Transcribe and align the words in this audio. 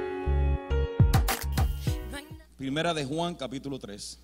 Primera 2.56 2.94
de 2.94 3.04
Juan, 3.04 3.34
capítulo 3.34 3.78
3. 3.78 4.18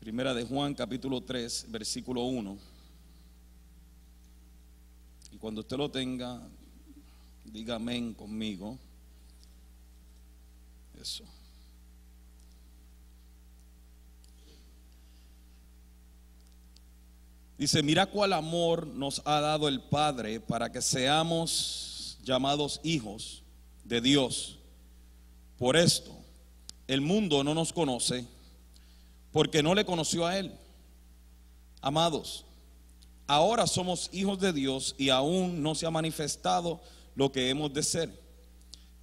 Primera 0.00 0.32
de 0.32 0.44
Juan, 0.44 0.72
capítulo 0.72 1.20
3, 1.20 1.66
versículo 1.68 2.22
1. 2.22 2.56
Y 5.32 5.36
cuando 5.36 5.60
usted 5.60 5.76
lo 5.76 5.90
tenga, 5.90 6.40
diga 7.44 7.74
amén 7.74 8.14
conmigo. 8.14 8.78
Dice, 17.58 17.82
mira 17.82 18.06
cuál 18.06 18.32
amor 18.32 18.86
nos 18.86 19.22
ha 19.24 19.40
dado 19.40 19.68
el 19.68 19.80
Padre 19.80 20.40
para 20.40 20.72
que 20.72 20.82
seamos 20.82 22.18
llamados 22.24 22.80
hijos 22.82 23.42
de 23.84 24.00
Dios. 24.00 24.58
Por 25.58 25.76
esto, 25.76 26.10
el 26.88 27.00
mundo 27.00 27.44
no 27.44 27.54
nos 27.54 27.72
conoce 27.72 28.26
porque 29.30 29.62
no 29.62 29.74
le 29.74 29.84
conoció 29.84 30.26
a 30.26 30.38
Él. 30.38 30.52
Amados, 31.80 32.44
ahora 33.26 33.66
somos 33.66 34.08
hijos 34.12 34.40
de 34.40 34.52
Dios 34.52 34.94
y 34.98 35.10
aún 35.10 35.62
no 35.62 35.74
se 35.74 35.86
ha 35.86 35.90
manifestado 35.90 36.80
lo 37.14 37.30
que 37.30 37.50
hemos 37.50 37.72
de 37.72 37.82
ser. 37.82 38.23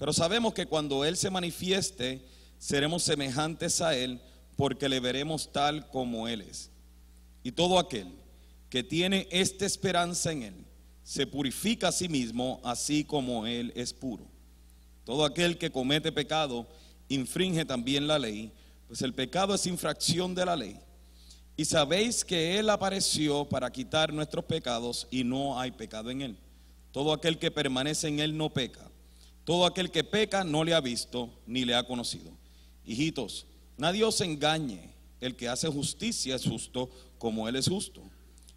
Pero 0.02 0.14
sabemos 0.14 0.56
que 0.56 0.66
cuando 0.66 1.06
Él 1.06 1.16
se 1.16 1.30
manifieste, 1.30 2.26
seremos 2.58 3.04
semejantes 3.04 3.82
a 3.82 3.96
Él 3.96 4.20
porque 4.56 4.90
le 4.90 5.00
veremos 5.00 5.52
tal 5.52 5.88
como 5.90 6.28
Él 6.28 6.42
es. 6.42 6.72
Y 7.44 7.52
todo 7.52 7.78
aquel 7.78 8.08
que 8.68 8.82
tiene 8.82 9.28
esta 9.30 9.64
esperanza 9.64 10.32
en 10.32 10.42
Él, 10.42 10.66
se 11.04 11.28
purifica 11.28 11.90
a 11.90 11.92
sí 11.92 12.10
mismo, 12.10 12.60
así 12.64 13.04
como 13.04 13.46
Él 13.46 13.72
es 13.76 13.94
puro. 13.94 14.26
Todo 15.04 15.24
aquel 15.24 15.60
que 15.60 15.70
comete 15.70 16.12
pecado 16.12 16.68
infringe 17.08 17.64
también 17.64 18.08
la 18.08 18.18
ley, 18.18 18.52
pues 18.88 19.04
el 19.04 19.14
pecado 19.14 19.54
es 19.54 19.68
infracción 19.68 20.34
de 20.34 20.46
la 20.48 20.56
ley. 20.56 20.80
Y 21.56 21.66
sabéis 21.66 22.26
que 22.26 22.58
Él 22.58 22.72
apareció 22.72 23.46
para 23.46 23.72
quitar 23.72 24.12
nuestros 24.12 24.46
pecados 24.46 25.08
y 25.12 25.24
no 25.24 25.60
hay 25.60 25.70
pecado 25.70 26.10
en 26.10 26.24
Él. 26.24 26.38
Todo 26.92 27.14
aquel 27.14 27.38
que 27.38 27.52
permanece 27.52 28.08
en 28.08 28.20
Él 28.20 28.36
no 28.36 28.50
peca. 28.50 28.91
Todo 29.52 29.66
aquel 29.66 29.92
que 29.92 30.06
peca 30.06 30.46
no 30.46 30.64
le 30.64 30.74
ha 30.74 30.80
visto 30.80 31.30
ni 31.46 31.66
le 31.66 31.76
ha 31.76 31.84
conocido. 31.84 32.32
Hijitos, 32.86 33.46
nadie 33.76 34.02
os 34.06 34.22
engañe. 34.22 34.94
El 35.20 35.36
que 35.36 35.50
hace 35.50 35.68
justicia 35.68 36.38
es 36.38 36.46
justo 36.46 36.90
como 37.18 37.50
Él 37.50 37.58
es 37.58 37.68
justo. 37.68 38.02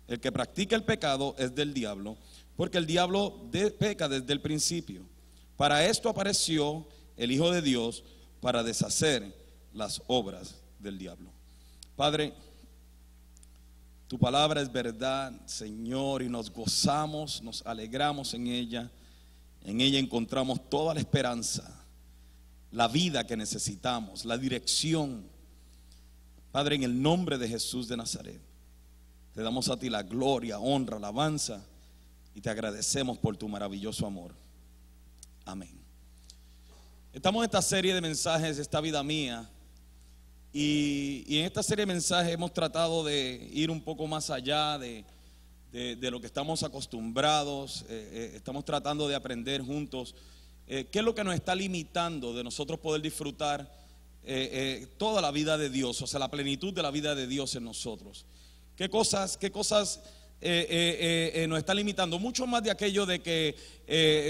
El 0.06 0.20
que 0.20 0.30
practica 0.30 0.76
el 0.76 0.84
pecado 0.84 1.34
es 1.36 1.52
del 1.52 1.74
diablo, 1.74 2.16
porque 2.54 2.78
el 2.78 2.86
diablo 2.86 3.50
peca 3.76 4.08
desde 4.08 4.32
el 4.32 4.40
principio. 4.40 5.04
Para 5.56 5.84
esto 5.84 6.08
apareció 6.08 6.86
el 7.16 7.32
Hijo 7.32 7.50
de 7.50 7.60
Dios, 7.60 8.04
para 8.40 8.62
deshacer 8.62 9.34
las 9.72 10.00
obras 10.06 10.60
del 10.78 10.96
diablo. 10.96 11.32
Padre, 11.96 12.34
tu 14.06 14.16
palabra 14.16 14.60
es 14.60 14.70
verdad, 14.70 15.32
Señor, 15.46 16.22
y 16.22 16.28
nos 16.28 16.52
gozamos, 16.52 17.42
nos 17.42 17.66
alegramos 17.66 18.32
en 18.34 18.46
ella. 18.46 18.92
En 19.64 19.80
ella 19.80 19.98
encontramos 19.98 20.68
toda 20.68 20.94
la 20.94 21.00
esperanza, 21.00 21.84
la 22.70 22.86
vida 22.86 23.26
que 23.26 23.36
necesitamos, 23.36 24.24
la 24.24 24.38
dirección. 24.38 25.26
Padre, 26.52 26.76
en 26.76 26.84
el 26.84 27.02
nombre 27.02 27.38
de 27.38 27.48
Jesús 27.48 27.88
de 27.88 27.96
Nazaret. 27.96 28.40
Te 29.34 29.42
damos 29.42 29.68
a 29.68 29.76
ti 29.76 29.90
la 29.90 30.02
gloria, 30.02 30.60
honra, 30.60 30.98
alabanza 30.98 31.64
y 32.34 32.40
te 32.40 32.50
agradecemos 32.50 33.18
por 33.18 33.36
tu 33.36 33.48
maravilloso 33.48 34.06
amor. 34.06 34.32
Amén. 35.44 35.80
Estamos 37.12 37.40
en 37.40 37.44
esta 37.46 37.62
serie 37.62 37.94
de 37.94 38.00
mensajes, 38.00 38.58
esta 38.58 38.80
vida 38.80 39.02
mía, 39.02 39.50
y, 40.56 41.38
en 41.38 41.46
esta 41.46 41.64
serie 41.64 41.82
de 41.82 41.92
mensajes 41.92 42.32
hemos 42.32 42.52
tratado 42.52 43.02
de 43.02 43.50
ir 43.52 43.72
un 43.72 43.80
poco 43.80 44.06
más 44.06 44.30
allá 44.30 44.78
de, 44.78 45.04
lo 45.74 46.20
que 46.20 46.28
estamos 46.28 46.62
acostumbrados, 46.62 47.84
eh, 47.88 48.08
eh, 48.12 48.32
estamos 48.36 48.64
tratando 48.64 49.08
de 49.08 49.16
aprender 49.16 49.60
juntos 49.60 50.14
eh, 50.68 50.86
qué 50.88 51.00
es 51.00 51.04
lo 51.04 51.16
que 51.16 51.24
nos 51.24 51.34
está 51.34 51.52
limitando 51.56 52.32
de 52.32 52.44
nosotros 52.44 52.78
poder 52.78 53.02
disfrutar 53.02 53.82
toda 54.96 55.20
la 55.20 55.30
vida 55.30 55.58
de 55.58 55.68
Dios, 55.68 56.00
o 56.00 56.06
sea, 56.06 56.18
la 56.18 56.30
plenitud 56.30 56.72
de 56.72 56.82
la 56.82 56.90
vida 56.90 57.14
de 57.14 57.26
Dios 57.26 57.56
en 57.56 57.64
nosotros. 57.64 58.24
¿Qué 58.74 58.88
cosas, 58.88 59.36
qué 59.36 59.52
cosas 59.52 60.00
eh, 60.40 61.44
nos 61.46 61.58
está 61.58 61.74
limitando? 61.74 62.18
Mucho 62.18 62.46
más 62.46 62.62
de 62.62 62.70
aquello 62.70 63.04
de 63.04 63.20
que 63.20 63.54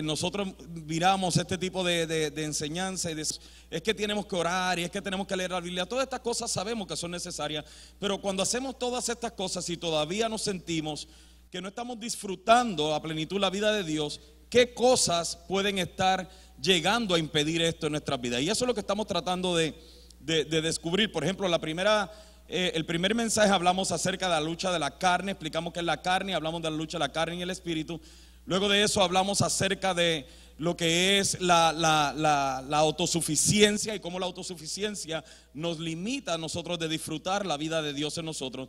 nosotros 0.03 0.49
miramos 0.69 1.37
este 1.37 1.59
tipo 1.59 1.85
de, 1.85 2.33
enseñanza 2.39 3.13
y 3.13 3.21
es 3.21 3.83
que 3.85 3.95
tenemos 3.95 4.27
que 4.27 4.35
orar 4.35 4.81
y 4.81 4.83
es 4.83 4.91
que 4.91 5.01
tenemos 5.01 5.29
que 5.29 5.37
leer 5.37 5.53
la 5.53 5.61
Biblia. 5.61 5.87
Todas 5.87 6.03
estas 6.03 6.21
cosas 6.21 6.51
sabemos 6.51 6.89
que 6.89 6.97
son 6.97 7.13
necesarias, 7.13 7.65
pero 8.01 8.21
cuando 8.21 8.43
hacemos 8.43 8.77
todas 8.77 9.09
estas 9.09 9.31
cosas 9.31 9.71
y 9.71 9.77
todavía 9.77 10.29
nos 10.29 10.43
sentimos 10.43 11.07
que 11.55 11.63
no 11.63 11.69
estamos 11.69 12.01
disfrutando 12.01 12.97
a 12.97 13.01
plenitud 13.01 13.39
la 13.39 13.49
vida 13.49 13.71
de 13.71 13.85
Dios, 13.85 14.21
¿qué 14.51 14.75
cosas 14.75 15.37
pueden 15.47 15.79
estar 15.79 16.29
llegando 16.61 17.15
a 17.15 17.19
impedir 17.21 17.63
esto 17.63 17.87
en 17.87 17.93
nuestras 17.93 18.21
vidas? 18.21 18.43
Y 18.43 18.51
eso 18.51 18.65
es 18.65 18.67
lo 18.67 18.75
que 18.75 18.81
estamos 18.81 19.07
tratando 19.07 19.55
de, 19.55 19.73
de 20.19 20.45
descubrir. 20.61 21.13
Por 21.13 21.23
ejemplo, 21.23 21.47
la 21.47 21.61
primera 21.61 22.11
eh, 22.49 22.73
el 22.75 22.85
primer 22.85 23.15
mensaje 23.15 23.53
hablamos 23.53 23.93
acerca 23.93 24.27
de 24.27 24.33
la 24.33 24.41
lucha 24.41 24.73
de 24.73 24.81
la 24.81 24.99
carne, 24.99 25.31
explicamos 25.31 25.73
qué 25.73 25.79
es 25.79 25.87
la 25.87 26.03
carne, 26.03 26.35
hablamos 26.35 26.61
de 26.61 26.71
la 26.71 26.77
lucha 26.77 26.99
de 26.99 27.05
la 27.05 27.13
carne 27.13 27.37
y 27.37 27.43
el 27.43 27.51
espíritu. 27.51 28.01
Luego 28.47 28.69
de 28.69 28.83
eso 28.83 29.01
hablamos 29.01 29.41
acerca 29.41 29.95
de 29.95 30.27
lo 30.59 30.77
que 30.77 31.19
es 31.19 31.41
la, 31.41 32.59
autosuficiencia 32.73 33.95
y 33.95 34.01
cómo 34.01 34.19
la 34.19 34.27
autosuficiencia 34.27 35.25
nos 35.55 35.79
limita 35.79 36.35
a 36.35 36.39
nosotros 36.39 36.81
de 36.81 36.89
disfrutar 36.89 37.47
la 37.47 37.57
vida 37.57 37.81
de 37.81 37.95
Dios 37.95 38.19
en 38.19 38.27
nosotros. 38.27 38.69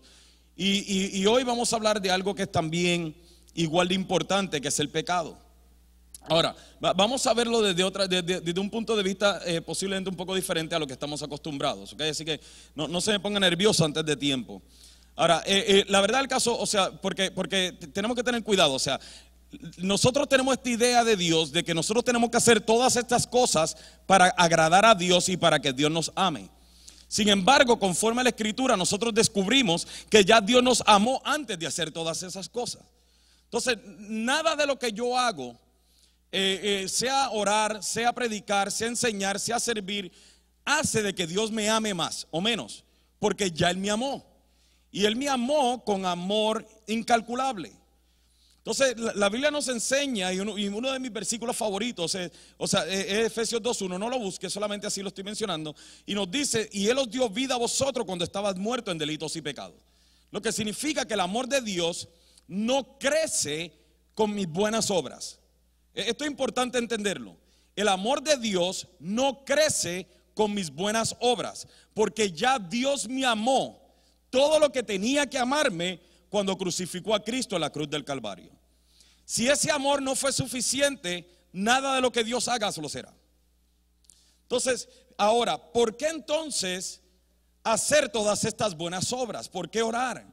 Y 0.57 1.25
hoy 1.25 1.43
vamos 1.43 1.71
a 1.71 1.75
hablar 1.75 2.01
de 2.01 2.11
algo 2.11 2.33
que 2.33 2.43
es 2.43 2.51
también 2.51 3.15
igual 3.55 3.87
de 3.87 3.95
importante, 3.95 4.61
que 4.61 4.67
es 4.67 4.79
el 4.79 4.89
pecado. 4.89 5.37
Ahora, 6.27 6.55
vamos 6.79 7.25
a 7.27 7.33
verlo 7.33 7.61
desde, 7.61 7.83
otra, 7.83 8.07
desde, 8.07 8.59
un 8.59 8.69
punto 8.69 8.95
de 8.95 9.03
vista 9.03 9.41
eh, 9.45 9.61
posiblemente 9.61 10.09
un 10.09 10.15
poco 10.15 10.33
diferente 10.33 10.73
a 10.73 10.79
lo 10.79 10.87
que 10.87 10.93
estamos 10.93 11.21
acostumbrados. 11.21 11.93
¿okay? 11.93 12.09
Así 12.09 12.25
que 12.25 12.39
no, 12.73 12.99
se 12.99 13.11
me 13.11 13.19
ponga 13.19 13.39
nervioso 13.39 13.85
antes 13.85 14.03
de 14.05 14.15
tiempo. 14.15 14.61
Ahora, 15.15 15.43
eh, 15.45 15.63
eh, 15.67 15.85
la 15.87 16.01
verdad 16.01 16.19
del 16.19 16.27
caso, 16.27 16.57
o 16.57 16.65
sea, 16.65 16.91
porque, 16.91 17.31
porque 17.31 17.73
tenemos 17.93 18.17
que 18.17 18.23
tener 18.23 18.43
cuidado, 18.43 18.73
o 18.73 18.79
sea, 18.79 18.99
nosotros 19.77 20.27
tenemos 20.27 20.55
esta 20.55 20.69
idea 20.69 21.03
de 21.03 21.15
Dios 21.15 21.51
de 21.51 21.63
que 21.63 21.73
nosotros 21.73 22.03
tenemos 22.03 22.29
que 22.29 22.37
hacer 22.37 22.59
todas 22.59 22.95
estas 22.95 23.27
cosas 23.27 23.77
para 24.05 24.25
agradar 24.29 24.83
a 24.83 24.95
Dios 24.95 25.29
y 25.29 25.37
para 25.37 25.59
que 25.59 25.73
Dios 25.73 25.91
nos 25.91 26.11
ame. 26.15 26.49
Sin 27.07 27.29
embargo, 27.29 27.77
conforme 27.77 28.21
a 28.21 28.23
la 28.23 28.29
escritura, 28.29 28.75
nosotros 28.75 29.13
descubrimos 29.13 29.87
que 30.09 30.25
ya 30.25 30.41
Dios 30.41 30.63
nos 30.63 30.83
amó 30.85 31.21
antes 31.23 31.57
de 31.57 31.67
hacer 31.67 31.91
todas 31.91 32.23
esas 32.23 32.49
cosas. 32.49 32.81
Entonces, 33.45 33.77
nada 33.99 34.55
de 34.55 34.65
lo 34.65 34.77
que 34.77 34.91
yo 34.91 35.17
hago 35.17 35.57
eh, 36.31 36.83
eh, 36.83 36.89
sea 36.89 37.29
orar, 37.29 37.81
sea 37.83 38.11
predicar, 38.11 38.71
sea 38.71 38.87
enseñar, 38.87 39.39
sea 39.39 39.59
servir, 39.59 40.11
hace 40.65 41.01
de 41.01 41.15
que 41.15 41.27
Dios 41.27 41.51
me 41.51 41.69
ame 41.69 41.93
más 41.93 42.27
o 42.31 42.41
menos, 42.41 42.83
porque 43.19 43.51
ya 43.51 43.69
Él 43.69 43.77
me 43.77 43.89
amó. 43.89 44.25
Y 44.91 45.05
Él 45.05 45.15
me 45.15 45.29
amó 45.29 45.83
con 45.83 46.05
amor 46.05 46.67
incalculable. 46.87 47.71
Entonces, 48.65 48.95
la, 49.15 49.29
Biblia 49.29 49.51
nos 49.51 49.67
enseña, 49.67 50.33
y 50.33 50.39
uno, 50.39 50.91
de 50.91 50.99
mis 50.99 51.13
versículos 51.13 51.55
favoritos, 51.55 52.15
es, 52.15 52.31
o 52.57 52.67
sea, 52.67 52.83
es 52.87 53.27
Efesios 53.27 53.61
2.1, 53.61 53.99
no 53.99 54.09
lo 54.09 54.17
busque, 54.17 54.49
solamente 54.49 54.87
así 54.87 55.03
lo 55.03 55.09
estoy 55.09 55.23
mencionando, 55.23 55.75
y 56.03 56.15
nos 56.15 56.31
dice, 56.31 56.67
y 56.73 56.87
Él 56.87 56.97
os 56.97 57.07
dio 57.07 57.29
vida 57.29 57.53
a 57.53 57.59
vosotros 57.59 58.07
cuando 58.07 58.25
estabas 58.25 58.55
muertos 58.55 58.91
en 58.91 58.97
delitos 58.97 59.35
y 59.35 59.43
pecados. 59.43 59.75
Lo 60.31 60.41
que 60.41 60.51
significa 60.51 61.05
que 61.05 61.13
el 61.13 61.19
amor 61.19 61.47
de 61.47 61.61
Dios 61.61 62.07
no 62.47 62.97
crece 62.97 63.71
con 64.15 64.33
mis 64.33 64.47
buenas 64.47 64.89
obras. 64.89 65.37
E-, 65.93 66.09
esto 66.09 66.23
es 66.23 66.31
importante 66.31 66.79
entenderlo. 66.79 67.37
El 67.75 67.87
amor 67.87 68.23
de 68.23 68.35
Dios 68.37 68.87
no 68.99 69.45
crece 69.45 70.07
con 70.33 70.55
mis 70.55 70.71
buenas 70.71 71.15
obras, 71.19 71.67
porque 71.93 72.31
ya 72.31 72.57
Dios 72.57 73.07
me 73.07 73.27
amó 73.27 73.79
todo 74.31 74.57
lo 74.57 74.71
que 74.71 74.81
tenía 74.81 75.29
que 75.29 75.37
amarme 75.37 75.99
cuando 76.29 76.57
crucificó 76.57 77.13
a 77.13 77.23
Cristo 77.23 77.55
en 77.55 77.61
la 77.61 77.69
cruz 77.69 77.87
del 77.87 78.03
Calvario. 78.03 78.54
Si 79.25 79.49
ese 79.49 79.71
amor 79.71 80.01
no 80.01 80.15
fue 80.15 80.31
suficiente, 80.31 81.27
nada 81.51 81.95
de 81.95 82.01
lo 82.01 82.11
que 82.11 82.23
Dios 82.23 82.47
haga 82.47 82.69
lo 82.79 82.89
será. 82.89 83.13
Entonces, 84.43 84.87
ahora, 85.17 85.57
¿por 85.57 85.97
qué 85.97 86.07
entonces 86.07 87.01
hacer 87.63 88.09
todas 88.09 88.45
estas 88.45 88.77
buenas 88.77 89.11
obras? 89.11 89.49
¿Por 89.49 89.69
qué 89.69 89.81
orar? 89.81 90.25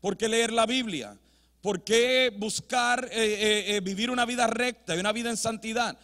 ¿Por 0.00 0.16
qué 0.16 0.28
leer 0.28 0.52
la 0.52 0.64
Biblia? 0.64 1.18
¿Por 1.60 1.84
qué 1.84 2.32
buscar 2.34 3.08
eh, 3.10 3.10
eh, 3.12 3.76
eh, 3.76 3.80
vivir 3.80 4.10
una 4.10 4.24
vida 4.24 4.46
recta 4.46 4.96
y 4.96 5.00
una 5.00 5.12
vida 5.12 5.28
en 5.28 5.36
santidad? 5.36 5.98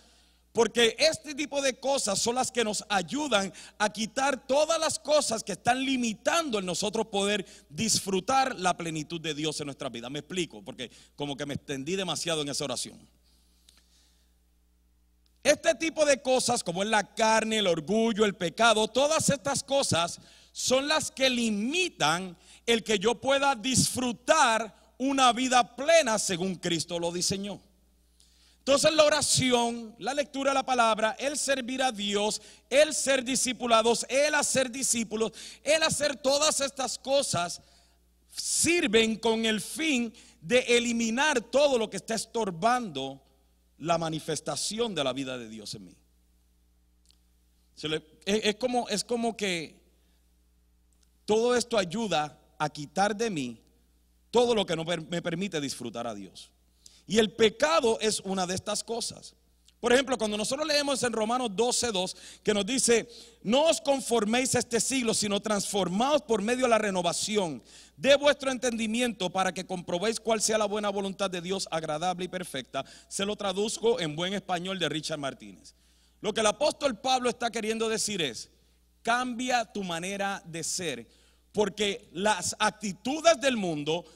Porque 0.54 0.94
este 1.00 1.34
tipo 1.34 1.60
de 1.60 1.80
cosas 1.80 2.16
son 2.20 2.36
las 2.36 2.52
que 2.52 2.62
nos 2.62 2.84
ayudan 2.88 3.52
a 3.76 3.92
quitar 3.92 4.46
todas 4.46 4.78
las 4.78 5.00
cosas 5.00 5.42
que 5.42 5.50
están 5.50 5.84
limitando 5.84 6.60
en 6.60 6.64
nosotros 6.64 7.08
poder 7.08 7.44
disfrutar 7.68 8.56
la 8.60 8.76
plenitud 8.76 9.20
de 9.20 9.34
Dios 9.34 9.58
en 9.58 9.66
nuestra 9.66 9.88
vida. 9.88 10.08
Me 10.10 10.20
explico, 10.20 10.62
porque 10.62 10.92
como 11.16 11.36
que 11.36 11.44
me 11.44 11.54
extendí 11.54 11.96
demasiado 11.96 12.42
en 12.42 12.50
esa 12.50 12.62
oración. 12.62 12.96
Este 15.42 15.74
tipo 15.74 16.04
de 16.04 16.22
cosas, 16.22 16.62
como 16.62 16.84
es 16.84 16.88
la 16.88 17.16
carne, 17.16 17.58
el 17.58 17.66
orgullo, 17.66 18.24
el 18.24 18.36
pecado, 18.36 18.86
todas 18.86 19.30
estas 19.30 19.64
cosas 19.64 20.20
son 20.52 20.86
las 20.86 21.10
que 21.10 21.30
limitan 21.30 22.36
el 22.64 22.84
que 22.84 23.00
yo 23.00 23.16
pueda 23.16 23.56
disfrutar 23.56 24.72
una 24.98 25.32
vida 25.32 25.74
plena 25.74 26.16
según 26.20 26.54
Cristo 26.54 27.00
lo 27.00 27.10
diseñó. 27.10 27.60
Entonces 28.66 28.94
la 28.94 29.04
oración, 29.04 29.94
la 29.98 30.14
lectura 30.14 30.52
de 30.52 30.54
la 30.54 30.64
palabra, 30.64 31.14
el 31.18 31.36
servir 31.36 31.82
a 31.82 31.92
Dios, 31.92 32.40
el 32.70 32.94
ser 32.94 33.22
discipulados, 33.22 34.06
el 34.08 34.34
hacer 34.34 34.70
discípulos, 34.70 35.32
el 35.62 35.82
hacer 35.82 36.16
todas 36.16 36.62
estas 36.62 36.98
cosas, 36.98 37.60
sirven 38.30 39.16
con 39.16 39.44
el 39.44 39.60
fin 39.60 40.14
de 40.40 40.60
eliminar 40.60 41.42
todo 41.42 41.76
lo 41.76 41.90
que 41.90 41.98
está 41.98 42.14
estorbando 42.14 43.22
la 43.80 43.98
manifestación 43.98 44.94
de 44.94 45.04
la 45.04 45.12
vida 45.12 45.36
de 45.36 45.50
Dios 45.50 45.74
en 45.74 45.84
mí. 45.84 45.96
Es 48.24 48.56
como, 48.56 48.88
es 48.88 49.04
como 49.04 49.36
que 49.36 49.78
todo 51.26 51.54
esto 51.54 51.76
ayuda 51.76 52.40
a 52.58 52.70
quitar 52.70 53.14
de 53.14 53.28
mí 53.28 53.60
todo 54.30 54.54
lo 54.54 54.64
que 54.64 54.74
no 54.74 54.84
me 54.84 55.20
permite 55.20 55.60
disfrutar 55.60 56.06
a 56.06 56.14
Dios. 56.14 56.50
Y 57.06 57.18
el 57.18 57.32
pecado 57.32 57.98
es 58.00 58.20
una 58.20 58.46
de 58.46 58.54
estas 58.54 58.82
cosas. 58.82 59.34
Por 59.84 59.92
ejemplo, 59.92 60.16
cuando 60.16 60.38
nosotros 60.38 60.66
leemos 60.66 61.02
en 61.02 61.12
Romanos 61.12 61.50
12:2 61.50 62.16
que 62.42 62.54
nos 62.54 62.64
dice, 62.64 63.06
no 63.42 63.64
os 63.64 63.82
conforméis 63.82 64.54
a 64.54 64.60
este 64.60 64.80
siglo, 64.80 65.12
sino 65.12 65.40
transformaos 65.40 66.22
por 66.22 66.40
medio 66.40 66.64
de 66.64 66.70
la 66.70 66.78
renovación 66.78 67.62
de 67.96 68.16
vuestro 68.16 68.50
entendimiento 68.50 69.28
para 69.28 69.52
que 69.52 69.66
comprobéis 69.66 70.18
cuál 70.18 70.40
sea 70.40 70.56
la 70.56 70.64
buena 70.64 70.88
voluntad 70.88 71.30
de 71.30 71.42
Dios 71.42 71.68
agradable 71.70 72.24
y 72.24 72.28
perfecta. 72.28 72.82
Se 73.08 73.26
lo 73.26 73.36
traduzco 73.36 74.00
en 74.00 74.16
buen 74.16 74.32
español 74.32 74.78
de 74.78 74.88
Richard 74.88 75.18
Martínez. 75.18 75.74
Lo 76.22 76.32
que 76.32 76.40
el 76.40 76.46
apóstol 76.46 76.98
Pablo 76.98 77.28
está 77.28 77.50
queriendo 77.50 77.86
decir 77.90 78.22
es, 78.22 78.50
cambia 79.02 79.70
tu 79.70 79.84
manera 79.84 80.42
de 80.46 80.64
ser, 80.64 81.06
porque 81.52 82.08
las 82.12 82.56
actitudes 82.58 83.38
del 83.38 83.58
mundo 83.58 84.06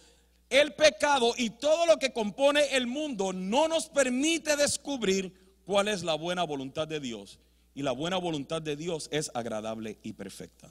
el 0.50 0.72
pecado 0.74 1.34
y 1.36 1.50
todo 1.50 1.86
lo 1.86 1.98
que 1.98 2.12
compone 2.12 2.76
el 2.76 2.86
mundo 2.86 3.32
no 3.32 3.68
nos 3.68 3.88
permite 3.88 4.56
descubrir 4.56 5.32
cuál 5.64 5.88
es 5.88 6.02
la 6.02 6.14
buena 6.14 6.44
voluntad 6.44 6.88
de 6.88 7.00
Dios. 7.00 7.38
Y 7.74 7.82
la 7.82 7.92
buena 7.92 8.16
voluntad 8.16 8.60
de 8.60 8.74
Dios 8.74 9.08
es 9.12 9.30
agradable 9.34 9.98
y 10.02 10.12
perfecta. 10.12 10.68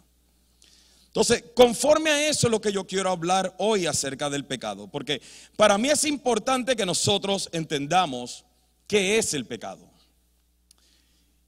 Entonces, 1.06 1.44
conforme 1.56 2.10
a 2.10 2.28
eso 2.28 2.48
es 2.48 2.52
lo 2.52 2.60
que 2.60 2.72
yo 2.72 2.86
quiero 2.86 3.10
hablar 3.10 3.56
hoy 3.58 3.86
acerca 3.86 4.30
del 4.30 4.46
pecado. 4.46 4.88
Porque 4.88 5.22
para 5.56 5.78
mí 5.78 5.90
es 5.90 6.04
importante 6.04 6.76
que 6.76 6.86
nosotros 6.86 7.50
entendamos 7.54 8.46
qué 8.88 9.18
es 9.18 9.34
el 9.34 9.46
pecado. 9.46 9.87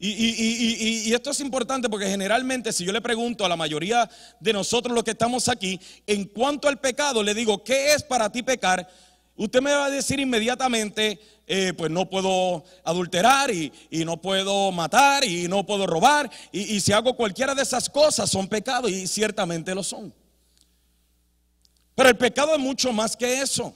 Y, 0.02 1.14
esto 1.14 1.32
es 1.32 1.42
importante 1.42 1.90
porque 1.90 2.08
generalmente 2.08 2.72
si 2.72 2.86
yo 2.86 2.94
le 2.94 3.02
pregunto 3.02 3.44
a 3.44 3.50
la 3.50 3.58
mayoría 3.58 4.10
de 4.40 4.54
nosotros 4.54 4.96
los 4.96 5.04
que 5.04 5.12
estamos 5.12 5.50
aquí, 5.50 5.80
en 6.08 6.26
cuanto 6.26 6.70
al 6.70 6.80
pecado, 6.80 7.22
le 7.22 7.34
digo, 7.34 7.64
¿qué 7.64 7.94
es 7.94 8.04
para 8.04 8.32
ti 8.32 8.42
pecar? 8.42 8.88
Usted 9.36 9.62
me 9.62 9.74
va 9.74 9.86
a 9.86 9.90
decir 9.90 10.20
inmediatamente, 10.20 11.20
eh, 11.46 11.74
pues 11.74 11.92
no 11.92 12.10
puedo 12.10 12.64
adulterar 12.86 13.52
y, 13.52 13.72
no 14.06 14.22
puedo 14.22 14.72
matar 14.72 15.26
y 15.26 15.50
no 15.50 15.66
puedo 15.66 15.86
robar. 15.86 16.30
y 16.54 16.80
si 16.80 16.94
hago 16.94 17.16
cualquiera 17.16 17.54
de 17.54 17.64
esas 17.64 17.90
cosas 17.90 18.30
son 18.30 18.48
pecados 18.48 18.90
y 18.90 19.06
ciertamente 19.06 19.76
lo 19.76 19.84
son. 19.84 20.14
Pero 21.94 22.08
el 22.08 22.18
pecado 22.18 22.54
es 22.54 22.60
mucho 22.60 22.94
más 22.94 23.18
que 23.18 23.42
eso. 23.42 23.76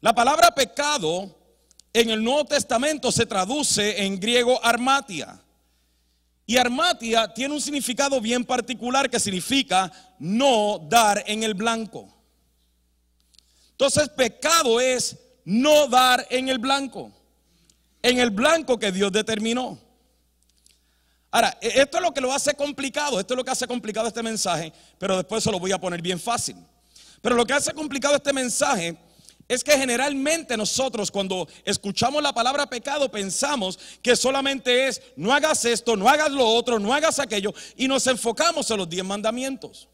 La 0.00 0.14
palabra 0.14 0.54
pecado 0.54 1.37
en 2.00 2.10
el 2.10 2.22
Nuevo 2.22 2.44
Testamento 2.44 3.10
se 3.10 3.26
traduce 3.26 4.04
en 4.04 4.20
griego 4.20 4.64
armatia. 4.64 5.40
Y 6.46 6.56
armatia 6.56 7.34
tiene 7.34 7.54
un 7.54 7.60
significado 7.60 8.20
bien 8.20 8.44
particular 8.44 9.10
que 9.10 9.18
significa 9.18 9.90
no 10.18 10.78
dar 10.88 11.24
en 11.26 11.42
el 11.42 11.54
blanco. 11.54 12.08
Entonces 13.72 14.08
pecado 14.10 14.80
es 14.80 15.16
no 15.44 15.88
dar 15.88 16.24
en 16.30 16.48
el 16.48 16.58
blanco, 16.58 17.10
en 18.00 18.18
el 18.18 18.30
blanco 18.30 18.78
que 18.78 18.92
Dios 18.92 19.10
determinó. 19.10 19.78
Ahora, 21.30 21.58
e-, 21.60 21.80
esto 21.80 21.98
es 21.98 22.02
lo 22.02 22.14
que 22.14 22.20
lo 22.20 22.32
hace 22.32 22.54
complicado, 22.54 23.18
esto 23.18 23.34
es 23.34 23.38
lo 23.38 23.44
que 23.44 23.50
hace 23.50 23.66
complicado 23.66 24.06
este 24.06 24.22
mensaje, 24.22 24.72
pero 24.98 25.16
después 25.16 25.42
se 25.42 25.50
lo 25.50 25.58
voy 25.58 25.72
a 25.72 25.80
poner 25.80 26.00
bien 26.00 26.20
fácil. 26.20 26.56
Pero 27.20 27.34
lo 27.34 27.44
que 27.44 27.54
hace 27.54 27.72
complicado 27.72 28.14
este 28.14 28.32
mensaje 28.32 28.96
es 29.48 29.64
que 29.64 29.78
generalmente 29.78 30.56
nosotros 30.58 31.10
cuando 31.10 31.48
escuchamos 31.64 32.22
la 32.22 32.34
palabra 32.34 32.66
pecado 32.66 33.10
pensamos 33.10 33.78
que 34.02 34.14
solamente 34.14 34.86
es 34.86 35.00
no 35.16 35.32
hagas 35.32 35.64
esto, 35.64 35.96
no 35.96 36.06
hagas 36.06 36.30
lo 36.30 36.46
otro, 36.46 36.78
no 36.78 36.92
hagas 36.92 37.18
aquello 37.18 37.54
y 37.74 37.88
nos 37.88 38.06
enfocamos 38.06 38.70
en 38.70 38.76
los 38.76 38.88
diez 38.88 39.04
mandamientos. 39.04 39.88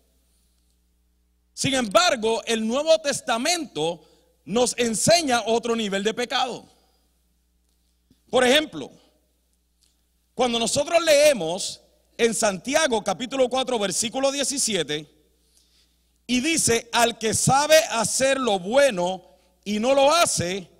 Sin 1.52 1.74
embargo, 1.74 2.42
el 2.46 2.66
Nuevo 2.66 2.98
Testamento 2.98 4.02
nos 4.44 4.76
enseña 4.76 5.44
otro 5.46 5.76
nivel 5.76 6.02
de 6.02 6.12
pecado. 6.12 6.66
Por 8.28 8.44
ejemplo, 8.44 8.90
cuando 10.34 10.58
nosotros 10.58 11.00
leemos 11.04 11.80
en 12.18 12.34
Santiago 12.34 13.04
capítulo 13.04 13.48
4 13.48 13.78
versículo 13.78 14.32
17 14.32 15.08
y 16.26 16.40
dice, 16.40 16.88
al 16.92 17.18
que 17.18 17.34
sabe 17.34 17.76
hacer 17.90 18.40
lo 18.40 18.58
bueno, 18.58 19.33
y 19.64 19.80
no 19.80 19.94
lo 19.94 20.14
hace, 20.14 20.70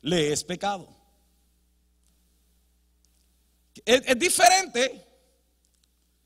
le 0.00 0.32
es 0.32 0.42
pecado. 0.42 0.88
Es, 3.84 4.18
diferente. 4.18 5.06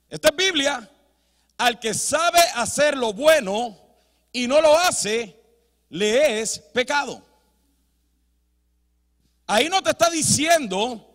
Esta 0.08 0.28
es 0.28 0.36
Biblia. 0.36 0.90
Al 1.56 1.78
que 1.78 1.92
sabe 1.92 2.40
hacer 2.54 2.96
lo 2.96 3.12
bueno 3.12 3.78
y 4.32 4.46
no 4.46 4.60
lo 4.60 4.78
hace, 4.78 5.36
le 5.90 6.40
es 6.40 6.58
pecado. 6.58 7.22
Ahí 9.46 9.68
no 9.68 9.82
te 9.82 9.90
está 9.90 10.08
diciendo 10.08 11.10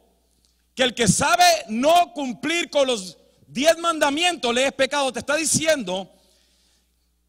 que 0.76 0.84
el 0.84 0.94
que 0.94 1.08
sabe 1.08 1.44
no 1.68 2.14
cumplir 2.14 2.70
con 2.70 2.88
los 2.88 3.18
diez 3.48 3.78
mandamientos 3.78 4.54
le 4.54 4.68
es 4.68 4.74
pecado. 4.74 5.12
Te 5.12 5.20
está 5.20 5.36
diciendo 5.36 6.10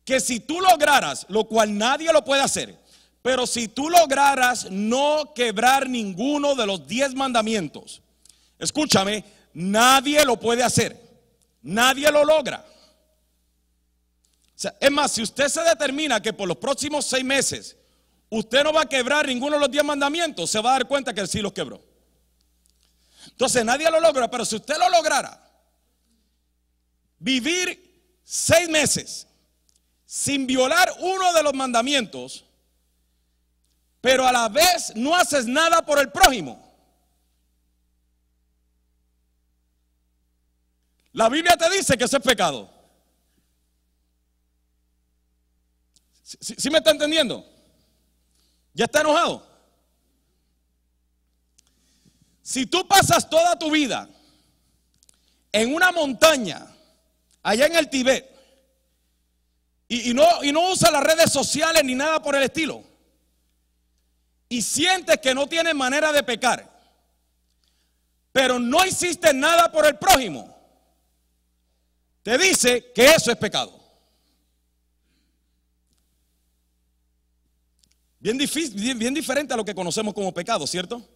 que 0.04 0.20
si 0.20 0.40
tú 0.40 0.60
lograras, 0.60 1.26
lo 1.28 1.44
cual 1.44 1.76
nadie 1.76 2.12
lo 2.12 2.24
puede 2.24 2.42
hacer, 2.42 2.79
pero 3.22 3.46
si 3.46 3.68
tú 3.68 3.90
lograras 3.90 4.70
no 4.70 5.32
quebrar 5.34 5.88
ninguno 5.88 6.54
de 6.54 6.66
los 6.66 6.86
diez 6.86 7.14
mandamientos, 7.14 8.00
escúchame, 8.58 9.24
nadie 9.52 10.24
lo 10.24 10.38
puede 10.38 10.62
hacer. 10.62 11.10
Nadie 11.62 12.10
lo 12.10 12.24
logra. 12.24 12.64
es 14.80 14.90
más, 14.90 15.12
si 15.12 15.22
usted 15.22 15.48
se 15.48 15.62
determina 15.62 16.20
que 16.22 16.32
por 16.32 16.48
los 16.48 16.56
próximos 16.56 17.04
seis 17.04 17.24
meses 17.24 17.76
usted 18.30 18.64
no 18.64 18.72
va 18.72 18.82
a 18.82 18.88
quebrar 18.88 19.26
ninguno 19.26 19.56
de 19.56 19.60
los 19.60 19.70
diez 19.70 19.84
mandamientos, 19.84 20.50
se 20.50 20.60
va 20.60 20.70
a 20.70 20.72
dar 20.74 20.88
cuenta 20.88 21.12
que 21.12 21.20
él 21.20 21.28
sí 21.28 21.40
los 21.40 21.52
quebró. 21.52 21.82
Entonces 23.26 23.64
nadie 23.64 23.90
lo 23.90 24.00
logra, 24.00 24.30
pero 24.30 24.44
si 24.44 24.56
usted 24.56 24.78
lo 24.78 24.88
lograra, 24.88 25.46
vivir 27.18 28.18
seis 28.24 28.68
meses 28.68 29.26
sin 30.06 30.46
violar 30.46 30.90
uno 31.00 31.32
de 31.34 31.42
los 31.42 31.52
mandamientos, 31.52 32.44
pero 34.00 34.26
a 34.26 34.32
la 34.32 34.48
vez 34.48 34.92
no 34.96 35.14
haces 35.14 35.46
nada 35.46 35.82
por 35.82 35.98
el 35.98 36.10
prójimo. 36.10 36.70
La 41.12 41.28
Biblia 41.28 41.56
te 41.56 41.68
dice 41.70 41.98
que 41.98 42.04
eso 42.04 42.16
es 42.16 42.22
pecado. 42.22 42.70
¿Sí, 46.22 46.70
me 46.70 46.78
está 46.78 46.92
entendiendo? 46.92 47.44
¿Ya 48.72 48.84
está 48.84 49.00
enojado? 49.00 49.46
Si 52.40 52.66
tú 52.66 52.86
pasas 52.86 53.28
toda 53.28 53.58
tu 53.58 53.70
vida 53.70 54.08
en 55.52 55.74
una 55.74 55.90
montaña, 55.90 56.66
allá 57.42 57.66
en 57.66 57.74
el 57.76 57.90
Tibet, 57.90 58.30
y, 59.88 60.14
no, 60.14 60.24
y 60.44 60.52
no 60.52 60.70
usas 60.70 60.92
las 60.92 61.02
redes 61.02 61.32
sociales 61.32 61.82
ni 61.84 61.96
nada 61.96 62.22
por 62.22 62.36
el 62.36 62.44
estilo, 62.44 62.84
y 64.50 64.62
sientes 64.62 65.18
que 65.18 65.32
no 65.32 65.46
tienes 65.46 65.74
manera 65.74 66.12
de 66.12 66.24
pecar, 66.24 66.68
pero 68.32 68.58
no 68.58 68.84
hiciste 68.84 69.32
nada 69.32 69.70
por 69.70 69.86
el 69.86 69.96
prójimo, 69.96 70.54
te 72.22 72.36
dice 72.36 72.92
que 72.92 73.06
eso 73.06 73.30
es 73.30 73.36
pecado. 73.38 73.78
Bien, 78.18 78.36
difícil, 78.36 78.96
bien, 78.96 79.14
diferente 79.14 79.54
a 79.54 79.56
lo 79.56 79.64
que 79.64 79.74
conocemos 79.74 80.12
como 80.12 80.34
pecado, 80.34 80.66
¿cierto? 80.66 81.08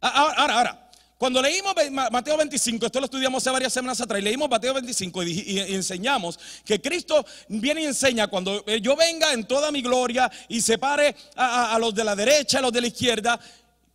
Ahora, 0.00 0.34
ahora, 0.36 0.54
ahora, 0.54 0.89
cuando 1.20 1.42
leímos 1.42 1.74
Mateo 2.10 2.38
25, 2.38 2.86
esto 2.86 2.98
lo 2.98 3.04
estudiamos 3.04 3.42
hace 3.42 3.50
varias 3.50 3.74
semanas 3.74 4.00
atrás, 4.00 4.22
y 4.22 4.24
leímos 4.24 4.48
Mateo 4.48 4.72
25 4.72 5.22
y, 5.24 5.58
enseñamos 5.68 6.38
que 6.64 6.80
Cristo 6.80 7.26
viene 7.46 7.82
y 7.82 7.84
enseña 7.84 8.26
cuando 8.28 8.64
yo 8.64 8.96
venga 8.96 9.34
en 9.34 9.44
toda 9.44 9.70
mi 9.70 9.82
gloria 9.82 10.30
y 10.48 10.62
separe 10.62 11.14
a, 11.36 11.74
a 11.74 11.78
los 11.78 11.94
de 11.94 12.04
la 12.04 12.16
derecha, 12.16 12.60
a 12.60 12.62
los 12.62 12.72
de 12.72 12.80
la 12.80 12.86
izquierda, 12.86 13.38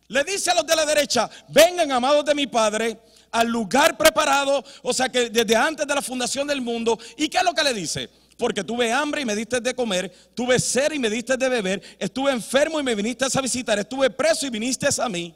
le 0.06 0.22
dice 0.22 0.52
a 0.52 0.54
los 0.54 0.64
de 0.64 0.76
la 0.76 0.86
derecha, 0.86 1.28
vengan 1.48 1.90
amados 1.90 2.24
de 2.24 2.32
mi 2.32 2.46
Padre 2.46 2.96
al 3.32 3.48
lugar 3.48 3.96
preparado, 3.98 4.64
o 4.84 4.94
sea 4.94 5.08
que 5.08 5.28
desde 5.28 5.56
antes 5.56 5.84
de 5.84 5.96
la 5.96 6.02
fundación 6.02 6.46
del 6.46 6.60
mundo, 6.60 6.96
¿y 7.16 7.28
qué 7.28 7.38
es 7.38 7.44
lo 7.44 7.54
que 7.54 7.64
le 7.64 7.74
dice? 7.74 8.08
porque 8.38 8.62
tuve 8.62 8.92
hambre 8.92 9.22
y 9.22 9.24
me 9.24 9.34
diste 9.34 9.60
de 9.60 9.74
comer, 9.74 10.12
tuve 10.32 10.60
sed 10.60 10.92
y 10.92 11.00
me 11.00 11.10
diste 11.10 11.36
de 11.36 11.48
beber, 11.48 11.82
estuve 11.98 12.30
enfermo 12.30 12.78
y 12.78 12.84
me 12.84 12.94
viniste 12.94 13.24
a 13.24 13.40
visitar, 13.40 13.80
estuve 13.80 14.10
preso 14.10 14.46
y 14.46 14.50
viniste 14.50 14.86
a 15.02 15.08
mí. 15.08 15.34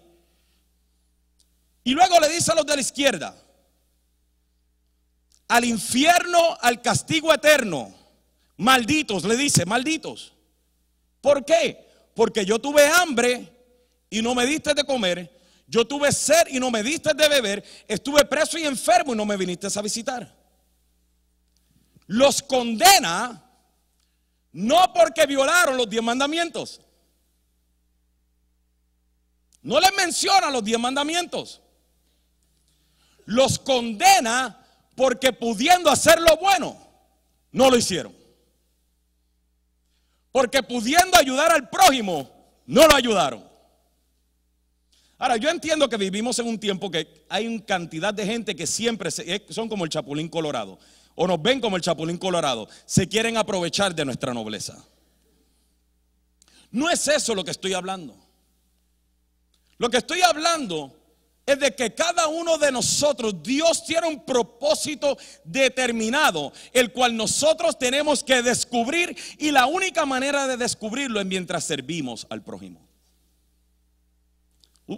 Y 1.85 1.93
luego 1.93 2.19
le 2.21 2.29
dice 2.29 2.53
a 2.53 2.55
los 2.55 2.67
de 2.67 2.75
la 2.75 2.81
izquierda, 2.81 3.35
al 5.49 5.65
infierno, 5.65 6.57
al 6.61 6.81
castigo 6.81 7.33
eterno, 7.33 7.93
malditos, 8.57 9.25
le 9.25 9.37
dice, 9.37 9.65
malditos. 9.65 10.35
¿Por 11.21 11.45
qué? 11.45 11.87
Porque 12.15 12.45
yo 12.45 12.59
tuve 12.59 12.87
hambre 12.87 13.53
y 14.11 14.23
no 14.23 14.35
me 14.35 14.47
diste 14.47 14.75
de 14.75 14.85
comer, 14.85 15.39
yo 15.67 15.87
tuve 15.87 16.13
sed 16.13 16.49
y 16.51 16.61
no 16.61 16.71
me 16.71 16.83
diste 16.83 17.15
de 17.15 17.29
beber, 17.29 17.65
estuve 17.89 18.25
preso 18.25 18.59
y 18.59 18.65
enfermo 18.65 19.15
y 19.15 19.17
no 19.17 19.25
me 19.25 19.37
viniste 19.37 19.67
a 19.75 19.83
visitar 19.83 20.41
los 22.11 22.43
condena 22.43 23.41
no 24.51 24.93
porque 24.93 25.27
violaron 25.27 25.77
los 25.77 25.89
diez 25.89 26.03
mandamientos. 26.03 26.81
No 29.63 29.79
les 29.79 29.95
menciona 29.95 30.51
los 30.51 30.65
diez 30.65 30.79
mandamientos. 30.79 31.63
Los 33.31 33.61
condena 33.61 34.59
porque 34.97 35.33
pudiendo 35.33 35.89
hacer 35.89 36.21
lo 36.21 36.37
bueno, 36.39 36.77
no 37.53 37.71
lo 37.71 37.77
hicieron. 37.77 38.13
Porque 40.33 40.65
pudiendo 40.65 41.17
ayudar 41.17 41.53
al 41.53 41.71
prójimo, 41.71 42.29
no 42.67 42.89
lo 42.89 42.95
ayudaron. 42.97 43.49
Ahora, 45.17 45.37
yo 45.37 45.49
entiendo 45.49 45.89
que 45.89 45.97
vivimos 45.97 46.41
en 46.41 46.49
un 46.49 46.59
tiempo 46.59 46.91
que 46.91 47.25
hay 47.29 47.47
una 47.47 47.65
cantidad 47.65 48.13
de 48.13 48.27
gente 48.27 48.57
que 48.57 48.67
siempre 48.67 49.13
son 49.51 49.69
como 49.69 49.85
el 49.85 49.91
chapulín 49.91 50.29
colorado 50.29 50.81
o 51.15 51.29
nos 51.29 51.41
ven 51.41 51.61
como 51.61 51.77
el 51.77 51.83
chapulín 51.83 52.19
colorado, 52.19 52.69
se 52.85 53.09
quieren 53.09 53.37
aprovechar 53.37 53.95
de 53.95 54.05
nuestra 54.05 54.35
nobleza. 54.35 54.85
No 56.73 56.91
es 56.91 57.07
eso 57.07 57.33
lo 57.33 57.45
que 57.45 57.53
estoy 57.53 57.75
hablando. 57.75 58.17
Lo 59.79 59.89
que 59.89 59.99
estoy 59.99 60.21
hablando 60.23 61.00
es 61.53 61.59
de 61.59 61.75
que 61.75 61.95
cada 61.95 62.29
uno 62.29 62.59
de 62.59 62.71
nosotros, 62.71 63.43
Dios 63.43 63.85
tiene 63.85 64.09
un 64.09 64.25
propósito 64.25 65.19
determinado, 65.45 66.53
el 66.73 66.93
cual 66.93 67.17
nosotros 67.17 67.79
tenemos 67.79 68.23
que 68.23 68.43
descubrir 68.43 69.17
y 69.39 69.51
la 69.51 69.67
única 69.67 70.07
manera 70.07 70.47
de 70.47 70.57
descubrirlo 70.57 71.21
es 71.21 71.27
mientras 71.27 71.65
servimos 71.65 72.27
al 72.31 72.43
prójimo. 72.43 72.81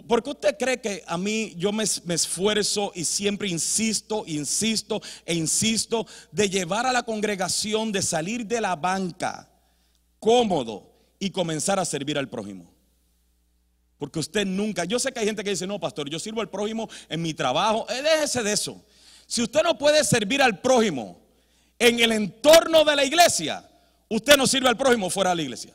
¿Por 0.07 0.23
qué 0.23 0.31
usted 0.31 0.57
cree 0.57 0.81
que 0.81 1.03
a 1.05 1.19
mí 1.19 1.53
yo 1.55 1.71
me, 1.71 1.83
esfuerzo 1.83 2.91
y 2.95 3.05
siempre 3.05 3.47
insisto, 3.47 4.23
insisto 4.25 5.01
e 5.23 5.35
insisto 5.35 6.07
de 6.31 6.49
llevar 6.49 6.87
a 6.87 6.91
la 6.91 7.03
congregación, 7.03 7.91
de 7.91 8.01
salir 8.01 8.47
de 8.47 8.59
la 8.59 8.75
banca 8.75 9.51
cómodo 10.19 10.91
y 11.19 11.29
comenzar 11.29 11.79
a 11.79 11.85
servir 11.85 12.17
al 12.17 12.27
prójimo? 12.27 12.72
Porque 14.03 14.19
usted 14.19 14.45
nunca, 14.45 14.83
yo 14.83 14.99
sé 14.99 15.13
que 15.13 15.21
hay 15.21 15.25
gente 15.25 15.45
que 15.45 15.51
dice, 15.51 15.65
no, 15.65 15.79
pastor, 15.79 16.09
yo 16.09 16.19
sirvo 16.19 16.41
al 16.41 16.49
prójimo 16.49 16.89
en 17.07 17.21
mi 17.21 17.33
trabajo, 17.33 17.89
eh, 17.89 18.01
déjese 18.01 18.43
de 18.43 18.51
eso. 18.51 18.83
Si 19.25 19.41
usted 19.41 19.63
no 19.63 19.77
puede 19.77 20.03
servir 20.03 20.41
al 20.41 20.59
prójimo 20.59 21.21
en 21.79 22.01
el 22.01 22.11
entorno 22.11 22.83
de 22.83 22.97
la 22.97 23.05
iglesia, 23.05 23.65
usted 24.09 24.35
no 24.35 24.45
sirve 24.45 24.67
al 24.67 24.75
prójimo 24.75 25.09
fuera 25.09 25.29
de 25.29 25.37
la 25.37 25.41
iglesia. 25.43 25.73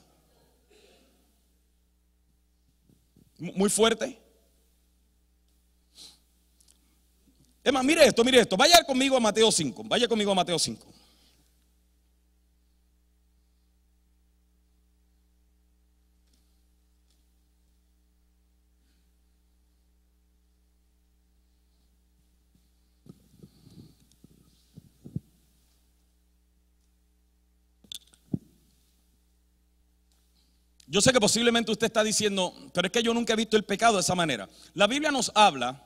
Muy 3.39 3.71
fuerte. 3.71 4.21
Es 7.65 7.73
más, 7.73 7.83
mire 7.83 8.05
esto, 8.05 8.23
mire 8.25 8.41
esto. 8.41 8.59
Vaya 8.59 8.85
conmigo 8.85 9.17
a 9.17 9.21
Mateo 9.21 9.51
5. 9.51 9.85
Vaya 9.87 10.07
conmigo 10.07 10.33
a 10.33 10.35
Mateo 10.35 10.59
5. 10.59 10.87
Yo 30.91 31.03
sé 31.03 31.13
que 31.13 31.21
posiblemente 31.21 31.71
usted 31.71 31.87
está 31.87 32.03
diciendo, 32.03 32.55
pero 32.73 32.87
es 32.87 32.93
que 32.93 33.03
yo 33.03 33.13
nunca 33.13 33.35
he 33.35 33.37
visto 33.37 33.59
el 33.59 33.65
pecado 33.65 33.97
de 33.97 34.01
esa 34.01 34.15
manera. 34.15 34.49
La 34.73 34.87
Biblia 34.87 35.11
nos 35.11 35.31
habla, 35.35 35.85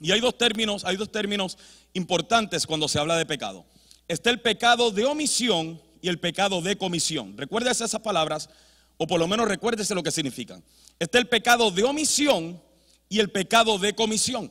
y 0.00 0.12
hay 0.12 0.20
dos 0.20 0.38
términos, 0.38 0.84
hay 0.86 0.96
dos 0.96 1.12
términos 1.12 1.58
importantes 1.92 2.66
cuando 2.66 2.88
se 2.88 2.98
habla 2.98 3.18
de 3.18 3.26
pecado. 3.26 3.66
Está 4.08 4.30
el 4.30 4.40
pecado 4.40 4.90
de 4.90 5.04
omisión 5.04 5.80
y 6.00 6.08
el 6.08 6.18
pecado 6.18 6.62
de 6.62 6.76
comisión. 6.76 7.36
Recuérdese 7.36 7.84
esas 7.84 8.00
palabras, 8.00 8.48
o 8.96 9.06
por 9.06 9.20
lo 9.20 9.28
menos 9.28 9.46
recuérdese 9.46 9.94
lo 9.94 10.02
que 10.02 10.10
significan. 10.10 10.64
Está 10.98 11.18
el 11.18 11.28
pecado 11.28 11.70
de 11.70 11.84
omisión 11.84 12.60
y 13.10 13.20
el 13.20 13.30
pecado 13.30 13.78
de 13.78 13.94
comisión. 13.94 14.50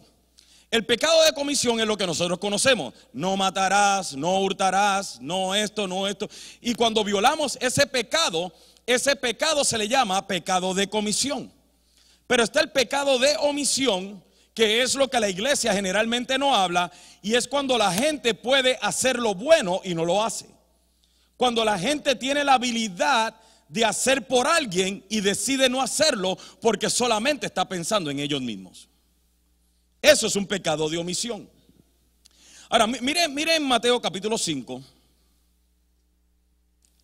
El 0.69 0.85
pecado 0.85 1.23
de 1.23 1.33
comisión 1.33 1.79
es 1.79 1.87
lo 1.87 1.97
que 1.97 2.05
nosotros 2.05 2.37
conocemos. 2.37 2.93
No 3.11 3.35
matarás, 3.35 4.15
no 4.15 4.39
hurtarás, 4.39 5.19
no 5.19 5.55
esto, 5.55 5.87
no 5.87 6.07
esto. 6.07 6.29
Y 6.61 6.75
cuando 6.75 7.03
violamos 7.03 7.57
ese 7.59 7.87
pecado, 7.87 8.53
ese 8.93 9.15
pecado 9.15 9.63
se 9.63 9.77
le 9.77 9.87
llama 9.87 10.25
pecado 10.25 10.73
de 10.73 10.89
comisión. 10.89 11.51
Pero 12.25 12.43
está 12.43 12.59
el 12.59 12.71
pecado 12.71 13.19
de 13.19 13.37
omisión, 13.37 14.23
que 14.53 14.81
es 14.81 14.95
lo 14.95 15.09
que 15.09 15.19
la 15.19 15.29
iglesia 15.29 15.73
generalmente 15.73 16.37
no 16.39 16.55
habla, 16.55 16.91
y 17.21 17.35
es 17.35 17.47
cuando 17.47 17.77
la 17.77 17.93
gente 17.93 18.33
puede 18.33 18.79
hacer 18.81 19.19
lo 19.19 19.35
bueno 19.35 19.81
y 19.83 19.93
no 19.93 20.05
lo 20.05 20.23
hace. 20.23 20.47
Cuando 21.37 21.63
la 21.63 21.77
gente 21.77 22.15
tiene 22.15 22.43
la 22.43 22.55
habilidad 22.55 23.35
de 23.67 23.85
hacer 23.85 24.27
por 24.27 24.47
alguien 24.47 25.05
y 25.07 25.21
decide 25.21 25.69
no 25.69 25.81
hacerlo 25.81 26.35
porque 26.59 26.89
solamente 26.89 27.45
está 27.45 27.69
pensando 27.69 28.09
en 28.09 28.19
ellos 28.19 28.41
mismos. 28.41 28.89
Eso 30.01 30.25
es 30.25 30.35
un 30.35 30.47
pecado 30.47 30.89
de 30.89 30.97
omisión. 30.97 31.47
Ahora, 32.69 32.87
miren, 32.87 33.33
miren 33.33 33.63
Mateo 33.67 34.01
capítulo 34.01 34.37
5. 34.37 34.83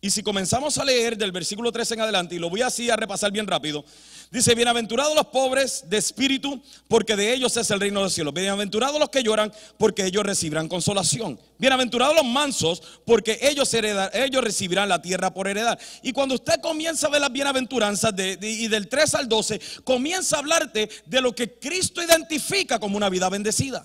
Y 0.06 0.10
si 0.10 0.22
comenzamos 0.22 0.78
a 0.78 0.84
leer 0.84 1.18
del 1.18 1.32
versículo 1.32 1.72
13 1.72 1.94
en 1.94 2.00
adelante, 2.02 2.36
y 2.36 2.38
lo 2.38 2.48
voy 2.48 2.62
así 2.62 2.88
a 2.88 2.94
repasar 2.94 3.32
bien 3.32 3.44
rápido, 3.44 3.84
dice, 4.30 4.54
bienaventurados 4.54 5.16
los 5.16 5.26
pobres 5.26 5.82
de 5.88 5.96
espíritu, 5.96 6.62
porque 6.86 7.16
de 7.16 7.34
ellos 7.34 7.56
es 7.56 7.68
el 7.72 7.80
reino 7.80 7.98
de 7.98 8.04
los 8.04 8.12
cielos. 8.12 8.32
Bienaventurados 8.32 9.00
los 9.00 9.08
que 9.08 9.24
lloran, 9.24 9.52
porque 9.76 10.06
ellos 10.06 10.22
recibirán 10.22 10.68
consolación. 10.68 11.40
Bienaventurados 11.58 12.14
los 12.14 12.24
mansos, 12.24 12.80
porque 13.04 13.36
ellos, 13.42 13.74
ellos 13.74 14.44
recibirán 14.44 14.88
la 14.88 15.02
tierra 15.02 15.34
por 15.34 15.48
heredad. 15.48 15.76
Y 16.04 16.12
cuando 16.12 16.36
usted 16.36 16.60
comienza 16.60 17.08
a 17.08 17.10
ver 17.10 17.20
las 17.20 17.32
bienaventuranzas 17.32 18.14
de, 18.14 18.38
y 18.40 18.68
del 18.68 18.86
3 18.86 19.12
al 19.16 19.28
12, 19.28 19.60
comienza 19.82 20.36
a 20.36 20.38
hablarte 20.38 20.88
de 21.04 21.20
lo 21.20 21.34
que 21.34 21.58
Cristo 21.58 22.00
identifica 22.00 22.78
como 22.78 22.96
una 22.96 23.08
vida 23.08 23.28
bendecida. 23.28 23.84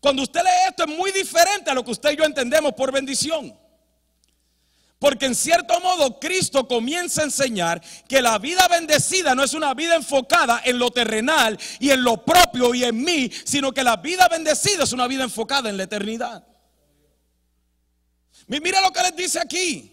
Cuando 0.00 0.22
usted 0.22 0.40
lee 0.40 0.70
esto 0.70 0.84
es 0.84 0.96
muy 0.96 1.12
diferente 1.12 1.70
a 1.70 1.74
lo 1.74 1.84
que 1.84 1.90
usted 1.90 2.12
y 2.12 2.16
yo 2.16 2.24
entendemos 2.24 2.72
por 2.72 2.90
bendición. 2.90 3.60
Porque 5.02 5.26
en 5.26 5.34
cierto 5.34 5.80
modo 5.80 6.20
Cristo 6.20 6.68
comienza 6.68 7.22
a 7.22 7.24
enseñar 7.24 7.82
que 8.06 8.22
la 8.22 8.38
vida 8.38 8.68
bendecida 8.68 9.34
no 9.34 9.42
es 9.42 9.52
una 9.52 9.74
vida 9.74 9.96
enfocada 9.96 10.62
en 10.64 10.78
lo 10.78 10.92
terrenal 10.92 11.58
y 11.80 11.90
en 11.90 12.04
lo 12.04 12.24
propio 12.24 12.72
y 12.72 12.84
en 12.84 13.02
mí, 13.02 13.28
sino 13.44 13.72
que 13.72 13.82
la 13.82 13.96
vida 13.96 14.28
bendecida 14.28 14.84
es 14.84 14.92
una 14.92 15.08
vida 15.08 15.24
enfocada 15.24 15.68
en 15.68 15.76
la 15.76 15.82
eternidad. 15.82 16.46
Mira 18.46 18.80
lo 18.80 18.92
que 18.92 19.02
les 19.02 19.16
dice 19.16 19.40
aquí. 19.40 19.92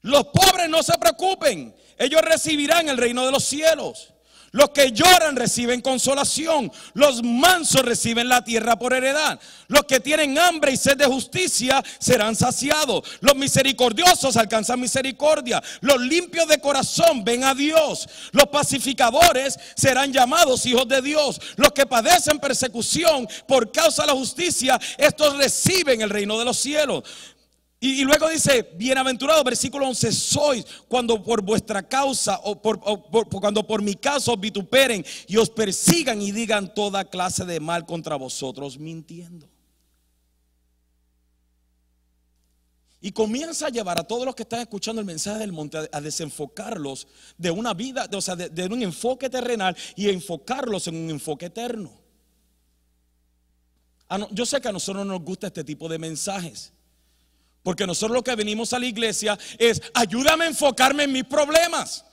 Los 0.00 0.28
pobres 0.28 0.70
no 0.70 0.82
se 0.82 0.96
preocupen, 0.96 1.76
ellos 1.98 2.22
recibirán 2.22 2.88
el 2.88 2.96
reino 2.96 3.26
de 3.26 3.32
los 3.32 3.44
cielos. 3.44 4.14
Los 4.52 4.70
que 4.70 4.90
lloran 4.90 5.36
reciben 5.36 5.80
consolación. 5.80 6.72
Los 6.94 7.22
mansos 7.22 7.82
reciben 7.82 8.28
la 8.28 8.42
tierra 8.42 8.76
por 8.76 8.92
heredad. 8.92 9.38
Los 9.68 9.84
que 9.84 10.00
tienen 10.00 10.36
hambre 10.38 10.72
y 10.72 10.76
sed 10.76 10.96
de 10.96 11.06
justicia 11.06 11.82
serán 12.00 12.34
saciados. 12.34 13.02
Los 13.20 13.36
misericordiosos 13.36 14.36
alcanzan 14.36 14.80
misericordia. 14.80 15.62
Los 15.80 16.00
limpios 16.00 16.48
de 16.48 16.60
corazón 16.60 17.24
ven 17.24 17.44
a 17.44 17.54
Dios. 17.54 18.08
Los 18.32 18.46
pacificadores 18.46 19.56
serán 19.76 20.12
llamados 20.12 20.66
hijos 20.66 20.88
de 20.88 21.00
Dios. 21.00 21.40
Los 21.56 21.70
que 21.70 21.86
padecen 21.86 22.40
persecución 22.40 23.28
por 23.46 23.70
causa 23.70 24.02
de 24.02 24.08
la 24.08 24.14
justicia, 24.14 24.80
estos 24.98 25.36
reciben 25.36 26.00
el 26.00 26.10
reino 26.10 26.36
de 26.38 26.44
los 26.44 26.56
cielos. 26.56 27.04
Y, 27.82 28.04
luego 28.04 28.28
dice, 28.28 28.74
bienaventurado, 28.76 29.42
versículo 29.42 29.88
11, 29.88 30.12
sois 30.12 30.66
cuando 30.86 31.22
por 31.22 31.40
vuestra 31.40 31.82
causa 31.82 32.38
o, 32.44 32.60
por, 32.60 32.78
cuando 33.30 33.66
por 33.66 33.80
mi 33.80 33.94
causa 33.94 34.32
os 34.32 34.38
vituperen 34.38 35.02
y 35.26 35.38
os 35.38 35.48
persigan 35.48 36.20
y 36.20 36.30
digan 36.30 36.74
toda 36.74 37.06
clase 37.06 37.46
de 37.46 37.58
mal 37.58 37.86
contra 37.86 38.16
vosotros 38.16 38.78
mintiendo. 38.78 39.48
Y 43.00 43.12
comienza 43.12 43.68
a 43.68 43.70
llevar 43.70 43.98
a 43.98 44.04
todos 44.04 44.26
los 44.26 44.34
que 44.34 44.42
están 44.42 44.60
escuchando 44.60 45.00
el 45.00 45.06
mensaje 45.06 45.38
del 45.38 45.52
monte 45.52 45.88
a, 45.90 46.00
desenfocarlos 46.02 47.08
de 47.38 47.50
una 47.50 47.72
vida, 47.72 48.06
o 48.12 48.20
sea, 48.20 48.36
de, 48.36 48.66
un 48.66 48.82
enfoque 48.82 49.30
terrenal 49.30 49.74
y 49.96 50.10
enfocarlos 50.10 50.86
en 50.88 50.96
un 50.96 51.08
enfoque 51.08 51.46
eterno. 51.46 51.90
yo 54.32 54.44
sé 54.44 54.60
que 54.60 54.68
a 54.68 54.72
nosotros 54.72 55.06
no 55.06 55.14
nos 55.14 55.24
gusta 55.24 55.46
este 55.46 55.64
tipo 55.64 55.88
de 55.88 55.98
mensajes. 55.98 56.74
Porque 57.62 57.86
nosotros 57.86 58.16
lo 58.16 58.24
que 58.24 58.34
venimos 58.34 58.72
a 58.72 58.78
la 58.78 58.86
iglesia 58.86 59.38
es, 59.58 59.82
ayúdame 59.94 60.44
a 60.44 60.48
enfocarme 60.48 61.04
en 61.04 61.12
mis 61.12 61.24
problemas. 61.24 62.04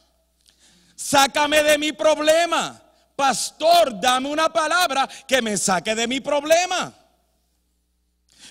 Sácame 0.96 1.64
de 1.64 1.78
mi 1.78 1.94
problema. 1.94 2.82
Pastor, 3.16 4.00
dame 4.00 4.30
una 4.30 4.52
palabra 4.52 5.08
que 5.28 5.42
me 5.42 5.58
saque 5.58 5.96
de 5.96 6.08
mi 6.08 6.20
problema. 6.20 6.94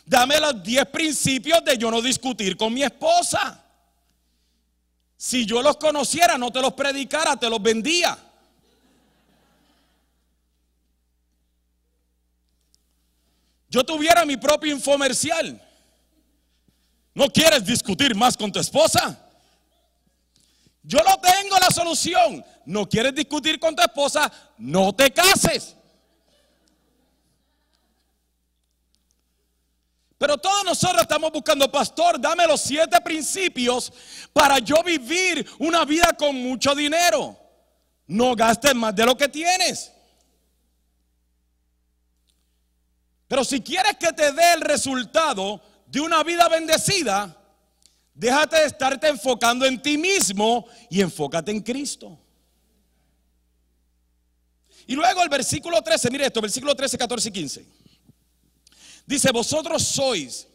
Dame 0.04 0.40
los 0.40 0.62
10 0.62 0.86
principios 0.86 1.64
de 1.64 1.76
yo 1.76 1.90
no 1.90 2.00
discutir 2.00 2.56
con 2.56 2.72
mi 2.72 2.82
esposa. 2.82 3.62
Si 5.16 5.44
yo 5.44 5.62
los 5.62 5.76
conociera, 5.76 6.38
no 6.38 6.52
te 6.52 6.60
los 6.60 6.74
predicara, 6.74 7.36
te 7.36 7.50
los 7.50 7.60
vendía. 7.60 8.16
Yo 13.68 13.84
tuviera 13.84 14.24
mi 14.24 14.36
propio 14.36 14.72
infomercial. 14.72 15.60
¿No 17.16 17.30
quieres 17.30 17.64
discutir 17.64 18.14
más 18.14 18.36
con 18.36 18.52
tu 18.52 18.58
esposa? 18.58 19.18
Yo 20.82 20.98
lo 20.98 21.18
tengo 21.18 21.56
la 21.58 21.70
solución. 21.70 22.44
¿No 22.66 22.86
quieres 22.86 23.14
discutir 23.14 23.58
con 23.58 23.74
tu 23.74 23.80
esposa? 23.80 24.30
No 24.58 24.94
te 24.94 25.10
cases. 25.10 25.74
Pero 30.18 30.36
todos 30.36 30.62
nosotros 30.66 31.00
estamos 31.00 31.32
buscando, 31.32 31.72
pastor, 31.72 32.20
dame 32.20 32.46
los 32.46 32.60
siete 32.60 33.00
principios 33.00 33.90
para 34.34 34.58
yo 34.58 34.82
vivir 34.82 35.48
una 35.58 35.86
vida 35.86 36.14
con 36.18 36.36
mucho 36.36 36.74
dinero. 36.74 37.34
No 38.08 38.36
gastes 38.36 38.74
más 38.74 38.94
de 38.94 39.06
lo 39.06 39.16
que 39.16 39.30
tienes. 39.30 39.90
Pero 43.26 43.42
si 43.42 43.62
quieres 43.62 43.96
que 43.96 44.12
te 44.12 44.32
dé 44.32 44.52
el 44.52 44.60
resultado, 44.60 45.62
de 45.86 46.00
una 46.00 46.22
vida 46.22 46.48
bendecida, 46.48 47.36
déjate 48.14 48.56
de 48.56 48.66
estarte 48.66 49.08
enfocando 49.08 49.64
en 49.66 49.80
ti 49.80 49.96
mismo 49.96 50.66
y 50.90 51.00
enfócate 51.00 51.50
en 51.50 51.60
Cristo. 51.60 52.18
Y 54.86 54.94
luego 54.94 55.22
el 55.22 55.28
versículo 55.28 55.82
13, 55.82 56.10
mire 56.10 56.26
esto, 56.26 56.40
versículo 56.40 56.74
13, 56.74 56.96
14 56.96 57.28
y 57.28 57.32
15. 57.32 57.66
Dice, 59.06 59.32
vosotros 59.32 59.82
sois 59.82 60.46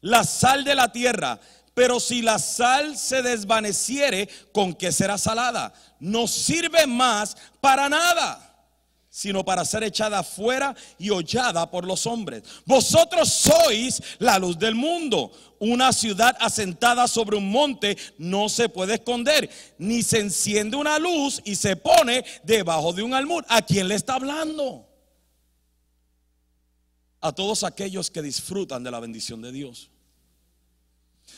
la 0.00 0.24
sal 0.24 0.64
de 0.64 0.74
la 0.74 0.90
tierra, 0.92 1.38
pero 1.74 2.00
si 2.00 2.22
la 2.22 2.38
sal 2.38 2.96
se 2.96 3.22
desvaneciere, 3.22 4.28
¿con 4.52 4.74
qué 4.74 4.92
será 4.92 5.18
salada? 5.18 5.74
No 6.00 6.26
sirve 6.26 6.86
más 6.86 7.36
para 7.60 7.88
nada 7.88 8.55
sino 9.16 9.46
para 9.46 9.64
ser 9.64 9.82
echada 9.82 10.22
fuera 10.22 10.76
y 10.98 11.08
hollada 11.08 11.70
por 11.70 11.86
los 11.86 12.06
hombres. 12.06 12.42
Vosotros 12.66 13.32
sois 13.32 14.02
la 14.18 14.38
luz 14.38 14.58
del 14.58 14.74
mundo. 14.74 15.32
Una 15.58 15.90
ciudad 15.94 16.36
asentada 16.38 17.08
sobre 17.08 17.38
un 17.38 17.50
monte 17.50 17.96
no 18.18 18.50
se 18.50 18.68
puede 18.68 18.96
esconder, 18.96 19.48
ni 19.78 20.02
se 20.02 20.18
enciende 20.18 20.76
una 20.76 20.98
luz 20.98 21.40
y 21.46 21.54
se 21.56 21.76
pone 21.76 22.26
debajo 22.44 22.92
de 22.92 23.02
un 23.02 23.14
almud. 23.14 23.42
¿A 23.48 23.62
quién 23.62 23.88
le 23.88 23.94
está 23.94 24.16
hablando? 24.16 24.86
A 27.22 27.32
todos 27.32 27.64
aquellos 27.64 28.10
que 28.10 28.20
disfrutan 28.20 28.84
de 28.84 28.90
la 28.90 29.00
bendición 29.00 29.40
de 29.40 29.50
Dios. 29.50 29.88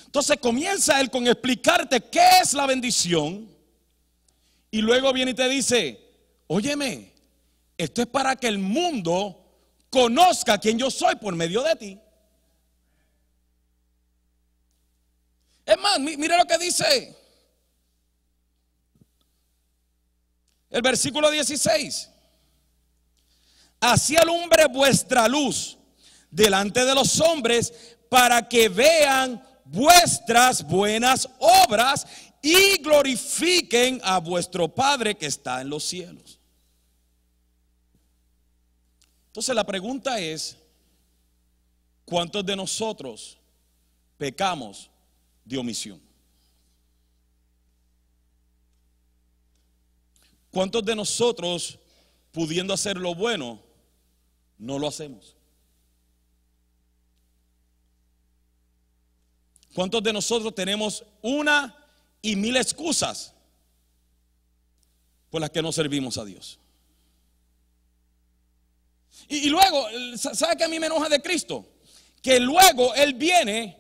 Entonces 0.04 0.36
comienza 0.40 1.00
él 1.00 1.10
con 1.10 1.28
explicarte 1.28 2.00
qué 2.00 2.40
es 2.42 2.54
la 2.54 2.66
bendición 2.66 3.48
y 4.68 4.80
luego 4.80 5.12
viene 5.12 5.30
y 5.30 5.34
te 5.34 5.48
dice, 5.48 6.00
óyeme, 6.48 7.17
esto 7.78 8.02
es 8.02 8.08
para 8.08 8.34
que 8.34 8.48
el 8.48 8.58
mundo 8.58 9.44
conozca 9.88 10.58
quién 10.58 10.76
yo 10.78 10.90
soy 10.90 11.14
por 11.16 11.34
medio 11.34 11.62
de 11.62 11.76
ti. 11.76 12.00
Es 15.64 15.78
más, 15.78 16.00
mire 16.00 16.36
lo 16.36 16.44
que 16.44 16.58
dice 16.58 17.16
el 20.70 20.82
versículo 20.82 21.30
16. 21.30 22.10
Así 23.80 24.16
alumbre 24.16 24.66
vuestra 24.66 25.28
luz 25.28 25.78
delante 26.30 26.84
de 26.84 26.94
los 26.94 27.20
hombres 27.20 27.72
para 28.08 28.48
que 28.48 28.68
vean 28.68 29.42
vuestras 29.64 30.66
buenas 30.66 31.28
obras 31.38 32.06
y 32.42 32.78
glorifiquen 32.82 34.00
a 34.02 34.18
vuestro 34.18 34.68
Padre 34.74 35.16
que 35.16 35.26
está 35.26 35.60
en 35.60 35.70
los 35.70 35.84
cielos. 35.84 36.37
Entonces 39.38 39.54
la 39.54 39.64
pregunta 39.64 40.18
es, 40.18 40.56
¿cuántos 42.04 42.44
de 42.44 42.56
nosotros 42.56 43.38
pecamos 44.16 44.90
de 45.44 45.56
omisión? 45.56 46.02
¿Cuántos 50.50 50.84
de 50.84 50.96
nosotros, 50.96 51.78
pudiendo 52.32 52.74
hacer 52.74 52.96
lo 52.96 53.14
bueno, 53.14 53.62
no 54.58 54.76
lo 54.76 54.88
hacemos? 54.88 55.36
¿Cuántos 59.72 60.02
de 60.02 60.12
nosotros 60.12 60.52
tenemos 60.52 61.04
una 61.22 61.76
y 62.20 62.34
mil 62.34 62.56
excusas 62.56 63.32
por 65.30 65.40
las 65.40 65.50
que 65.50 65.62
no 65.62 65.70
servimos 65.70 66.18
a 66.18 66.24
Dios? 66.24 66.58
Y, 69.28 69.50
luego, 69.50 69.88
¿sabe 70.16 70.56
que 70.56 70.64
a 70.64 70.68
mí 70.68 70.80
me 70.80 70.86
enoja 70.86 71.08
de 71.08 71.20
Cristo? 71.20 71.66
Que 72.22 72.40
luego 72.40 72.94
Él 72.94 73.14
viene, 73.14 73.76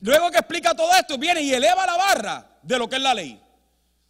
luego 0.00 0.30
que 0.30 0.38
explica 0.38 0.74
todo 0.74 0.90
esto, 0.92 1.16
viene 1.16 1.40
y 1.42 1.52
eleva 1.52 1.86
la 1.86 1.96
barra 1.96 2.58
de 2.62 2.78
lo 2.78 2.88
que 2.88 2.96
es 2.96 3.02
la 3.02 3.14
ley. 3.14 3.40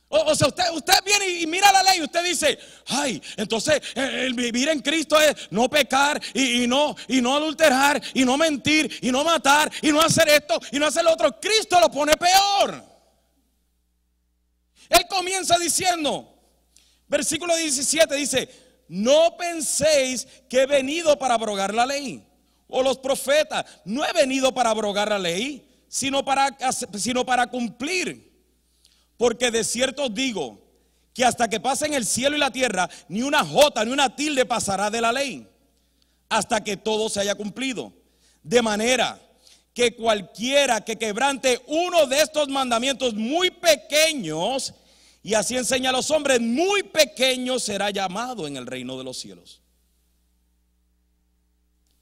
O, 0.09 0.35
sea, 0.37 0.47
usted, 0.47 0.65
usted 0.73 0.95
viene 1.05 1.29
y 1.41 1.47
mira 1.47 1.73
la 1.73 1.83
ley 1.83 1.99
y 1.99 2.03
usted 2.03 2.23
dice, 2.23 2.59
ay, 2.87 3.21
entonces 3.37 3.83
eh, 3.95 4.25
el 4.27 4.35
vivir 4.35 4.69
en 4.69 4.81
Cristo 4.81 5.21
es 5.21 5.51
no 5.51 5.69
pecar 5.69 6.21
y, 6.33 6.67
no, 6.69 6.95
y 7.09 7.21
no 7.21 7.35
adulterar 7.35 8.01
y 8.15 8.25
no 8.25 8.37
mentir 8.37 8.99
y 9.03 9.11
no 9.11 9.25
matar 9.25 9.71
y 9.83 9.91
no 9.91 10.01
hacer 10.01 10.29
esto 10.29 10.61
y 10.71 10.79
no 10.79 10.87
hacer 10.87 11.03
lo 11.05 11.13
otro. 11.13 11.41
Cristo 11.41 11.81
lo 11.81 11.91
pone 11.91 12.17
peor. 12.17 12.85
Él 14.89 15.07
comienza 15.09 15.59
diciendo, 15.59 16.33
versículo 17.09 17.57
17 17.57 18.15
dice, 18.15 18.66
no 18.89 19.37
penséis 19.37 20.27
que 20.49 20.63
he 20.63 20.67
venido 20.67 21.19
para 21.19 21.35
abrogar 21.35 21.75
la 21.75 21.87
ley. 21.87 22.27
O 22.69 22.83
los 22.83 22.99
profetas, 22.99 23.65
no 23.85 24.05
he 24.05 24.13
venido 24.13 24.53
para 24.53 24.71
abrogar 24.71 25.09
la 25.09 25.19
ley, 25.19 25.67
sino 25.89 26.25
para, 26.25 26.57
sino 26.95 27.25
para 27.25 27.47
cumplir. 27.47 28.33
Porque 29.17 29.51
de 29.51 29.65
cierto 29.65 30.05
os 30.05 30.15
digo 30.15 30.59
que 31.15 31.25
hasta 31.25 31.49
que 31.49 31.61
pasen 31.61 31.95
el 31.95 32.05
cielo 32.05 32.37
y 32.37 32.41
la 32.41 32.51
tierra, 32.51 32.91
ni 33.09 33.23
una 33.23 33.45
jota 33.45 33.85
ni 33.85 33.93
una 33.93 34.15
tilde 34.15 34.45
pasará 34.45 34.91
de 34.91 35.01
la 35.01 35.13
ley, 35.13 35.47
hasta 36.29 36.63
que 36.63 36.77
todo 36.77 37.09
se 37.09 37.21
haya 37.21 37.35
cumplido. 37.35 37.93
De 38.43 38.61
manera 38.61 39.19
que 39.73 39.95
cualquiera 39.95 40.81
que 40.81 40.97
quebrante 40.97 41.61
uno 41.67 42.07
de 42.07 42.21
estos 42.21 42.49
mandamientos 42.49 43.15
muy 43.15 43.51
pequeños, 43.51 44.75
y 45.27 45.35
así 45.35 45.57
enseña 45.57 45.91
a 45.91 45.93
los 45.93 46.09
hombres, 46.13 46.41
muy 46.41 46.85
pequeños 46.85 47.65
será 47.65 47.91
llamado 47.91 48.47
en 48.47 48.57
el 48.57 48.65
reino 48.65 48.97
de 48.97 49.03
los 49.03 49.19
cielos. 49.19 49.61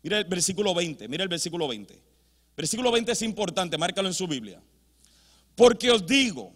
Mira 0.02 0.18
el 0.18 0.26
versículo 0.26 0.74
20, 0.74 1.08
mira 1.08 1.22
el 1.22 1.30
versículo 1.30 1.66
20. 1.66 2.02
Versículo 2.54 2.92
20 2.92 3.12
es 3.12 3.22
importante, 3.22 3.78
márcalo 3.78 4.08
en 4.08 4.14
su 4.14 4.28
Biblia. 4.28 4.62
Porque 5.56 5.90
os 5.90 6.06
digo 6.06 6.52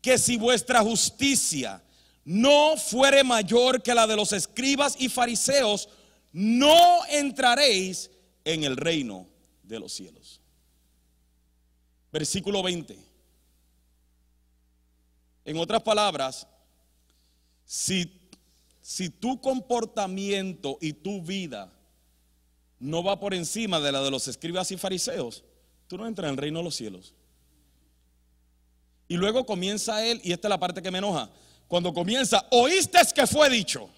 que 0.00 0.16
si 0.16 0.38
vuestra 0.38 0.80
justicia 0.80 1.84
no 2.24 2.78
fuere 2.78 3.22
mayor 3.22 3.82
que 3.82 3.92
la 3.92 4.06
de 4.06 4.16
los 4.16 4.32
escribas 4.32 4.96
y 4.98 5.10
fariseos, 5.10 5.86
no 6.32 7.04
entraréis 7.10 8.10
en 8.42 8.64
el 8.64 8.78
reino 8.78 9.28
de 9.62 9.80
los 9.80 9.92
cielos. 9.92 10.40
Versículo 12.10 12.62
20. 12.62 13.05
En 15.46 15.56
otras 15.58 15.80
palabras, 15.80 16.44
si, 17.64 18.12
si 18.82 19.08
tu 19.08 19.40
comportamiento 19.40 20.76
y 20.80 20.92
tu 20.92 21.22
vida 21.22 21.72
no 22.80 23.04
va 23.04 23.18
por 23.20 23.32
encima 23.32 23.78
de 23.78 23.92
la 23.92 24.02
de 24.02 24.10
los 24.10 24.26
escribas 24.26 24.72
y 24.72 24.76
fariseos, 24.76 25.44
tú 25.86 25.96
no 25.96 26.06
entras 26.06 26.26
en 26.26 26.32
el 26.32 26.36
reino 26.36 26.58
de 26.58 26.64
los 26.64 26.74
cielos. 26.74 27.14
Y 29.06 29.16
luego 29.16 29.46
comienza 29.46 30.04
él, 30.04 30.20
y 30.24 30.32
esta 30.32 30.48
es 30.48 30.50
la 30.50 30.58
parte 30.58 30.82
que 30.82 30.90
me 30.90 30.98
enoja, 30.98 31.30
cuando 31.68 31.94
comienza, 31.94 32.44
oíste 32.50 32.98
que 33.14 33.24
fue 33.24 33.48
dicho. 33.48 33.88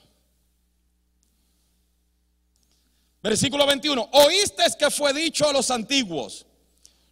Versículo 3.23 3.67
21, 3.67 4.07
oíste 4.13 4.65
que 4.79 4.91
fue 4.91 5.15
dicho 5.15 5.49
a 5.49 5.53
los 5.55 5.71
antiguos, 5.71 6.45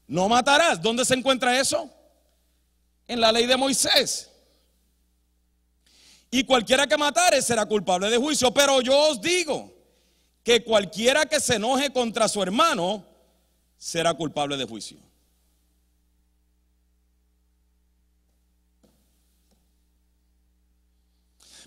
no 0.06 0.28
matarás. 0.28 0.80
¿Dónde 0.80 1.06
se 1.06 1.14
encuentra 1.14 1.58
eso? 1.58 1.90
En 3.08 3.20
la 3.20 3.32
ley 3.32 3.46
de 3.46 3.56
Moisés. 3.56 4.30
Y 6.30 6.44
cualquiera 6.44 6.86
que 6.86 6.96
matare 6.96 7.40
será 7.40 7.66
culpable 7.66 8.10
de 8.10 8.16
juicio. 8.16 8.52
Pero 8.52 8.80
yo 8.80 8.98
os 9.10 9.20
digo 9.20 9.72
que 10.42 10.62
cualquiera 10.62 11.26
que 11.26 11.40
se 11.40 11.56
enoje 11.56 11.92
contra 11.92 12.28
su 12.28 12.42
hermano 12.42 13.04
será 13.76 14.14
culpable 14.14 14.56
de 14.56 14.64
juicio. 14.64 14.98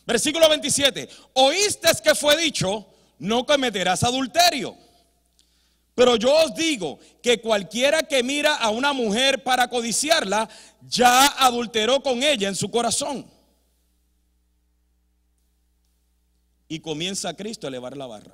Versículo 0.05 0.49
27. 0.49 1.07
Oíste 1.33 1.89
que 2.03 2.15
fue 2.15 2.35
dicho, 2.35 2.85
no 3.19 3.45
cometerás 3.45 4.03
adulterio. 4.03 4.75
Pero 5.99 6.15
yo 6.15 6.33
os 6.33 6.55
digo 6.55 6.97
que 7.21 7.41
cualquiera 7.41 8.01
que 8.03 8.23
mira 8.23 8.55
a 8.55 8.69
una 8.69 8.93
mujer 8.93 9.43
para 9.43 9.69
codiciarla, 9.69 10.47
ya 10.87 11.25
adulteró 11.45 12.01
con 12.01 12.23
ella 12.23 12.47
en 12.47 12.55
su 12.55 12.71
corazón. 12.71 13.29
Y 16.69 16.79
comienza 16.79 17.35
Cristo 17.35 17.67
a 17.67 17.69
elevar 17.69 17.97
la 17.97 18.05
barra. 18.05 18.33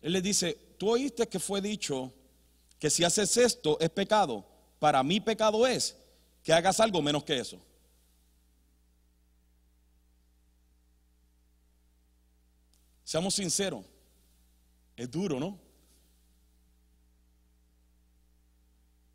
Él 0.00 0.14
le 0.14 0.22
dice, 0.22 0.54
tú 0.78 0.88
oíste 0.88 1.28
que 1.28 1.38
fue 1.38 1.60
dicho 1.60 2.10
que 2.78 2.88
si 2.88 3.04
haces 3.04 3.36
esto 3.36 3.76
es 3.78 3.90
pecado. 3.90 4.42
Para 4.78 5.02
mí 5.02 5.20
pecado 5.20 5.66
es 5.66 5.94
que 6.42 6.54
hagas 6.54 6.80
algo 6.80 7.02
menos 7.02 7.24
que 7.24 7.38
eso. 7.38 7.60
Seamos 13.04 13.34
sinceros, 13.34 13.84
es 14.96 15.10
duro, 15.10 15.38
¿no? 15.38 15.58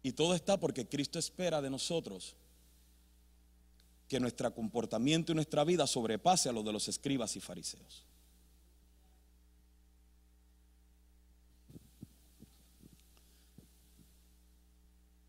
Y 0.04 0.14
todo 0.14 0.34
está 0.34 0.60
porque 0.60 0.88
Cristo 0.88 1.20
espera 1.20 1.62
de 1.62 1.70
nosotros 1.70 2.36
que 4.08 4.20
nuestro 4.20 4.54
comportamiento 4.54 5.32
y 5.32 5.36
nuestra 5.36 5.64
vida 5.64 5.88
sobrepase 5.88 6.50
a 6.50 6.52
lo 6.52 6.64
de 6.64 6.74
los 6.74 6.88
escribas 6.88 7.36
y 7.36 7.40
fariseos. 7.40 8.04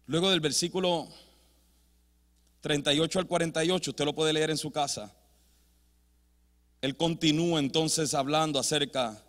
Luego 0.07 0.31
del 0.31 0.41
versículo 0.41 1.09
38 2.61 3.19
al 3.19 3.27
48, 3.27 3.91
usted 3.93 4.05
lo 4.05 4.15
puede 4.15 4.33
leer 4.33 4.51
en 4.51 4.59
su 4.59 4.71
casa. 4.71 5.15
Él 6.81 6.97
continúa 6.97 7.61
entonces 7.61 8.15
hablando 8.15 8.59
acerca, 8.59 9.25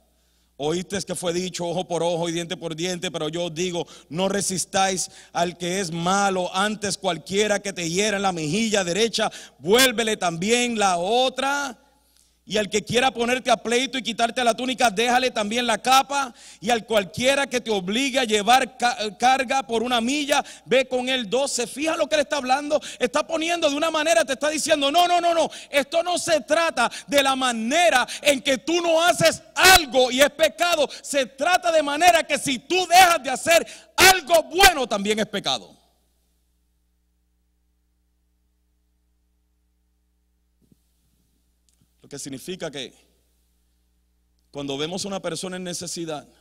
oíste 0.58 1.02
que 1.02 1.16
fue 1.16 1.34
dicho 1.34 1.66
ojo 1.66 1.88
por 1.88 2.04
ojo 2.04 2.30
y 2.30 2.32
diente 2.32 2.58
por 2.58 2.76
diente, 2.76 3.12
pero 3.12 3.30
yo 3.30 3.50
digo, 3.50 3.88
no 4.10 4.30
resistáis 4.30 5.10
al 5.32 5.58
que 5.58 5.80
es 5.80 5.92
malo, 5.92 6.54
antes 6.56 6.98
cualquiera 6.98 7.60
que 7.60 7.74
te 7.74 7.90
hiera 7.90 8.18
en 8.18 8.24
la 8.24 8.32
mejilla 8.32 8.84
derecha, 8.84 9.32
vuélvele 9.60 10.18
también 10.18 10.78
la 10.78 10.98
otra. 10.98 11.83
Y 12.46 12.58
al 12.58 12.70
que 12.70 12.84
quiera 12.84 13.10
ponerte 13.12 13.50
a 13.50 13.56
pleito 13.56 13.98
y 13.98 14.04
quitarte 14.04 14.44
la 14.44 14.54
túnica, 14.54 14.90
déjale 14.90 15.32
también 15.32 15.66
la 15.66 15.78
capa. 15.78 16.34
Y 16.60 16.72
al 16.72 16.86
cualquiera 16.86 17.48
que 17.48 17.62
te 17.62 17.72
obligue 17.72 18.20
a 18.20 18.26
llevar 18.26 18.78
carga 19.18 19.64
por 19.64 19.82
una 19.82 20.02
milla, 20.02 20.44
ve 20.66 20.86
con 20.86 21.08
él 21.08 21.30
doce. 21.30 21.68
Fija 21.68 21.96
lo 21.96 22.08
que 22.08 22.16
él 22.16 22.22
está 22.22 22.38
hablando. 22.38 22.82
Está 23.00 23.26
poniendo 23.26 23.70
de 23.70 23.78
una 23.78 23.90
manera, 23.90 24.26
te 24.26 24.34
está 24.34 24.50
diciendo, 24.50 24.92
no, 24.92 25.08
no, 25.08 25.22
no, 25.22 25.34
no. 25.34 25.50
Esto 25.70 26.04
no 26.04 26.18
se 26.18 26.42
trata 26.42 26.92
de 27.08 27.24
la 27.24 27.38
manera 27.38 28.06
en 28.22 28.42
que 28.42 28.58
tú 28.58 28.82
no 28.82 29.02
haces 29.02 29.42
algo 29.56 30.12
y 30.12 30.20
es 30.20 30.30
pecado. 30.32 30.90
Se 31.02 31.26
trata 31.26 31.72
de 31.72 31.82
manera 31.82 32.24
que 32.24 32.38
si 32.38 32.60
tú 32.60 32.86
dejas 32.88 33.24
de 33.24 33.30
hacer 33.30 33.66
algo 33.96 34.44
bueno, 34.44 34.86
también 34.86 35.18
es 35.20 35.28
pecado. 35.28 35.83
Que 42.14 42.20
significa 42.20 42.70
que 42.70 42.94
cuando 44.52 44.78
vemos 44.78 45.04
a 45.04 45.08
una 45.08 45.20
persona 45.20 45.58
en 45.58 45.64
necesidad, 45.64 46.30
o 46.30 46.32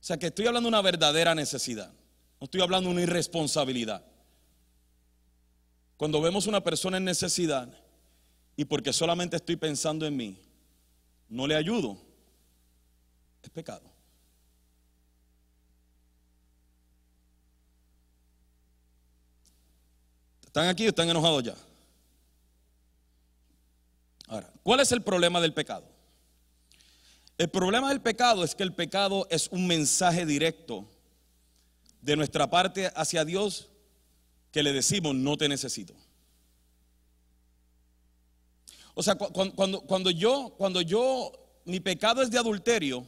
sea 0.00 0.16
que 0.16 0.26
estoy 0.26 0.48
hablando 0.48 0.66
de 0.66 0.70
una 0.70 0.82
verdadera 0.82 1.36
necesidad, 1.36 1.92
no 2.40 2.46
estoy 2.46 2.62
hablando 2.62 2.88
de 2.88 2.94
una 2.94 3.02
irresponsabilidad. 3.04 4.04
Cuando 5.96 6.20
vemos 6.20 6.48
una 6.48 6.64
persona 6.64 6.96
en 6.96 7.04
necesidad 7.04 7.72
y 8.56 8.64
porque 8.64 8.92
solamente 8.92 9.36
estoy 9.36 9.54
pensando 9.54 10.04
en 10.04 10.16
mí, 10.16 10.36
no 11.28 11.46
le 11.46 11.54
ayudo, 11.54 11.96
es 13.40 13.50
pecado. 13.50 13.88
¿Están 20.44 20.66
aquí 20.66 20.86
o 20.86 20.88
están 20.88 21.08
enojados 21.08 21.44
ya? 21.44 21.67
Ahora, 24.28 24.52
¿cuál 24.62 24.80
es 24.80 24.92
el 24.92 25.02
problema 25.02 25.40
del 25.40 25.54
pecado? 25.54 25.86
El 27.38 27.48
problema 27.48 27.88
del 27.88 28.00
pecado 28.00 28.44
es 28.44 28.54
que 28.54 28.62
el 28.62 28.74
pecado 28.74 29.26
es 29.30 29.48
un 29.48 29.66
mensaje 29.66 30.26
directo 30.26 30.88
de 32.02 32.16
nuestra 32.16 32.50
parte 32.50 32.90
hacia 32.94 33.24
Dios 33.24 33.70
que 34.52 34.62
le 34.62 34.72
decimos, 34.72 35.14
no 35.14 35.36
te 35.36 35.48
necesito. 35.48 35.94
O 38.94 39.02
sea, 39.02 39.14
cuando, 39.14 39.80
cuando, 39.82 40.10
yo, 40.10 40.54
cuando 40.58 40.80
yo, 40.80 41.32
mi 41.64 41.78
pecado 41.78 42.20
es 42.20 42.30
de 42.30 42.38
adulterio, 42.38 43.06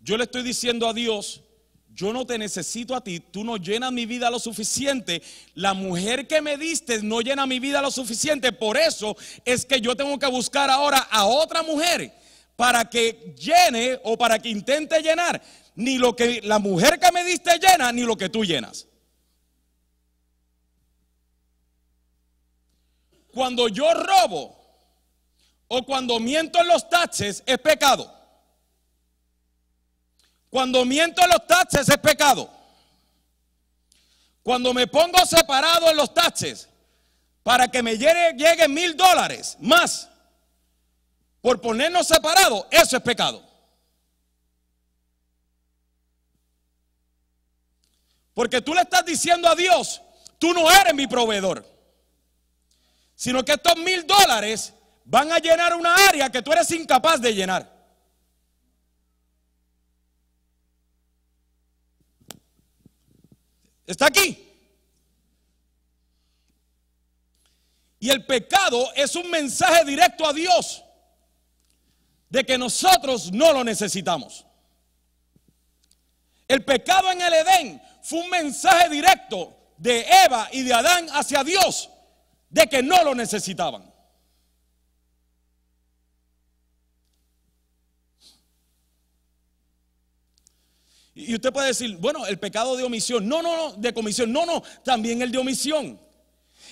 yo 0.00 0.18
le 0.18 0.24
estoy 0.24 0.42
diciendo 0.42 0.86
a 0.86 0.92
Dios, 0.92 1.42
yo 1.94 2.12
no 2.12 2.26
te 2.26 2.38
necesito 2.38 2.94
a 2.94 3.00
ti, 3.02 3.20
tú 3.20 3.44
no 3.44 3.56
llenas 3.56 3.92
mi 3.92 4.04
vida 4.04 4.30
lo 4.30 4.38
suficiente, 4.38 5.22
la 5.54 5.74
mujer 5.74 6.26
que 6.26 6.42
me 6.42 6.56
diste 6.56 7.02
no 7.02 7.20
llena 7.20 7.46
mi 7.46 7.60
vida 7.60 7.80
lo 7.80 7.90
suficiente, 7.90 8.52
por 8.52 8.76
eso 8.76 9.16
es 9.44 9.64
que 9.64 9.80
yo 9.80 9.96
tengo 9.96 10.18
que 10.18 10.26
buscar 10.26 10.70
ahora 10.70 10.98
a 10.98 11.24
otra 11.26 11.62
mujer 11.62 12.12
para 12.56 12.84
que 12.84 13.34
llene 13.38 13.98
o 14.02 14.16
para 14.16 14.38
que 14.38 14.48
intente 14.48 15.00
llenar 15.00 15.40
ni 15.76 15.98
lo 15.98 16.14
que 16.14 16.40
la 16.42 16.58
mujer 16.58 16.98
que 16.98 17.10
me 17.12 17.24
diste 17.24 17.58
llena, 17.58 17.92
ni 17.92 18.02
lo 18.02 18.16
que 18.16 18.28
tú 18.28 18.44
llenas. 18.44 18.86
Cuando 23.32 23.68
yo 23.68 23.92
robo 23.92 24.56
o 25.66 25.84
cuando 25.84 26.20
miento 26.20 26.60
en 26.60 26.68
los 26.68 26.88
taxes 26.88 27.42
es 27.46 27.58
pecado. 27.58 28.13
Cuando 30.54 30.84
miento 30.84 31.20
en 31.20 31.30
los 31.30 31.44
taxes 31.48 31.88
es 31.88 31.98
pecado. 31.98 32.48
Cuando 34.40 34.72
me 34.72 34.86
pongo 34.86 35.18
separado 35.26 35.90
en 35.90 35.96
los 35.96 36.14
taxes 36.14 36.68
para 37.42 37.66
que 37.66 37.82
me 37.82 37.98
lleguen 37.98 38.72
mil 38.72 38.96
dólares 38.96 39.56
más 39.58 40.08
por 41.40 41.60
ponernos 41.60 42.06
separados, 42.06 42.66
eso 42.70 42.96
es 42.96 43.02
pecado. 43.02 43.44
Porque 48.32 48.60
tú 48.60 48.74
le 48.74 48.82
estás 48.82 49.04
diciendo 49.04 49.48
a 49.48 49.56
Dios, 49.56 50.02
tú 50.38 50.54
no 50.54 50.70
eres 50.70 50.94
mi 50.94 51.08
proveedor, 51.08 51.68
sino 53.16 53.44
que 53.44 53.54
estos 53.54 53.76
mil 53.78 54.06
dólares 54.06 54.72
van 55.04 55.32
a 55.32 55.38
llenar 55.38 55.74
una 55.74 55.96
área 56.08 56.30
que 56.30 56.42
tú 56.42 56.52
eres 56.52 56.70
incapaz 56.70 57.20
de 57.20 57.34
llenar. 57.34 57.73
Está 63.86 64.06
aquí. 64.06 64.52
Y 68.00 68.10
el 68.10 68.26
pecado 68.26 68.92
es 68.94 69.16
un 69.16 69.30
mensaje 69.30 69.84
directo 69.84 70.26
a 70.26 70.32
Dios 70.32 70.82
de 72.28 72.44
que 72.44 72.58
nosotros 72.58 73.32
no 73.32 73.52
lo 73.52 73.64
necesitamos. 73.64 74.44
El 76.46 76.64
pecado 76.64 77.10
en 77.12 77.22
el 77.22 77.32
Edén 77.32 77.82
fue 78.02 78.20
un 78.20 78.28
mensaje 78.28 78.90
directo 78.90 79.56
de 79.78 80.04
Eva 80.26 80.48
y 80.52 80.62
de 80.62 80.74
Adán 80.74 81.06
hacia 81.12 81.42
Dios 81.42 81.88
de 82.50 82.66
que 82.66 82.82
no 82.82 83.02
lo 83.04 83.14
necesitaban. 83.14 83.93
Y 91.14 91.34
usted 91.34 91.52
puede 91.52 91.68
decir, 91.68 91.96
bueno, 91.98 92.26
el 92.26 92.38
pecado 92.38 92.76
de 92.76 92.82
omisión. 92.82 93.28
No, 93.28 93.40
no, 93.40 93.56
no, 93.56 93.72
de 93.76 93.94
comisión. 93.94 94.32
No, 94.32 94.44
no, 94.44 94.62
también 94.82 95.22
el 95.22 95.30
de 95.30 95.38
omisión. 95.38 96.00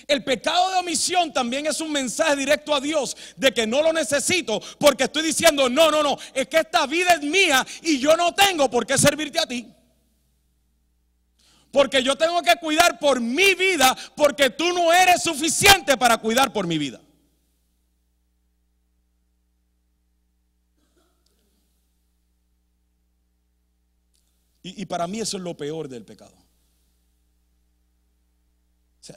El 0.07 0.23
pecado 0.23 0.71
de 0.71 0.79
omisión 0.79 1.31
también 1.31 1.65
es 1.65 1.79
un 1.79 1.91
mensaje 1.91 2.35
directo 2.35 2.75
a 2.75 2.81
Dios 2.81 3.15
de 3.37 3.53
que 3.53 3.65
no 3.65 3.81
lo 3.81 3.93
necesito 3.93 4.59
porque 4.77 5.05
estoy 5.05 5.23
diciendo, 5.23 5.69
no, 5.69 5.89
no, 5.91 6.03
no, 6.03 6.17
es 6.33 6.47
que 6.47 6.57
esta 6.57 6.85
vida 6.87 7.13
es 7.13 7.21
mía 7.21 7.65
y 7.81 7.99
yo 7.99 8.17
no 8.17 8.33
tengo 8.33 8.69
por 8.69 8.85
qué 8.85 8.97
servirte 8.97 9.39
a 9.39 9.45
ti. 9.45 9.67
Porque 11.71 12.03
yo 12.03 12.15
tengo 12.15 12.41
que 12.41 12.55
cuidar 12.57 12.99
por 12.99 13.21
mi 13.21 13.55
vida 13.55 13.95
porque 14.15 14.49
tú 14.49 14.73
no 14.73 14.91
eres 14.91 15.23
suficiente 15.23 15.95
para 15.97 16.17
cuidar 16.17 16.51
por 16.51 16.67
mi 16.67 16.77
vida. 16.77 16.99
Y, 24.65 24.85
para 24.85 25.07
mí 25.07 25.19
eso 25.19 25.35
es 25.35 25.43
lo 25.43 25.57
peor 25.57 25.89
del 25.89 26.05
pecado. 26.05 26.33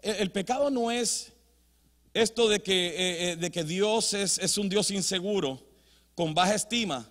el, 0.02 0.32
pecado 0.32 0.70
no 0.70 0.90
es 0.90 1.32
esto 2.12 2.48
de 2.48 2.60
que, 2.60 2.88
eh, 2.88 3.30
eh, 3.30 3.36
de 3.36 3.50
que 3.52 3.62
Dios 3.62 4.12
es, 4.12 4.38
es 4.38 4.58
un 4.58 4.68
Dios 4.68 4.90
inseguro, 4.90 5.64
con 6.16 6.34
baja 6.34 6.54
estima. 6.54 7.08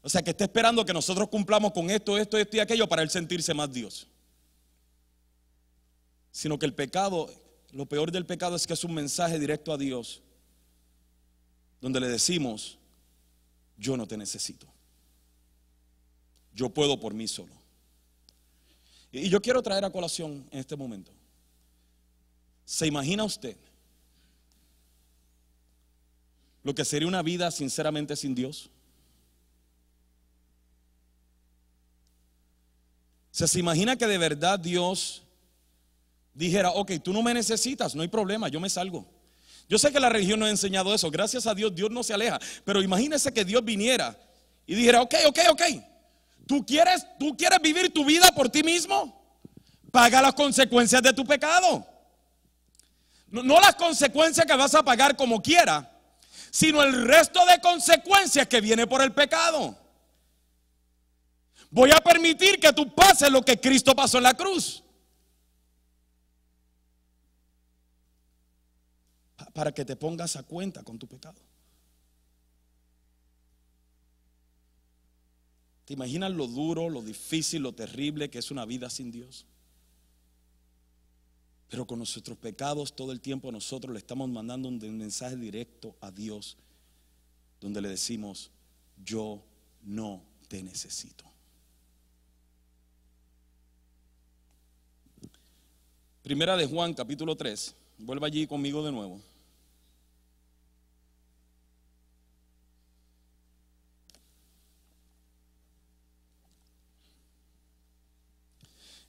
O 0.00 0.08
sea, 0.08 0.22
que 0.22 0.30
está 0.30 0.44
esperando 0.44 0.84
que 0.84 0.94
nosotros 0.94 1.28
cumplamos 1.28 1.72
con 1.72 1.90
esto, 1.90 2.16
esto, 2.16 2.38
esto 2.38 2.56
y 2.56 2.60
aquello 2.60 2.88
para 2.88 3.02
él 3.02 3.10
sentirse 3.10 3.52
más 3.52 3.72
Dios. 3.72 4.06
Sino 6.30 6.58
que 6.58 6.66
el 6.66 6.74
pecado, 6.74 7.30
lo 7.72 7.86
peor 7.86 8.12
del 8.12 8.24
pecado 8.24 8.56
es 8.56 8.66
que 8.66 8.72
es 8.72 8.84
un 8.84 8.94
mensaje 8.94 9.38
directo 9.38 9.72
a 9.72 9.78
Dios, 9.78 10.22
donde 11.80 12.00
le 12.00 12.08
decimos, 12.08 12.78
yo 13.76 13.96
no 13.96 14.06
te 14.06 14.16
necesito. 14.16 14.66
Yo 16.54 16.70
puedo 16.70 16.98
por 17.00 17.12
mí 17.12 17.26
solo. 17.28 17.63
Y 19.20 19.28
yo 19.28 19.40
quiero 19.40 19.62
traer 19.62 19.84
a 19.84 19.90
colación 19.90 20.44
en 20.50 20.58
este 20.58 20.74
momento. 20.74 21.12
¿Se 22.64 22.84
imagina 22.84 23.22
usted 23.22 23.56
lo 26.64 26.74
que 26.74 26.84
sería 26.84 27.06
una 27.06 27.22
vida 27.22 27.52
sinceramente 27.52 28.16
sin 28.16 28.34
Dios? 28.34 28.70
¿Se 33.30 33.60
imagina 33.60 33.94
que 33.94 34.06
de 34.08 34.18
verdad 34.18 34.58
Dios 34.58 35.22
dijera, 36.32 36.70
ok, 36.72 36.92
tú 37.00 37.12
no 37.12 37.22
me 37.22 37.34
necesitas, 37.34 37.94
no 37.94 38.02
hay 38.02 38.08
problema, 38.08 38.48
yo 38.48 38.58
me 38.58 38.68
salgo? 38.68 39.06
Yo 39.68 39.78
sé 39.78 39.92
que 39.92 40.00
la 40.00 40.08
religión 40.08 40.40
no 40.40 40.46
ha 40.46 40.50
enseñado 40.50 40.92
eso, 40.92 41.08
gracias 41.08 41.46
a 41.46 41.54
Dios 41.54 41.72
Dios 41.72 41.88
no 41.88 42.02
se 42.02 42.14
aleja, 42.14 42.40
pero 42.64 42.82
imagínese 42.82 43.32
que 43.32 43.44
Dios 43.44 43.64
viniera 43.64 44.18
y 44.66 44.74
dijera, 44.74 45.02
ok, 45.02 45.14
ok, 45.28 45.38
ok, 45.50 45.62
¿Tú 46.46 46.64
quieres, 46.64 47.06
¿Tú 47.18 47.36
quieres 47.36 47.60
vivir 47.60 47.92
tu 47.92 48.04
vida 48.04 48.32
por 48.32 48.48
ti 48.48 48.62
mismo? 48.62 49.22
Paga 49.90 50.20
las 50.20 50.34
consecuencias 50.34 51.02
de 51.02 51.12
tu 51.12 51.24
pecado. 51.24 51.86
No, 53.28 53.42
no 53.42 53.60
las 53.60 53.74
consecuencias 53.76 54.46
que 54.46 54.56
vas 54.56 54.74
a 54.74 54.82
pagar 54.82 55.16
como 55.16 55.42
quiera, 55.42 55.90
sino 56.50 56.82
el 56.82 57.06
resto 57.06 57.44
de 57.46 57.60
consecuencias 57.60 58.46
que 58.46 58.60
viene 58.60 58.86
por 58.86 59.02
el 59.02 59.12
pecado. 59.12 59.78
Voy 61.70 61.90
a 61.90 62.00
permitir 62.00 62.60
que 62.60 62.72
tú 62.72 62.94
pases 62.94 63.30
lo 63.32 63.42
que 63.42 63.58
Cristo 63.58 63.96
pasó 63.96 64.18
en 64.18 64.24
la 64.24 64.34
cruz. 64.34 64.84
Para 69.52 69.72
que 69.72 69.84
te 69.84 69.96
pongas 69.96 70.36
a 70.36 70.44
cuenta 70.44 70.82
con 70.84 70.98
tu 70.98 71.08
pecado. 71.08 71.40
¿Te 75.84 75.92
imaginas 75.92 76.32
lo 76.32 76.46
duro, 76.46 76.88
lo 76.88 77.02
difícil, 77.02 77.62
lo 77.62 77.72
terrible 77.72 78.30
que 78.30 78.38
es 78.38 78.50
una 78.50 78.64
vida 78.64 78.88
sin 78.88 79.10
Dios? 79.10 79.46
Pero 81.68 81.86
con 81.86 81.98
nuestros 81.98 82.38
pecados 82.38 82.94
todo 82.94 83.12
el 83.12 83.20
tiempo 83.20 83.50
nosotros 83.52 83.92
le 83.92 83.98
estamos 83.98 84.28
mandando 84.28 84.68
un 84.68 84.78
mensaje 84.98 85.36
directo 85.36 85.96
a 86.00 86.10
Dios 86.10 86.56
donde 87.60 87.80
le 87.80 87.88
decimos, 87.88 88.50
yo 89.04 89.42
no 89.82 90.22
te 90.48 90.62
necesito. 90.62 91.24
Primera 96.22 96.56
de 96.56 96.66
Juan 96.66 96.94
capítulo 96.94 97.36
3, 97.36 97.74
vuelva 97.98 98.26
allí 98.26 98.46
conmigo 98.46 98.84
de 98.84 98.92
nuevo. 98.92 99.20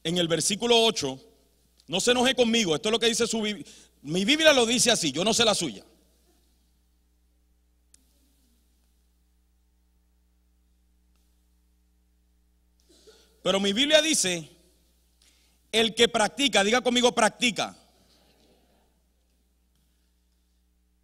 En 0.06 0.20
el 0.20 0.28
versículo 0.28 0.84
8, 0.84 1.20
no 1.88 2.00
se 2.00 2.12
enoje 2.12 2.36
conmigo, 2.36 2.76
esto 2.76 2.90
es 2.90 2.94
lo 2.94 3.00
que 3.00 3.08
dice 3.08 3.26
su 3.26 3.42
Biblia. 3.42 3.66
Mi 4.04 4.24
Biblia 4.24 4.54
lo 4.54 4.68
dice 4.68 4.92
así, 4.92 5.12
yo 5.12 5.24
no 5.24 5.34
sé 5.34 5.44
la 5.44 5.56
suya. 5.56 5.84
Pero 13.42 13.60
mi 13.60 13.74
Biblia 13.74 14.00
dice, 14.04 14.48
el 15.72 15.96
que 15.96 16.08
practica, 16.08 16.64
diga 16.64 16.82
conmigo 16.82 17.12
practica. 17.14 17.76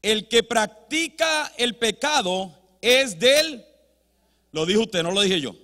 El 0.03 0.27
que 0.27 0.43
practica 0.43 1.51
el 1.57 1.75
pecado 1.75 2.55
es 2.81 3.17
del, 3.17 3.65
lo 4.51 4.67
dijo 4.67 4.81
usted, 4.81 5.01
no 5.01 5.09
lo 5.11 5.21
dije 5.21 5.41
yo. 5.41 5.55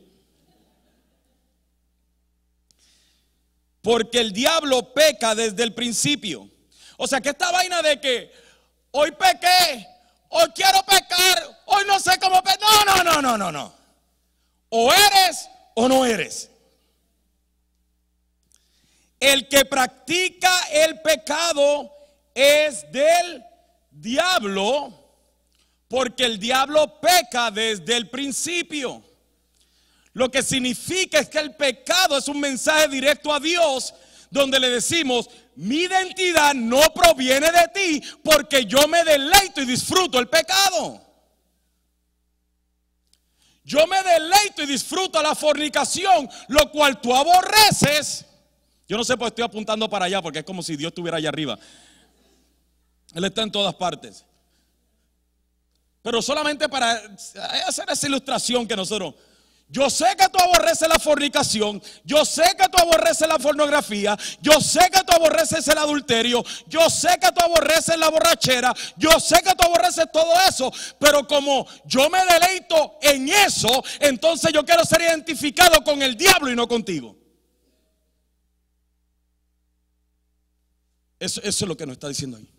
Porque 3.88 4.20
el 4.20 4.34
diablo 4.34 4.94
peca 4.94 5.34
desde 5.34 5.64
el 5.64 5.74
principio. 5.74 6.50
O 6.98 7.08
sea 7.08 7.22
que 7.22 7.30
esta 7.30 7.50
vaina 7.52 7.82
de 7.82 8.02
que 8.02 8.30
hoy 8.92 9.12
pequé, 9.12 9.88
hoy 10.28 10.50
quiero 10.54 10.84
pecar, 10.84 11.62
hoy 11.68 11.86
no 11.88 11.98
sé 11.98 12.20
cómo 12.20 12.44
pecar. 12.44 12.60
No, 12.60 12.84
no, 12.84 13.02
no, 13.02 13.22
no, 13.22 13.38
no, 13.38 13.50
no. 13.50 13.74
O 14.68 14.92
eres 14.94 15.50
o 15.74 15.88
no 15.88 16.04
eres. 16.06 16.52
El 19.22 19.48
que 19.48 19.64
practica 19.64 20.52
el 20.70 21.00
pecado 21.00 21.90
es 22.36 22.92
del 22.92 23.42
diablo, 23.90 24.94
porque 25.88 26.26
el 26.26 26.38
diablo 26.38 27.00
peca 27.00 27.52
desde 27.52 27.96
el 27.96 28.10
principio. 28.10 29.02
Lo 30.18 30.32
que 30.32 30.42
significa 30.42 31.20
es 31.20 31.30
que 31.30 31.38
el 31.38 31.54
pecado 31.54 32.18
es 32.18 32.28
un 32.28 32.40
mensaje 32.40 32.88
directo 32.88 33.32
a 33.32 33.40
Dios 33.40 33.94
donde 34.32 34.60
le 34.60 34.68
decimos, 34.72 35.30
mi 35.56 35.82
identidad 35.82 36.56
no 36.56 36.82
proviene 36.92 37.52
de 37.52 37.68
ti 37.72 38.02
porque 38.24 38.66
yo 38.66 38.88
me 38.88 39.04
deleito 39.04 39.62
y 39.62 39.66
disfruto 39.66 40.18
el 40.18 40.28
pecado. 40.28 41.00
Yo 43.64 43.86
me 43.86 44.02
deleito 44.02 44.64
y 44.64 44.66
disfruto 44.66 45.22
la 45.22 45.36
fornicación, 45.36 46.28
lo 46.48 46.72
cual 46.72 47.00
tú 47.00 47.16
aborreces. 47.16 48.26
Yo 48.88 48.98
no 48.98 49.04
sé, 49.04 49.18
pues 49.18 49.30
estoy 49.30 49.46
apuntando 49.46 49.88
para 49.88 50.06
allá 50.06 50.20
porque 50.20 50.40
es 50.40 50.46
como 50.46 50.64
si 50.64 50.76
Dios 50.76 50.90
estuviera 50.90 51.18
allá 51.18 51.30
arriba. 51.30 51.60
Él 53.14 53.24
está 53.24 53.44
en 53.44 53.52
todas 53.52 53.76
partes. 53.76 54.26
Pero 56.02 56.24
solamente 56.24 56.68
para 56.68 57.04
hacer 57.68 57.86
esa 57.88 58.08
ilustración 58.08 58.68
que 58.68 58.76
nosotros 58.76 59.14
yo 59.70 59.90
sé 59.90 60.06
que 60.18 60.30
tú 60.30 60.40
aborreces 60.40 60.88
la 60.88 60.98
fornicación, 60.98 61.82
yo 62.06 62.24
sé 62.24 62.44
que 62.58 62.70
tú 62.70 62.78
aborreces 62.82 63.28
la 63.28 63.38
pornografía, 63.38 64.18
yo 64.42 64.62
sé 64.62 64.80
que 64.92 65.04
tú 65.04 65.14
aborreces 65.14 65.68
el 65.68 65.78
adulterio, 65.78 66.42
yo 66.68 66.90
sé 66.90 67.10
que 67.20 67.30
tú 67.34 67.42
aborreces 67.44 67.98
la 67.98 68.10
borrachera, 68.10 68.74
yo 68.96 69.20
sé 69.20 69.42
que 69.44 69.54
tú 69.56 69.66
aborreces 69.66 70.06
todo 70.12 70.32
eso, 70.48 70.72
pero 71.00 71.28
como 71.28 71.68
yo 71.86 72.10
me 72.10 72.20
deleito 72.26 72.98
en 73.02 73.28
eso, 73.28 73.84
entonces 74.00 74.54
yo 74.54 74.64
quiero 74.64 74.86
ser 74.86 75.02
identificado 75.02 75.84
con 75.84 76.02
el 76.02 76.16
diablo 76.16 76.50
y 76.50 76.56
no 76.56 76.66
contigo. 76.68 77.18
Eso, 81.20 81.42
eso 81.42 81.66
es 81.66 81.68
lo 81.68 81.76
que 81.76 81.86
nos 81.86 81.94
está 81.94 82.08
diciendo 82.08 82.38
ahí. 82.38 82.50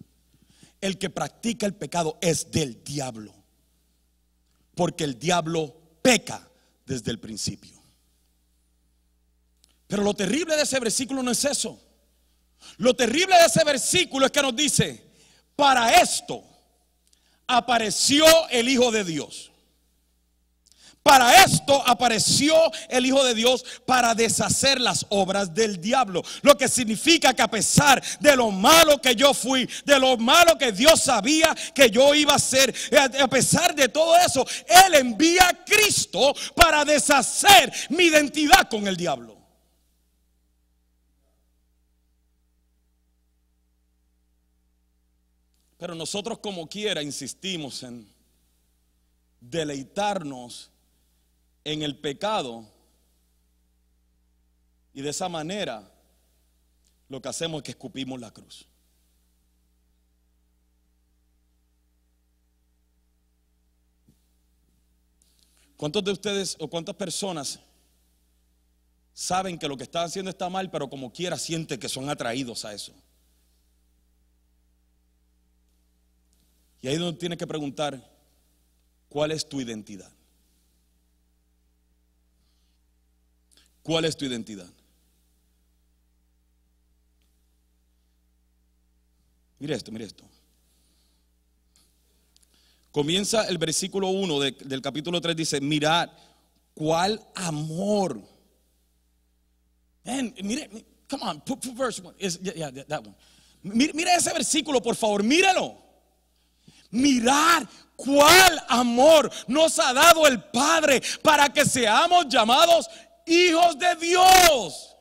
El 0.81 0.99
que 0.99 1.09
practica 1.09 1.64
el 1.64 1.75
pecado 1.75 2.18
es 2.21 2.51
del 2.51 2.85
diablo, 2.85 3.35
porque 4.75 5.05
el 5.05 5.18
diablo 5.18 5.75
peca 6.03 6.47
desde 6.88 7.11
el 7.11 7.20
principio. 7.20 7.81
Pero 9.87 10.03
lo 10.03 10.14
terrible 10.14 10.57
de 10.57 10.62
ese 10.62 10.81
versículo 10.81 11.22
no 11.22 11.31
es 11.31 11.44
eso. 11.44 11.81
Lo 12.79 12.94
terrible 12.94 13.37
de 13.37 13.44
ese 13.44 13.62
versículo 13.62 14.27
es 14.27 14.33
que 14.33 14.42
nos 14.42 14.57
dice, 14.57 15.12
para 15.55 15.92
esto 15.92 16.42
apareció 17.46 18.27
el 18.51 18.68
Hijo 18.68 18.90
de 18.90 19.05
Dios. 19.05 19.53
Para 21.02 21.42
esto 21.42 21.82
apareció 21.87 22.54
el 22.88 23.06
Hijo 23.06 23.24
de 23.24 23.34
Dios 23.34 23.64
para 23.87 24.14
deshacer 24.14 24.80
las 24.80 25.06
obras 25.08 25.54
del 25.54 25.80
diablo. 25.80 26.22
Lo 26.42 26.56
que 26.56 26.68
significa 26.68 27.32
que 27.32 27.42
a 27.42 27.48
pesar 27.48 28.02
de 28.20 28.37
lo 28.37 28.50
malo 28.50 29.00
que 29.00 29.14
yo 29.14 29.32
fui, 29.32 29.68
de 29.84 29.98
lo 29.98 30.16
malo 30.18 30.58
que 30.58 30.72
Dios 30.72 31.00
sabía 31.00 31.54
que 31.74 31.90
yo 31.90 32.14
iba 32.14 32.34
a 32.34 32.38
ser, 32.38 32.74
a 33.20 33.28
pesar 33.28 33.74
de 33.74 33.88
todo 33.88 34.16
eso, 34.16 34.44
Él 34.66 34.96
envía 34.96 35.48
a 35.48 35.64
Cristo 35.64 36.34
para 36.54 36.84
deshacer 36.84 37.72
mi 37.90 38.04
identidad 38.04 38.68
con 38.68 38.87
el 38.87 38.96
diablo. 38.96 39.38
Pero 45.78 45.94
nosotros 45.94 46.38
como 46.40 46.68
quiera 46.68 47.02
insistimos 47.02 47.84
en 47.84 48.12
deleitarnos 49.40 50.72
en 51.68 51.83
el 51.83 51.98
pecado 51.98 52.66
y 54.94 55.02
de 55.02 55.11
esa 55.11 55.28
manera 55.28 55.92
lo 57.11 57.20
que 57.20 57.28
hacemos 57.28 57.59
es 57.59 57.64
que 57.64 57.70
escupimos 57.72 58.18
la 58.18 58.31
cruz. 58.31 58.66
¿Cuántos 65.76 66.02
de 66.04 66.12
ustedes 66.12 66.57
o 66.59 66.68
cuántas 66.68 66.96
personas 66.96 67.61
saben 69.12 69.59
que 69.59 69.68
lo 69.68 69.76
que 69.76 69.85
están 69.85 70.07
haciendo 70.07 70.31
está 70.31 70.48
mal, 70.48 70.70
pero 70.70 70.88
como 70.88 71.12
quiera 71.12 71.37
sienten 71.37 71.78
que 71.78 71.88
son 71.90 72.09
atraídos 72.09 72.64
a 72.64 72.72
eso? 72.72 72.94
Y 76.81 76.88
ahí 76.88 76.94
es 76.94 77.00
donde 77.00 77.20
tiene 77.20 77.37
que 77.37 77.46
preguntar, 77.46 78.02
¿cuál 79.11 79.33
es 79.33 79.46
tu 79.46 79.61
identidad? 79.61 80.17
¿Cuál 83.88 84.05
es 84.05 84.18
tu 84.18 84.27
identidad? 84.27 84.68
Mire 89.59 89.74
esto, 89.74 89.90
mire 89.90 90.05
esto. 90.05 90.24
Comienza 92.90 93.48
el 93.48 93.57
versículo 93.57 94.09
1 94.09 94.40
del 94.40 94.83
capítulo 94.83 95.22
3, 95.22 95.35
dice, 95.35 95.62
mirad, 95.62 96.11
cuál 96.74 97.18
amor. 97.35 98.20
mire, 100.05 100.68
come 101.09 101.22
on, 101.24 101.40
put, 101.40 101.64
verse 101.74 102.03
one. 102.03 102.14
yeah, 102.18 102.70
that 102.88 103.01
one. 103.01 103.16
Mire, 103.62 104.14
ese 104.14 104.35
versículo, 104.35 104.83
por 104.83 104.96
favor, 104.96 105.22
míralo. 105.22 105.79
Mirad 106.90 107.66
cuál 107.96 108.62
amor 108.68 109.31
nos 109.46 109.79
ha 109.79 109.94
dado 109.94 110.27
el 110.27 110.42
Padre 110.44 111.03
para 111.22 111.48
que 111.48 111.64
seamos 111.64 112.29
llamados 112.29 112.87
hijos 113.28 113.78
de 113.78 113.94
Dios. 113.96 114.96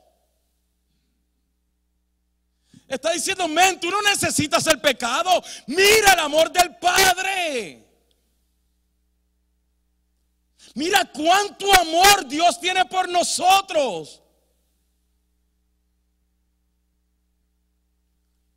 Está 2.88 3.12
diciendo, 3.12 3.48
men, 3.48 3.80
tú 3.80 3.92
no 3.92 4.02
necesitas 4.02 4.66
el 4.68 4.80
pecado. 4.80 5.44
Mira 5.68 6.14
el 6.14 6.20
amor 6.20 6.52
del 6.52 6.76
Padre. 6.78 7.86
Mira 10.74 11.10
cuánto 11.12 11.74
amor 11.74 12.28
Dios 12.28 12.60
tiene 12.60 12.86
por 12.86 13.10
nosotros. 13.10 14.22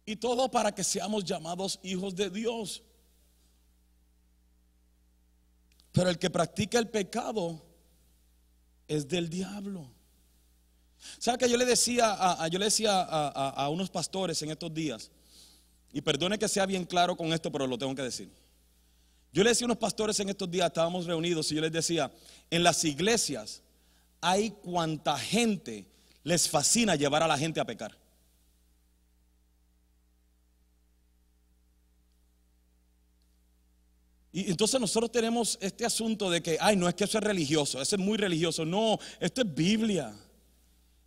Y 0.04 0.16
todo 0.16 0.50
para 0.50 0.72
que 0.74 0.84
seamos 0.84 1.24
llamados 1.24 1.80
hijos 1.82 2.14
de 2.14 2.30
Dios. 2.30 2.82
Pero 5.92 6.10
el 6.10 6.18
que 6.18 6.30
practica 6.30 6.78
el 6.78 6.88
pecado 6.88 7.69
es 8.90 9.06
del 9.06 9.30
diablo. 9.30 9.88
¿Sabe 11.18 11.38
que 11.38 11.48
yo 11.48 11.56
le 11.56 11.64
decía, 11.64 12.16
a, 12.18 12.48
yo 12.48 12.58
le 12.58 12.64
decía 12.64 13.00
a, 13.00 13.68
unos 13.70 13.88
pastores 13.88 14.42
en 14.42 14.50
estos 14.50 14.74
días? 14.74 15.12
Y 15.92 16.00
perdone 16.00 16.38
que 16.38 16.48
sea 16.48 16.66
bien 16.66 16.84
claro 16.84 17.16
con 17.16 17.32
esto, 17.32 17.52
pero 17.52 17.68
lo 17.68 17.78
tengo 17.78 17.94
que 17.94 18.02
decir. 18.02 18.30
Yo 19.32 19.44
le 19.44 19.50
decía 19.50 19.64
a 19.64 19.68
unos 19.68 19.76
pastores 19.76 20.18
en 20.18 20.28
estos 20.28 20.50
días, 20.50 20.66
estábamos 20.66 21.06
reunidos 21.06 21.50
y 21.52 21.54
yo 21.54 21.60
les 21.60 21.70
decía, 21.70 22.12
en 22.50 22.64
las 22.64 22.84
iglesias 22.84 23.62
hay 24.20 24.50
cuanta 24.50 25.16
gente 25.16 25.86
les 26.24 26.48
fascina 26.48 26.96
llevar 26.96 27.22
a 27.22 27.28
la 27.28 27.38
gente 27.38 27.60
a 27.60 27.64
pecar. 27.64 27.96
Y 34.32 34.50
entonces 34.50 34.80
nosotros 34.80 35.10
tenemos 35.10 35.58
este 35.60 35.84
asunto 35.84 36.30
de 36.30 36.42
que, 36.42 36.56
ay, 36.60 36.76
no 36.76 36.88
es 36.88 36.94
que 36.94 37.04
eso 37.04 37.18
es 37.18 37.24
religioso, 37.24 37.80
eso 37.82 37.96
es 37.96 38.02
muy 38.02 38.16
religioso. 38.16 38.64
No, 38.64 38.98
esto 39.18 39.42
es 39.42 39.54
Biblia. 39.54 40.14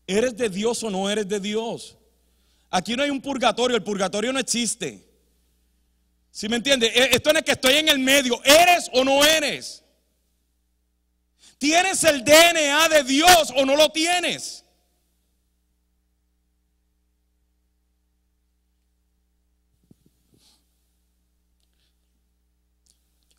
¿Eres 0.06 0.36
de 0.36 0.50
Dios 0.50 0.84
o 0.84 0.90
no 0.90 1.10
eres 1.10 1.28
de 1.28 1.40
Dios? 1.40 1.98
Aquí 2.70 2.96
no 2.96 3.04
hay 3.04 3.10
un 3.10 3.22
purgatorio, 3.22 3.78
el 3.78 3.84
purgatorio 3.84 4.34
no 4.34 4.40
existe. 4.40 5.08
¿Sí 6.32 6.50
me 6.50 6.58
entiende? 6.58 6.88
E, 6.88 7.16
esto 7.16 7.32
no 7.32 7.40
es 7.40 7.46
que 7.46 7.52
estoy 7.52 7.76
en 7.76 7.88
el 7.88 8.00
medio, 8.00 8.42
¿eres 8.44 8.90
o 8.94 9.04
no 9.04 9.24
eres? 9.24 9.84
¿Tienes 11.58 12.04
el 12.04 12.26
DNA 12.26 12.90
de 12.90 13.04
Dios 13.04 13.54
o 13.56 13.66
no 13.66 13.76
lo 13.76 13.90
tienes? 13.90 14.63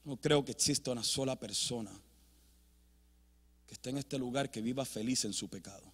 No 0.05 0.17
creo 0.17 0.45
que 0.45 0.53
exista 0.53 0.91
una 0.91 1.03
sola 1.03 1.37
persona 1.37 1.91
que 3.67 3.75
esté 3.75 3.91
en 3.91 3.99
este 3.99 4.19
lugar 4.19 4.51
que 4.51 4.61
viva 4.61 4.85
feliz 4.85 5.25
en 5.25 5.33
su 5.33 5.49
pecado. 5.49 5.91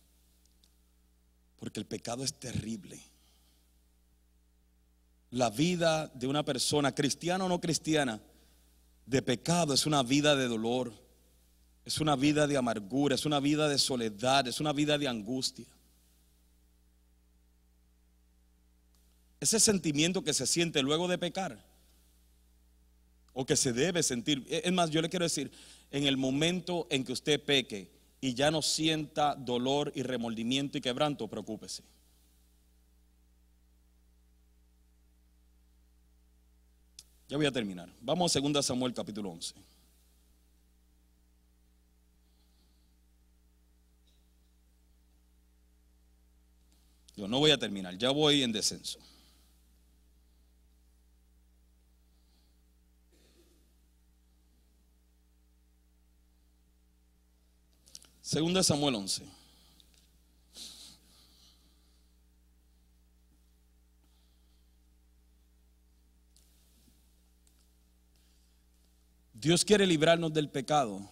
Porque 1.57 1.79
el 1.79 1.87
pecado 1.87 2.25
es 2.25 2.35
terrible. 2.35 3.01
La 5.31 5.51
vida 5.51 6.09
de 6.09 6.27
una 6.27 6.44
persona, 6.44 6.92
cristiana 6.92 7.44
o 7.44 7.49
no 7.49 7.61
cristiana, 7.61 8.20
de 9.07 9.23
pecado 9.23 9.75
es 9.75 9.87
una 9.87 10.03
vida 10.03 10.35
de 10.35 10.49
dolor, 10.49 10.92
es 11.85 12.01
una 12.01 12.16
vida 12.16 12.46
de 12.46 12.57
amargura, 12.57 13.14
es 13.14 13.27
una 13.27 13.38
vida 13.38 13.68
de 13.68 13.79
soledad, 13.79 14.49
es 14.49 14.61
una 14.61 14.73
vida 14.73 14.99
de 14.99 15.07
angustia. 15.07 15.66
Ese 19.38 19.61
sentimiento 19.61 20.23
que 20.23 20.35
se 20.35 20.46
siente 20.46 20.83
luego 20.83 21.09
de 21.09 21.18
pecar, 21.18 21.69
o 23.40 23.46
que 23.46 23.57
se 23.57 23.72
debe 23.72 24.03
sentir, 24.03 24.46
es 24.50 24.70
más, 24.70 24.90
yo 24.90 25.00
le 25.00 25.09
quiero 25.09 25.24
decir, 25.24 25.50
en 25.90 26.05
el 26.05 26.18
momento 26.18 26.87
en 26.90 27.03
que 27.03 27.12
usted 27.12 27.42
peque, 27.42 27.90
y 28.20 28.35
ya 28.35 28.50
no 28.50 28.61
sienta 28.61 29.35
dolor 29.35 29.90
y 29.94 30.03
remordimiento 30.03 30.76
y 30.76 30.83
quebranto, 30.83 31.26
preocúpese. 31.26 31.83
Ya 37.31 37.38
voy 37.38 37.46
a 37.46 37.50
terminar. 37.50 37.88
Vamos 38.03 38.37
a 38.37 38.40
2 38.40 38.66
Samuel 38.66 38.92
capítulo 38.92 39.31
11. 39.31 39.55
Yo 47.16 47.26
no 47.26 47.38
voy 47.38 47.53
a 47.53 47.57
terminar, 47.57 47.96
ya 47.96 48.11
voy 48.11 48.42
en 48.42 48.53
descenso. 48.53 48.98
Segunda 58.30 58.62
Samuel 58.62 58.94
11. 58.94 59.24
Dios 69.34 69.64
quiere 69.64 69.84
librarnos 69.84 70.32
del 70.32 70.48
pecado. 70.48 71.10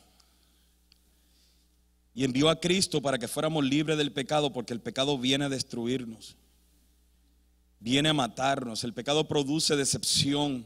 Y 2.15 2.23
envió 2.23 2.51
a 2.51 2.61
Cristo 2.61 3.03
para 3.03 3.19
que 3.19 3.27
fuéramos 3.27 3.65
libres 3.65 3.99
del 3.99 4.13
pecado, 4.13 4.53
porque 4.53 4.73
el 4.73 4.81
pecado 4.81 5.19
viene 5.19 5.47
a 5.47 5.49
destruirnos. 5.49 6.37
Viene 7.81 8.11
a 8.11 8.15
matarnos. 8.15 8.85
El 8.85 8.95
pecado 8.95 9.27
produce 9.27 9.75
decepción. 9.75 10.65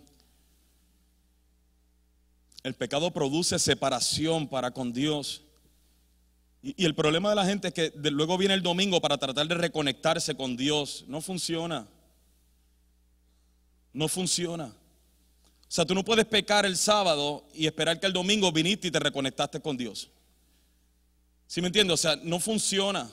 El 2.62 2.74
pecado 2.74 3.10
produce 3.10 3.58
separación 3.58 4.46
para 4.46 4.70
con 4.70 4.92
Dios. 4.92 5.44
Y, 6.62 6.85
el 6.85 6.94
problema 6.94 7.29
de 7.31 7.35
la 7.35 7.44
gente 7.44 7.68
es 7.68 7.75
que 7.75 7.92
luego 8.11 8.38
viene 8.38 8.55
el 8.55 8.62
domingo 8.62 9.01
para 9.01 9.18
tratar 9.18 9.46
de 9.46 9.55
reconectarse 9.55 10.37
con 10.37 10.57
Dios. 10.57 11.05
No 11.09 11.20
funciona. 11.20 11.87
No 13.92 14.09
funciona. 14.09 14.66
O 14.66 15.75
sea, 15.75 15.85
tú 15.85 15.94
no 15.94 16.05
puedes 16.05 16.25
pecar 16.25 16.64
el 16.64 16.77
sábado 16.77 17.44
y 17.53 17.66
esperar 17.66 17.98
que 17.98 18.07
el 18.07 18.12
domingo 18.12 18.53
viniste 18.53 18.88
y 18.88 18.90
te 18.90 19.01
reconectaste 19.01 19.61
con 19.61 19.77
Dios. 19.77 20.09
¿Sí 21.46 21.61
me 21.61 21.66
entiendes? 21.66 21.95
O 21.95 21.97
sea, 21.97 22.16
no 22.22 22.39
funciona. 22.39 23.11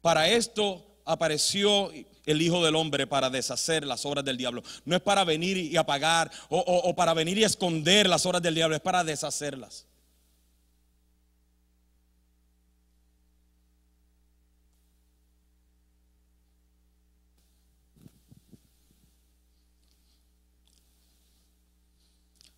Para 0.00 0.28
esto 0.28 0.86
apareció 1.04 1.90
el 2.24 2.42
Hijo 2.42 2.64
del 2.64 2.76
Hombre 2.76 3.06
para 3.06 3.30
deshacer 3.30 3.84
las 3.84 4.06
obras 4.06 4.24
del 4.24 4.36
diablo. 4.36 4.62
No 4.84 4.94
es 4.94 5.02
para 5.02 5.24
venir 5.24 5.56
y 5.56 5.76
apagar 5.76 6.30
o 6.48 6.94
para 6.94 7.14
venir 7.14 7.38
y 7.38 7.44
esconder 7.44 8.08
las 8.08 8.24
obras 8.26 8.42
del 8.42 8.54
diablo, 8.54 8.76
es 8.76 8.82
para 8.82 9.02
deshacerlas. 9.02 9.86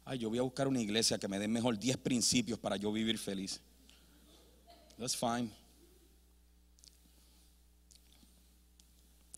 Ay, 0.08 0.18
yo 0.18 0.30
voy 0.30 0.38
a 0.38 0.42
buscar 0.42 0.66
una 0.66 0.80
iglesia 0.80 1.18
que 1.18 1.28
me 1.28 1.38
dé 1.38 1.46
mejor 1.46 1.78
10 1.78 1.98
principios 1.98 2.58
para 2.58 2.76
yo 2.76 2.90
vivir 2.90 3.18
feliz. 3.18 3.60
That's 4.98 5.14
fine. 5.14 5.50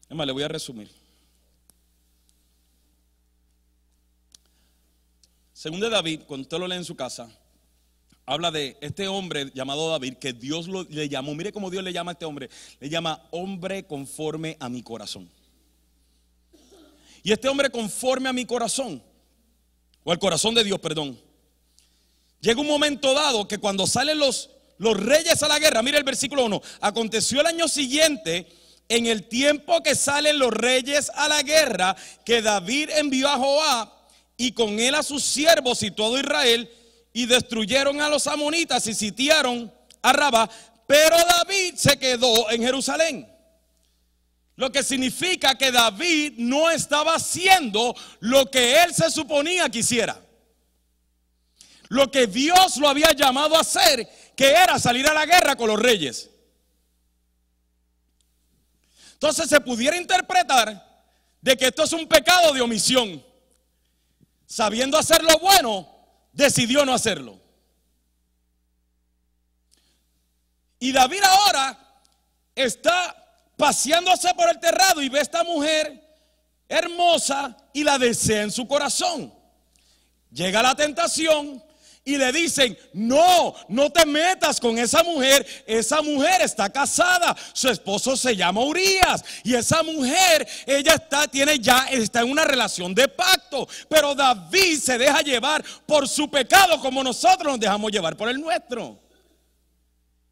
Es 0.09 0.17
le 0.17 0.33
voy 0.33 0.45
a 0.45 0.49
resumir. 0.49 0.89
Según 5.53 5.81
de 5.81 5.91
David, 5.91 6.21
cuando 6.29 6.43
usted 6.43 6.59
lo 6.59 6.69
lee 6.69 6.77
en 6.77 6.85
su 6.85 6.95
casa, 6.95 7.29
habla 8.25 8.53
de 8.53 8.79
este 8.81 9.09
hombre 9.09 9.51
llamado 9.53 9.91
David, 9.91 10.19
que 10.19 10.33
Dios 10.33 10.69
le 10.69 11.09
llamó, 11.09 11.35
mire 11.35 11.53
cómo 11.53 11.69
Dios 11.69 11.83
le 11.83 11.93
llama 11.93 12.13
a 12.13 12.15
este 12.15 12.25
hombre, 12.25 12.49
le 12.79 12.89
llama 12.89 13.27
hombre 13.33 13.89
conforme 13.89 14.57
a 14.61 14.69
mi 14.69 14.85
corazón. 14.85 15.29
Y 17.25 17.33
este 17.33 17.49
hombre 17.49 17.71
conforme 17.71 18.29
a 18.29 18.33
mi 18.33 18.47
corazón, 18.47 19.10
o 20.05 20.13
al 20.13 20.19
corazón 20.19 20.55
de 20.55 20.65
Dios, 20.65 20.81
perdón, 20.81 21.21
llega 22.41 22.61
un 22.61 22.67
momento 22.67 23.15
dado 23.15 23.47
que 23.47 23.59
cuando 23.59 23.87
salen 23.87 24.19
los, 24.19 24.51
los 24.79 24.97
reyes 24.99 25.43
a 25.43 25.49
la 25.49 25.59
guerra, 25.59 25.83
mire 25.83 25.99
el 25.99 26.05
versículo 26.05 26.45
1, 26.45 26.63
aconteció 26.81 27.41
el 27.41 27.47
año 27.47 27.69
siguiente, 27.69 28.47
en 28.89 29.07
el 29.07 29.29
tiempo 29.29 29.83
que 29.85 29.95
salen 29.95 30.39
los 30.39 30.51
reyes 30.53 31.13
a 31.15 31.29
la 31.29 31.43
guerra, 31.43 31.97
que 32.25 32.43
David 32.43 32.91
envió 32.97 33.29
a 33.29 33.39
Joab 33.39 33.89
y 34.37 34.53
con 34.53 34.81
él 34.81 34.97
a 34.97 35.05
sus 35.05 35.23
siervos 35.23 35.83
y 35.85 35.93
todo 35.93 36.19
Israel, 36.19 36.69
y 37.13 37.27
destruyeron 37.27 38.01
a 38.01 38.09
los 38.09 38.27
amonitas 38.27 38.87
y 38.89 38.95
sitiaron 38.95 39.73
a 40.03 40.13
Rabá, 40.13 40.51
pero 40.87 41.17
David 41.17 41.75
se 41.77 41.99
quedó 41.99 42.51
en 42.51 42.63
Jerusalén. 42.63 43.30
Lo 44.61 44.71
que 44.71 44.83
significa 44.83 45.55
que 45.55 45.73
David 45.73 46.35
no 46.37 46.71
estaba 46.71 47.15
haciendo 47.15 47.97
lo 48.19 48.51
que 48.51 48.83
él 48.83 48.95
se 48.95 49.11
suponía 49.11 49.71
que 49.71 49.79
hiciera. 49.79 50.21
Lo 51.89 52.11
que 52.11 52.27
Dios 52.27 52.77
lo 52.77 52.87
había 52.87 53.13
llamado 53.13 53.57
a 53.57 53.63
hacer, 53.63 54.07
que 54.37 54.51
era 54.51 54.79
salir 54.79 55.07
a 55.09 55.15
la 55.15 55.25
guerra 55.25 55.57
con 55.57 55.69
los 55.69 55.81
reyes. 55.81 56.29
Entonces 59.15 59.49
se 59.49 59.63
pudiera 59.63 59.97
interpretar 59.97 61.07
de 61.41 61.57
que 61.57 61.69
esto 61.69 61.85
es 61.85 61.95
un 61.95 62.07
pecado 62.07 62.53
de 62.53 62.61
omisión 62.61 63.25
sabiendo 64.45 64.99
hacer 64.99 65.23
lo 65.23 65.39
bueno, 65.39 65.89
decidió 66.35 66.85
no 66.85 66.93
hacerlo. 66.93 67.41
Y 70.79 70.93
David 70.93 71.23
ahora 71.23 72.03
está 72.55 73.20
paseándose 73.61 74.33
por 74.35 74.49
el 74.49 74.59
terrado 74.59 75.03
y 75.03 75.09
ve 75.09 75.19
a 75.19 75.23
esta 75.23 75.45
mujer 75.45 76.03
hermosa 76.69 77.57
y 77.73 77.85
la 77.85 77.99
desea 77.99 78.43
en 78.43 78.51
su 78.51 78.67
corazón. 78.67 79.33
Llega 80.33 80.63
la 80.63 80.75
tentación, 80.75 81.63
y 82.05 82.17
le 82.17 82.33
dicen, 82.33 82.77
no, 82.95 83.55
no 83.69 83.91
te 83.91 84.07
metas 84.07 84.59
con 84.59 84.79
esa 84.79 85.03
mujer, 85.03 85.47
esa 85.67 86.01
mujer 86.01 86.41
está 86.41 86.71
casada, 86.71 87.37
su 87.53 87.69
esposo 87.69 88.17
se 88.17 88.35
llama 88.35 88.63
Urias 88.63 89.23
y 89.45 89.55
esa 89.55 89.83
mujer, 89.83 90.49
ella 90.67 90.95
está, 90.95 91.29
tiene 91.29 91.59
ya, 91.59 91.87
está 91.91 92.23
en 92.23 92.31
una 92.31 92.45
relación 92.45 92.95
de 92.95 93.07
pacto, 93.07 93.69
pero 93.89 94.15
David 94.15 94.81
se 94.81 94.97
deja 94.97 95.21
llevar 95.21 95.63
por 95.87 96.09
su 96.09 96.31
pecado 96.31 96.81
como 96.81 97.05
nosotros 97.05 97.53
nos 97.53 97.61
dejamos 97.61 97.93
llevar 97.93 98.17
por 98.17 98.31
el 98.31 98.41
nuestro. 98.41 98.99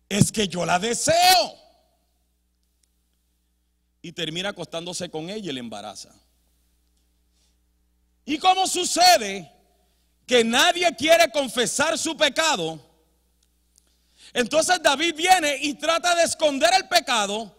Es 0.08 0.32
que 0.32 0.48
yo 0.48 0.64
la 0.64 0.78
deseo. 0.78 1.67
Y 4.00 4.12
termina 4.12 4.50
acostándose 4.50 5.10
con 5.10 5.28
ella 5.30 5.50
y 5.50 5.52
le 5.52 5.60
embaraza. 5.60 6.14
¿Y 8.24 8.38
cómo 8.38 8.66
sucede? 8.66 9.58
que 10.28 10.44
nadie 10.44 10.94
quiere 10.94 11.30
confesar 11.32 11.98
su 11.98 12.14
pecado, 12.14 12.78
entonces 14.34 14.80
David 14.82 15.14
viene 15.16 15.56
y 15.62 15.72
trata 15.72 16.14
de 16.14 16.24
esconder 16.24 16.70
el 16.76 16.86
pecado 16.86 17.56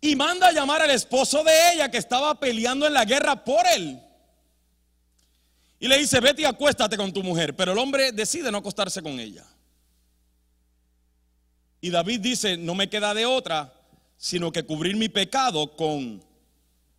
y 0.00 0.16
manda 0.16 0.48
a 0.48 0.52
llamar 0.52 0.80
al 0.80 0.90
esposo 0.90 1.44
de 1.44 1.52
ella 1.74 1.90
que 1.90 1.98
estaba 1.98 2.40
peleando 2.40 2.86
en 2.86 2.94
la 2.94 3.04
guerra 3.04 3.44
por 3.44 3.60
él. 3.76 4.02
Y 5.78 5.86
le 5.88 5.98
dice, 5.98 6.18
vete 6.20 6.42
y 6.42 6.44
acuéstate 6.46 6.96
con 6.96 7.12
tu 7.12 7.22
mujer. 7.22 7.54
Pero 7.54 7.72
el 7.72 7.78
hombre 7.78 8.12
decide 8.12 8.50
no 8.50 8.58
acostarse 8.58 9.02
con 9.02 9.20
ella. 9.20 9.44
Y 11.82 11.90
David 11.90 12.20
dice, 12.20 12.56
no 12.56 12.74
me 12.74 12.88
queda 12.88 13.12
de 13.12 13.26
otra, 13.26 13.72
sino 14.18 14.50
que 14.50 14.64
cubrir 14.64 14.96
mi 14.96 15.08
pecado 15.08 15.76
con 15.76 16.22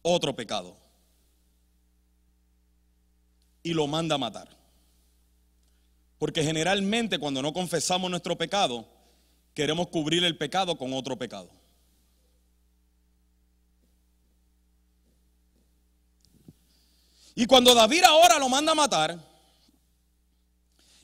otro 0.02 0.36
pecado. 0.36 0.76
Y 3.62 3.74
lo 3.74 3.86
manda 3.86 4.16
a 4.16 4.18
matar. 4.18 4.58
Porque 6.18 6.44
generalmente 6.44 7.20
cuando 7.20 7.42
no 7.42 7.54
confesamos 7.54 8.10
nuestro 8.10 8.38
pecado, 8.38 8.88
queremos 9.54 9.88
cubrir 9.88 10.24
el 10.24 10.38
pecado 10.38 10.78
con 10.78 10.94
otro 10.94 11.18
pecado. 11.18 11.50
Y 17.36 17.46
cuando 17.46 17.74
David 17.74 18.04
ahora 18.04 18.40
lo 18.40 18.50
manda 18.50 18.72
a 18.72 18.76
matar, 18.76 19.18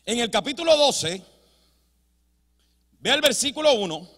en 0.05 0.19
el 0.19 0.29
capítulo 0.29 0.75
12, 0.77 1.21
ve 2.99 3.09
el 3.09 3.21
versículo 3.21 3.73
1, 3.73 4.14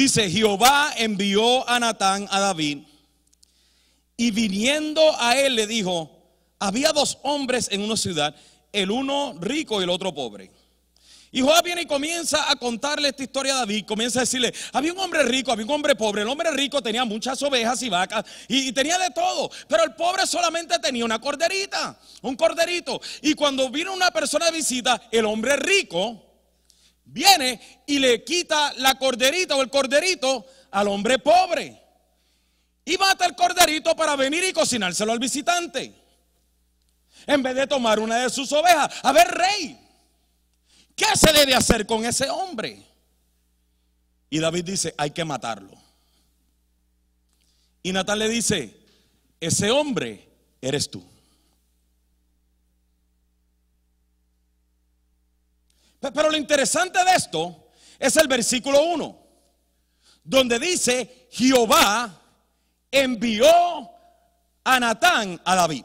dice, 0.00 0.30
Jehová 0.30 0.94
envió 0.96 1.68
a 1.68 1.78
Natán 1.78 2.26
a 2.30 2.40
David 2.40 2.78
y 4.16 4.30
viniendo 4.30 5.02
a 5.20 5.36
él 5.36 5.54
le 5.54 5.66
dijo, 5.66 6.10
había 6.58 6.92
dos 6.92 7.18
hombres 7.22 7.68
en 7.70 7.82
una 7.82 7.98
ciudad, 7.98 8.34
el 8.72 8.90
uno 8.90 9.34
rico 9.40 9.78
y 9.80 9.84
el 9.84 9.90
otro 9.90 10.14
pobre. 10.14 10.50
Y 11.32 11.42
Joab 11.42 11.62
viene 11.62 11.82
y 11.82 11.86
comienza 11.86 12.50
a 12.50 12.56
contarle 12.56 13.08
esta 13.08 13.22
historia 13.22 13.54
a 13.54 13.58
David, 13.58 13.84
comienza 13.84 14.20
a 14.20 14.22
decirle, 14.22 14.52
había 14.72 14.92
un 14.92 14.98
hombre 14.98 15.22
rico, 15.22 15.52
había 15.52 15.66
un 15.66 15.70
hombre 15.70 15.94
pobre, 15.94 16.22
el 16.22 16.28
hombre 16.28 16.50
rico 16.50 16.82
tenía 16.82 17.04
muchas 17.04 17.40
ovejas 17.42 17.82
y 17.82 17.90
vacas 17.90 18.24
y, 18.48 18.72
tenía 18.72 18.98
de 18.98 19.10
todo, 19.10 19.50
pero 19.68 19.84
el 19.84 19.94
pobre 19.94 20.26
solamente 20.26 20.78
tenía 20.78 21.04
una 21.04 21.20
corderita, 21.20 22.00
un 22.22 22.36
corderito. 22.36 23.00
Y 23.20 23.34
cuando 23.34 23.68
viene 23.68 23.90
una 23.90 24.10
persona 24.10 24.46
de 24.46 24.52
visita, 24.52 25.00
el 25.10 25.26
hombre 25.26 25.56
rico 25.56 26.29
viene 27.12 27.82
y 27.86 27.98
le 27.98 28.24
quita 28.24 28.72
la 28.74 28.96
corderita 28.96 29.56
o 29.56 29.62
el 29.62 29.70
corderito 29.70 30.46
al 30.70 30.88
hombre 30.88 31.18
pobre. 31.18 31.80
Y 32.84 32.96
mata 32.96 33.26
el 33.26 33.34
corderito 33.34 33.94
para 33.94 34.16
venir 34.16 34.42
y 34.44 34.52
cocinárselo 34.52 35.12
al 35.12 35.18
visitante 35.18 35.94
en 37.26 37.42
vez 37.42 37.54
de 37.54 37.66
tomar 37.66 37.98
una 38.00 38.18
de 38.18 38.30
sus 38.30 38.50
ovejas. 38.52 38.92
A 39.02 39.12
ver, 39.12 39.28
rey, 39.28 39.78
¿qué 40.94 41.06
se 41.14 41.32
debe 41.32 41.54
hacer 41.54 41.86
con 41.86 42.04
ese 42.04 42.28
hombre? 42.30 42.86
Y 44.28 44.38
David 44.38 44.64
dice, 44.64 44.94
hay 44.96 45.10
que 45.10 45.24
matarlo. 45.24 45.76
Y 47.82 47.92
Natal 47.92 48.18
le 48.18 48.28
dice, 48.28 48.76
ese 49.40 49.70
hombre 49.70 50.28
eres 50.60 50.90
tú. 50.90 51.04
Pero 56.00 56.30
lo 56.30 56.36
interesante 56.36 57.04
de 57.04 57.12
esto 57.12 57.68
es 57.98 58.16
el 58.16 58.26
versículo 58.26 58.82
1, 58.82 59.18
donde 60.24 60.58
dice, 60.58 61.28
Jehová 61.30 62.18
envió 62.90 63.46
a 64.64 64.80
Natán 64.80 65.40
a 65.44 65.54
David. 65.54 65.84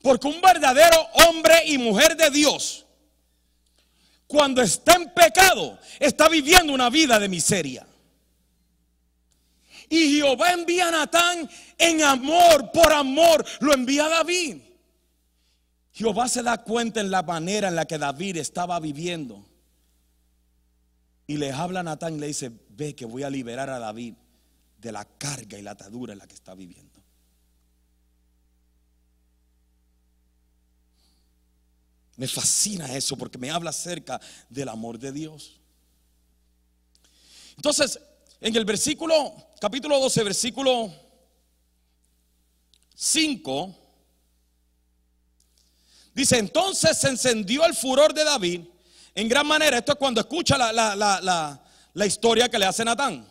Porque 0.00 0.28
un 0.28 0.40
verdadero 0.40 0.96
hombre 1.26 1.64
y 1.66 1.78
mujer 1.78 2.16
de 2.16 2.30
Dios, 2.30 2.86
cuando 4.28 4.62
está 4.62 4.94
en 4.94 5.12
pecado, 5.12 5.80
está 5.98 6.28
viviendo 6.28 6.72
una 6.72 6.88
vida 6.90 7.18
de 7.18 7.28
miseria. 7.28 7.84
Y 9.88 10.16
Jehová 10.16 10.52
envía 10.52 10.88
a 10.88 10.92
Natán 10.92 11.48
en 11.76 12.02
amor, 12.02 12.70
por 12.70 12.92
amor, 12.92 13.44
lo 13.60 13.72
envía 13.74 14.06
a 14.06 14.10
David. 14.10 14.58
Jehová 15.96 16.28
se 16.28 16.42
da 16.42 16.62
cuenta 16.62 17.00
en 17.00 17.10
la 17.10 17.22
manera 17.22 17.68
en 17.68 17.74
la 17.74 17.86
que 17.86 17.96
David 17.96 18.36
estaba 18.36 18.78
viviendo. 18.80 19.42
Y 21.26 21.38
le 21.38 21.50
habla 21.52 21.80
a 21.80 21.82
Natán 21.82 22.16
y 22.16 22.18
le 22.18 22.26
dice, 22.26 22.52
ve 22.68 22.94
que 22.94 23.06
voy 23.06 23.22
a 23.22 23.30
liberar 23.30 23.70
a 23.70 23.78
David 23.78 24.12
de 24.76 24.92
la 24.92 25.06
carga 25.06 25.58
y 25.58 25.62
la 25.62 25.70
atadura 25.70 26.12
en 26.12 26.18
la 26.18 26.26
que 26.26 26.34
está 26.34 26.54
viviendo. 26.54 27.02
Me 32.16 32.28
fascina 32.28 32.94
eso 32.94 33.16
porque 33.16 33.38
me 33.38 33.50
habla 33.50 33.70
acerca 33.70 34.20
del 34.50 34.68
amor 34.68 34.98
de 34.98 35.12
Dios. 35.12 35.58
Entonces, 37.56 37.98
en 38.38 38.54
el 38.54 38.66
versículo, 38.66 39.34
capítulo 39.58 39.98
12, 39.98 40.24
versículo 40.24 40.92
5, 42.94 43.85
dice, 46.16 46.38
entonces 46.38 46.98
se 46.98 47.10
encendió 47.10 47.64
el 47.64 47.74
furor 47.74 48.12
de 48.12 48.24
David 48.24 48.62
en 49.14 49.28
gran 49.28 49.46
manera. 49.46 49.78
Esto 49.78 49.92
es 49.92 49.98
cuando 49.98 50.20
escucha 50.20 50.58
la, 50.58 51.60
la 51.92 52.06
historia 52.06 52.48
que 52.48 52.58
le 52.58 52.66
hace 52.66 52.84
Natán. 52.84 53.24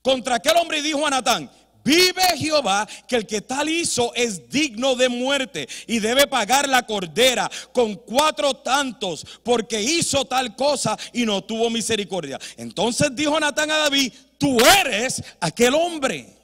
Contra 0.00 0.36
aquel 0.36 0.56
hombre 0.56 0.80
dijo 0.80 1.04
a 1.04 1.10
Natán, 1.10 1.50
Vive 1.84 2.22
Jehová 2.36 2.88
que 3.08 3.16
el 3.16 3.26
que 3.26 3.40
tal 3.40 3.68
hizo 3.68 4.14
es 4.14 4.48
digno 4.48 4.94
de 4.94 5.08
muerte 5.08 5.68
y 5.86 5.98
debe 5.98 6.26
pagar 6.26 6.68
la 6.68 6.86
cordera 6.86 7.50
con 7.72 7.96
cuatro 7.96 8.54
tantos 8.54 9.26
porque 9.42 9.82
hizo 9.82 10.24
tal 10.24 10.54
cosa 10.54 10.96
y 11.12 11.26
no 11.26 11.42
tuvo 11.42 11.70
misericordia. 11.70 12.38
Entonces 12.56 13.10
dijo 13.14 13.38
Natán 13.40 13.70
a 13.70 13.78
David, 13.78 14.12
tú 14.38 14.58
eres 14.60 15.22
aquel 15.40 15.74
hombre. 15.74 16.38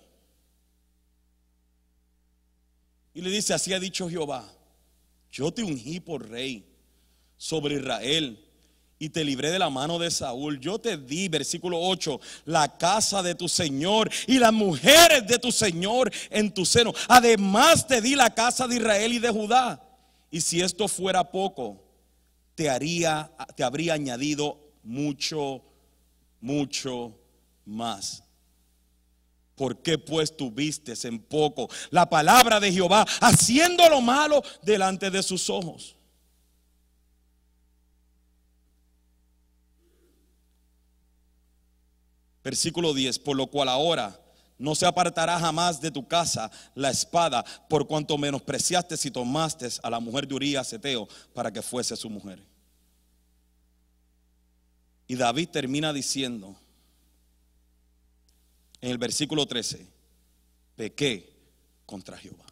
Y 3.15 3.21
le 3.21 3.31
dice, 3.31 3.55
así 3.55 3.73
ha 3.73 3.81
dicho 3.81 4.09
Jehová, 4.09 4.45
yo 5.31 5.53
te 5.53 5.63
ungí 5.63 6.01
por 6.01 6.29
rey 6.29 6.65
sobre 7.37 7.77
Israel 7.77 8.45
y 8.99 9.11
te 9.11 9.25
libré 9.25 9.51
de 9.51 9.59
la 9.59 9.71
mano 9.71 9.99
de 9.99 10.11
Saúl. 10.11 10.59
Yo 10.59 10.79
te 10.79 10.97
di, 10.97 11.29
versículo 11.29 11.81
8, 11.81 12.21
la 12.47 12.77
casa 12.77 13.23
de 13.23 13.35
tu 13.35 13.49
Señor 13.49 14.11
y 14.27 14.39
las 14.39 14.53
mujeres 14.53 15.27
de 15.27 15.39
tu 15.39 15.53
Señor 15.53 16.11
en 16.31 16.53
tu 16.53 16.65
seno. 16.65 16.93
Además 17.09 17.87
te 17.87 18.01
di 18.01 18.15
la 18.15 18.35
casa 18.35 18.67
de 18.67 18.77
Israel 18.77 19.13
y 19.13 19.19
de 19.19 19.31
Judá. 19.31 19.85
Y 20.31 20.41
si 20.41 20.61
esto 20.61 20.89
fuera 20.89 21.31
poco, 21.31 21.85
te 22.55 22.69
haría 22.69 23.31
te 23.55 23.63
habría 23.63 23.95
añadido 23.95 24.59
mucho 24.83 25.63
mucho 26.41 27.17
más. 27.65 28.25
¿Por 29.59 29.83
qué 29.83 29.99
pues 29.99 30.35
tuviste 30.35 30.95
en 31.03 31.19
poco 31.19 31.69
la 31.91 32.09
palabra 32.09 32.61
de 32.61 32.73
Jehová 32.73 33.05
haciendo 33.21 33.89
lo 33.91 34.01
malo 34.01 34.41
delante 34.63 35.11
de 35.11 35.21
sus 35.23 35.51
ojos? 35.51 35.97
Versículo 42.45 42.95
10, 42.95 43.19
por 43.19 43.37
lo 43.37 43.49
cual 43.49 43.69
ahora 43.69 44.19
no 44.59 44.77
se 44.77 44.87
apartará 44.87 45.39
jamás 45.41 45.81
de 45.81 45.91
tu 45.91 46.07
casa 46.07 46.51
la 46.75 46.91
espada, 46.91 47.45
por 47.69 47.87
cuanto 47.87 48.17
menospreciaste 48.17 48.97
si 48.97 49.11
tomaste 49.11 49.69
a 49.83 49.91
la 49.91 49.99
mujer 49.99 50.27
de 50.27 50.35
Urías 50.37 50.73
Eteo 50.73 51.09
para 51.35 51.53
que 51.53 51.63
fuese 51.63 51.97
su 51.97 52.09
mujer. 52.09 52.43
Y 55.09 55.17
David 55.17 55.49
termina 55.49 55.93
diciendo 55.93 56.57
en 58.81 58.91
el 58.91 58.99
versículo 58.99 59.47
13, 59.47 59.87
pequé 60.77 61.33
contra 61.87 62.17
Jehová. 62.17 62.45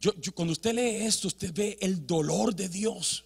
Yo, 0.00 0.34
cuando 0.34 0.50
usted 0.50 0.74
lee 0.74 1.06
esto, 1.06 1.28
usted 1.28 1.52
ve 1.54 1.78
el 1.80 2.04
dolor 2.04 2.52
de 2.56 2.68
Dios. 2.68 3.24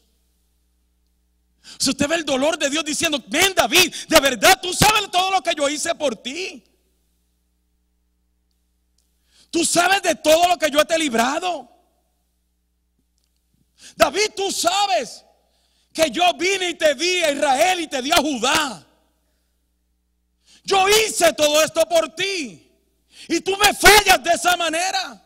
Si 1.79 1.89
usted 1.89 2.07
ve 2.07 2.17
el 2.17 2.25
dolor 2.25 2.59
de 2.59 2.69
Dios 2.69 2.85
diciendo, 2.85 3.23
ven 3.29 3.55
David, 3.55 3.95
de 4.09 4.21
verdad 4.21 4.61
tú 4.61 4.75
sabes 4.75 5.11
todo 5.11 5.31
lo 5.31 5.43
que 5.43 5.55
yo 5.57 5.69
hice 5.71 5.95
por 5.95 6.17
ti. 6.17 6.63
Tú 9.51 9.65
sabes 9.65 10.03
de 10.03 10.17
todo 10.17 10.49
lo 10.49 10.59
que 10.59 10.71
yo 10.71 10.85
te 10.85 10.97
he 10.97 10.99
librado. 10.99 11.67
David, 13.97 14.33
tú 14.37 14.53
sabes 14.53 15.26
que 15.97 16.11
yo 16.11 16.23
vine 16.39 16.71
y 16.71 16.75
te 16.75 16.95
di 16.95 17.23
a 17.23 17.33
Israel 17.33 17.81
y 17.81 17.87
te 17.89 18.03
di 18.03 18.13
a 18.13 18.19
Judá. 18.19 18.87
Yo 20.63 20.87
hice 20.89 21.33
todo 21.33 21.63
esto 21.65 21.87
por 21.89 22.15
ti. 22.15 22.71
Y 23.29 23.41
tú 23.41 23.57
me 23.57 23.73
fallas 23.73 24.23
de 24.23 24.31
esa 24.31 24.57
manera. 24.59 25.23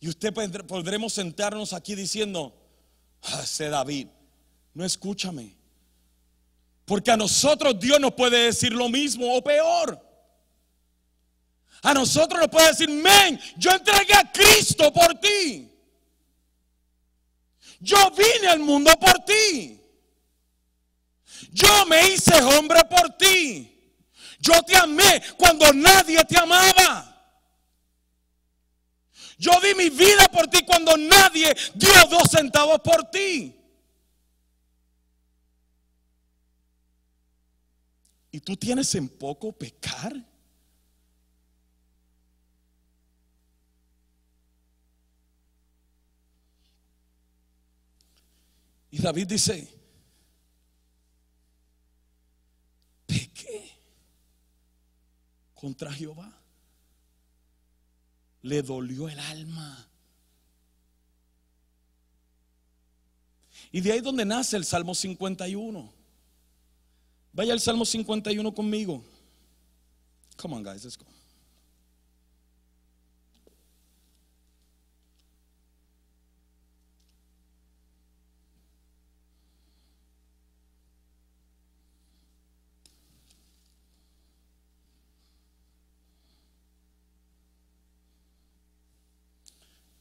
Y 0.00 0.08
usted 0.08 0.32
podremos 0.66 1.12
sentarnos 1.12 1.74
aquí 1.74 1.94
diciendo, 1.94 2.58
ah, 3.22 3.40
ese 3.44 3.68
David, 3.68 4.08
no 4.72 4.82
escúchame. 4.82 5.54
Porque 6.86 7.10
a 7.10 7.18
nosotros 7.18 7.78
Dios 7.78 8.00
nos 8.00 8.14
puede 8.14 8.46
decir 8.46 8.72
lo 8.72 8.88
mismo 8.88 9.36
o 9.36 9.44
peor. 9.44 10.09
A 11.82 11.94
nosotros 11.94 12.40
nos 12.40 12.50
puede 12.50 12.68
decir, 12.68 12.90
men, 12.90 13.40
yo 13.56 13.70
entregué 13.70 14.14
a 14.14 14.30
Cristo 14.30 14.92
por 14.92 15.14
ti. 15.18 15.70
Yo 17.80 18.10
vine 18.10 18.48
al 18.48 18.58
mundo 18.58 18.92
por 19.00 19.24
ti. 19.24 19.80
Yo 21.52 21.86
me 21.86 22.08
hice 22.08 22.40
hombre 22.42 22.80
por 22.84 23.16
ti. 23.16 23.66
Yo 24.38 24.62
te 24.62 24.76
amé 24.76 25.22
cuando 25.36 25.72
nadie 25.72 26.22
te 26.24 26.38
amaba. 26.38 27.06
Yo 29.38 29.52
di 29.60 29.74
mi 29.74 29.88
vida 29.88 30.28
por 30.28 30.48
ti 30.48 30.62
cuando 30.66 30.96
nadie 30.98 31.56
dio 31.74 32.06
dos 32.10 32.30
centavos 32.30 32.80
por 32.80 33.10
ti. 33.10 33.56
¿Y 38.30 38.40
tú 38.40 38.54
tienes 38.56 38.94
en 38.94 39.08
poco 39.08 39.50
pecar? 39.50 40.12
Y 48.90 48.98
David 48.98 49.26
dice, 49.26 49.68
pequé 53.06 53.70
contra 55.54 55.92
Jehová. 55.92 56.36
Le 58.42 58.62
dolió 58.62 59.08
el 59.08 59.18
alma. 59.18 59.86
Y 63.70 63.80
de 63.80 63.92
ahí 63.92 64.00
donde 64.00 64.24
nace 64.24 64.56
el 64.56 64.64
Salmo 64.64 64.94
51. 64.94 65.92
Vaya 67.32 67.52
al 67.52 67.60
Salmo 67.60 67.84
51 67.84 68.52
conmigo. 68.52 69.04
Come 70.36 70.56
on, 70.56 70.62
guys, 70.62 70.84
let's 70.84 70.96
go. 70.96 71.09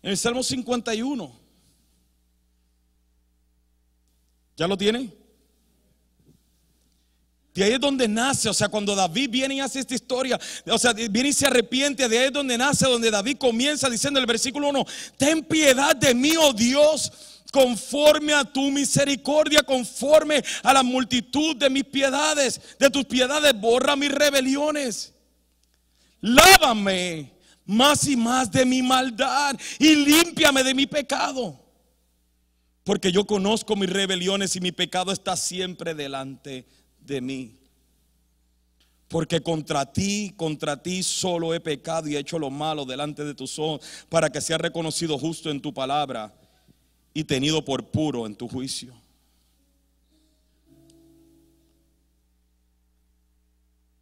En 0.10 0.14
el 0.14 0.18
Salmo 0.18 0.41
51. 0.41 1.39
¿Ya 4.57 4.68
lo 4.68 4.76
tiene? 4.76 5.14
De 7.53 7.64
ahí 7.64 7.74
es 7.74 7.80
donde 7.80 8.07
nace, 8.07 8.49
o 8.49 8.53
sea, 8.55 8.70
cuando 8.70 8.95
David 8.95 9.30
viene 9.30 9.53
y 9.53 9.60
hace 9.60 9.82
esta 9.82 9.93
historia, 9.93 10.39
o 10.66 10.80
sea, 10.80 10.93
viene 10.93 11.30
y 11.30 11.34
se 11.34 11.45
arrepiente, 11.45 12.10
de 12.10 12.18
ahí 12.18 12.26
es 12.26 12.34
donde 12.34 12.57
nace, 12.57 12.88
donde 12.88 13.12
David 13.12 13.38
comienza 13.38 13.88
diciendo 13.88 14.20
en 14.20 14.24
el 14.24 14.28
versículo 14.28 14.70
1, 14.70 14.84
ten 15.16 15.43
piedad 15.43 15.95
de 15.95 16.16
mí, 16.16 16.34
oh 16.39 16.53
Dios, 16.53 17.12
conforme 17.51 18.34
a 18.34 18.43
tu 18.43 18.72
misericordia, 18.72 19.62
conforme 19.62 20.43
a 20.64 20.74
la 20.74 20.82
multitud 20.82 21.55
de 21.55 21.70
mis 21.70 21.84
piedades, 21.84 22.60
de 22.80 22.89
tus 22.89 23.05
piedades, 23.05 23.53
borra 23.53 23.95
mis 23.95 24.12
rebeliones. 24.12 25.14
Lávame 26.20 27.38
más 27.70 28.07
y 28.07 28.17
más 28.17 28.51
de 28.51 28.65
mi 28.65 28.82
maldad 28.82 29.55
y 29.78 29.95
límpiame 29.95 30.63
de 30.63 30.74
mi 30.74 30.88
pecado. 30.88 31.63
Porque 32.84 33.11
yo 33.11 33.26
conozco 33.26 33.76
mis 33.76 33.89
rebeliones 33.89 34.55
y 34.55 34.59
mi 34.59 34.72
pecado 34.72 35.11
está 35.11 35.36
siempre 35.38 35.93
delante 35.93 36.65
de 36.99 37.22
mí. 37.22 37.59
Porque 39.07 39.41
contra 39.41 39.86
ti, 39.86 40.34
contra 40.36 40.82
ti 40.82 41.03
solo 41.03 41.53
he 41.53 41.59
pecado 41.59 42.07
y 42.07 42.15
he 42.15 42.20
hecho 42.20 42.39
lo 42.39 42.49
malo 42.49 42.86
delante 42.86 43.24
de 43.24 43.36
tus 43.36 43.59
ojos 43.59 43.86
para 44.09 44.32
que 44.32 44.41
sea 44.41 44.57
reconocido 44.57 45.17
justo 45.20 45.51
en 45.51 45.61
tu 45.61 45.72
palabra 45.72 46.34
y 47.13 47.24
tenido 47.24 47.63
por 47.63 47.91
puro 47.91 48.26
en 48.26 48.36
tu 48.36 48.47
juicio. 48.47 48.99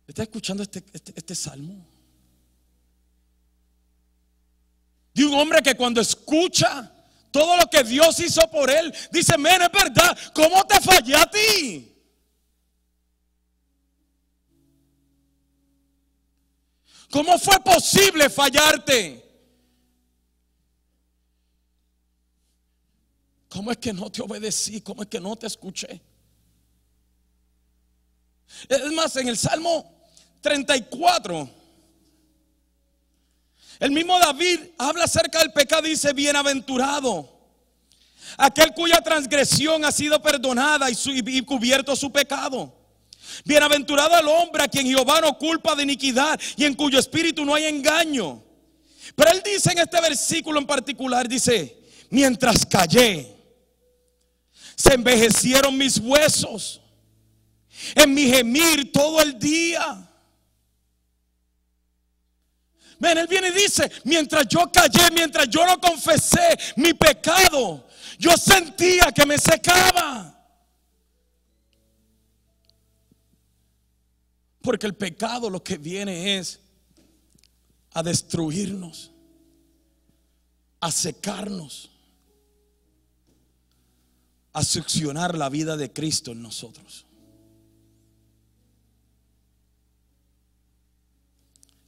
¿Está 0.07 0.23
escuchando 0.23 0.63
este, 0.63 0.85
este, 0.93 1.13
este 1.17 1.35
salmo? 1.35 1.96
Hombre 5.37 5.61
que 5.61 5.75
cuando 5.75 6.01
escucha 6.01 6.91
todo 7.31 7.57
lo 7.57 7.67
que 7.69 7.83
Dios 7.83 8.19
hizo 8.19 8.41
por 8.49 8.69
él, 8.69 8.93
dice, 9.11 9.37
men, 9.37 9.61
es 9.61 9.71
verdad, 9.71 10.17
¿cómo 10.33 10.65
te 10.65 10.79
fallé 10.81 11.15
a 11.15 11.29
ti? 11.29 11.93
¿Cómo 17.09 17.37
fue 17.37 17.59
posible 17.61 18.29
fallarte? 18.29 19.23
¿Cómo 23.49 23.71
es 23.71 23.77
que 23.77 23.93
no 23.93 24.11
te 24.11 24.21
obedecí? 24.21 24.81
¿Cómo 24.81 25.03
es 25.03 25.07
que 25.07 25.19
no 25.19 25.35
te 25.35 25.47
escuché? 25.47 26.01
Es 28.67 28.91
más, 28.91 29.15
en 29.15 29.27
el 29.27 29.37
Salmo 29.37 30.09
34, 30.41 31.49
el 33.79 33.91
mismo 33.91 34.17
David 34.19 34.59
habla 34.77 35.03
acerca 35.03 35.39
del 35.39 35.51
pecado 35.51 35.83
dice, 35.83 36.13
bienaventurado. 36.13 37.37
Aquel 38.37 38.73
cuya 38.73 39.01
transgresión 39.01 39.85
ha 39.85 39.91
sido 39.91 40.21
perdonada 40.21 40.87
y, 40.89 41.41
cubierto 41.43 41.95
su 41.95 42.11
pecado. 42.11 42.73
Bienaventurado 43.45 44.17
el 44.19 44.27
hombre 44.27 44.63
a 44.63 44.67
quien 44.67 44.87
Jehová 44.87 45.21
no 45.21 45.37
culpa 45.37 45.75
de 45.75 45.83
iniquidad 45.83 46.39
y 46.55 46.65
en 46.65 46.73
cuyo 46.73 46.99
espíritu 46.99 47.45
no 47.45 47.53
hay 47.53 47.65
engaño. 47.65 48.43
Pero 49.15 49.31
él 49.31 49.41
dice 49.43 49.71
en 49.71 49.79
este 49.79 50.01
versículo 50.01 50.59
en 50.59 50.65
particular, 50.65 51.27
dice, 51.27 51.77
mientras 52.09 52.65
callé, 52.65 53.35
Se 54.75 54.93
envejecieron 54.93 55.75
mis 55.75 55.97
huesos. 55.97 56.81
En 57.95 58.13
mi 58.13 58.27
gemir 58.27 58.91
todo 58.91 59.21
el 59.21 59.39
día. 59.39 60.06
Ven, 62.99 63.17
él 63.17 63.27
viene 63.27 63.49
y 63.49 63.51
dice, 63.51 63.91
mientras 64.05 64.47
yo 64.47 64.71
callé, 64.71 65.11
mientras 65.13 65.47
yo 65.49 65.65
no 65.65 65.79
confesé 65.79 66.57
mi 66.77 66.93
pecado, 66.93 67.87
yo 68.17 68.35
sentía 68.37 69.11
que 69.11 69.25
me 69.25 69.37
secaba. 69.37 70.33
Porque 74.61 74.85
el 74.85 74.95
pecado 74.95 75.49
lo 75.49 75.63
que 75.63 75.77
viene 75.77 76.37
es 76.37 76.59
a 77.93 78.03
destruirnos, 78.03 79.11
a 80.79 80.91
secarnos, 80.91 81.89
a 84.53 84.63
succionar 84.63 85.37
la 85.37 85.49
vida 85.49 85.77
de 85.77 85.91
Cristo 85.91 86.31
en 86.31 86.41
nosotros. 86.41 87.06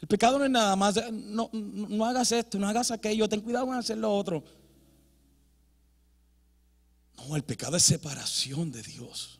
Pecado 0.09 0.39
no 0.39 0.45
es 0.45 0.51
nada 0.51 0.75
más, 0.75 0.99
no, 1.13 1.51
no, 1.53 2.05
hagas 2.05 2.31
esto, 2.31 2.57
no 2.57 2.67
hagas 2.67 2.89
aquello, 2.89 3.29
ten 3.29 3.41
cuidado 3.41 3.67
en 3.67 3.73
hacer 3.75 3.99
lo 3.99 4.11
otro. 4.11 4.43
No, 7.15 7.35
el 7.35 7.43
pecado 7.43 7.77
es 7.77 7.83
separación 7.83 8.71
de 8.71 8.81
Dios, 8.81 9.39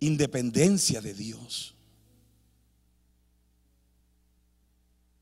independencia 0.00 1.00
de 1.00 1.14
Dios. 1.14 1.76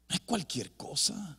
No 0.09 0.15
es 0.15 0.21
cualquier 0.23 0.73
cosa. 0.73 1.39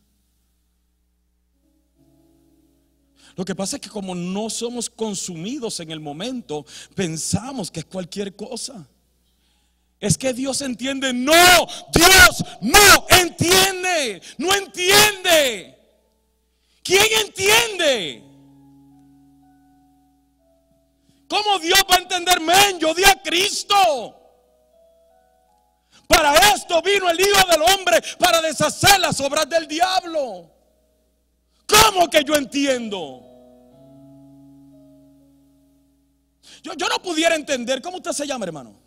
Lo 3.36 3.43
que 3.43 3.55
pasa 3.55 3.78
es 3.78 3.82
que 3.82 3.89
como 3.89 4.13
no 4.13 4.47
somos 4.51 4.91
consumidos 4.91 5.80
en 5.80 5.89
el 5.89 5.99
momento, 5.99 6.67
pensamos 6.93 7.71
que 7.71 7.80
es 7.80 7.86
cualquier 7.86 8.36
cosa. 8.36 8.88
Es 10.04 10.18
que 10.18 10.34
Dios 10.34 10.60
entiende. 10.60 11.14
No, 11.14 11.66
Dios 11.93 12.43
no 12.60 13.08
entiende. 13.08 14.22
No 14.38 14.54
entiende. 14.54 15.78
¿Quién 16.84 17.06
entiende? 17.26 18.22
¿Cómo 21.30 21.58
Dios 21.60 21.80
va 21.89 21.95
a 21.95 21.99
entender? 21.99 22.41
Men, 22.41 22.80
yo 22.80 22.93
di 22.93 23.06
a 23.06 23.16
Cristo. 23.24 24.20
Para 26.06 26.34
esto 26.54 26.82
vino 26.82 27.10
el 27.10 27.22
Hijo 27.22 27.47
del 27.49 27.62
Hombre, 27.62 28.04
para 28.20 28.41
deshacer 28.41 28.99
las 28.99 29.22
obras 29.22 29.47
del 29.47 29.70
diablo. 29.70 30.51
¿Cómo 31.66 32.10
que 32.10 32.26
yo 32.26 32.36
entiendo? 32.36 33.22
Yo, 36.62 36.74
yo 36.74 36.89
no 36.89 37.01
pudiera 37.01 37.36
entender. 37.36 37.82
¿Cómo 37.82 37.95
usted 37.95 38.12
se 38.12 38.28
llama, 38.28 38.43
hermano? 38.43 38.83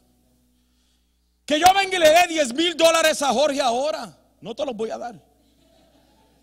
Que 1.47 1.61
yo 1.61 1.67
venga 1.73 1.97
y 1.97 2.01
le 2.01 2.11
dé 2.11 2.27
10 2.29 2.55
mil 2.55 2.77
dólares 2.77 3.23
a 3.23 3.33
Jorge 3.33 3.61
ahora. 3.61 4.19
No 4.41 4.55
te 4.55 4.67
los 4.67 4.75
voy 4.75 4.91
a 4.91 4.99
dar. 4.99 5.15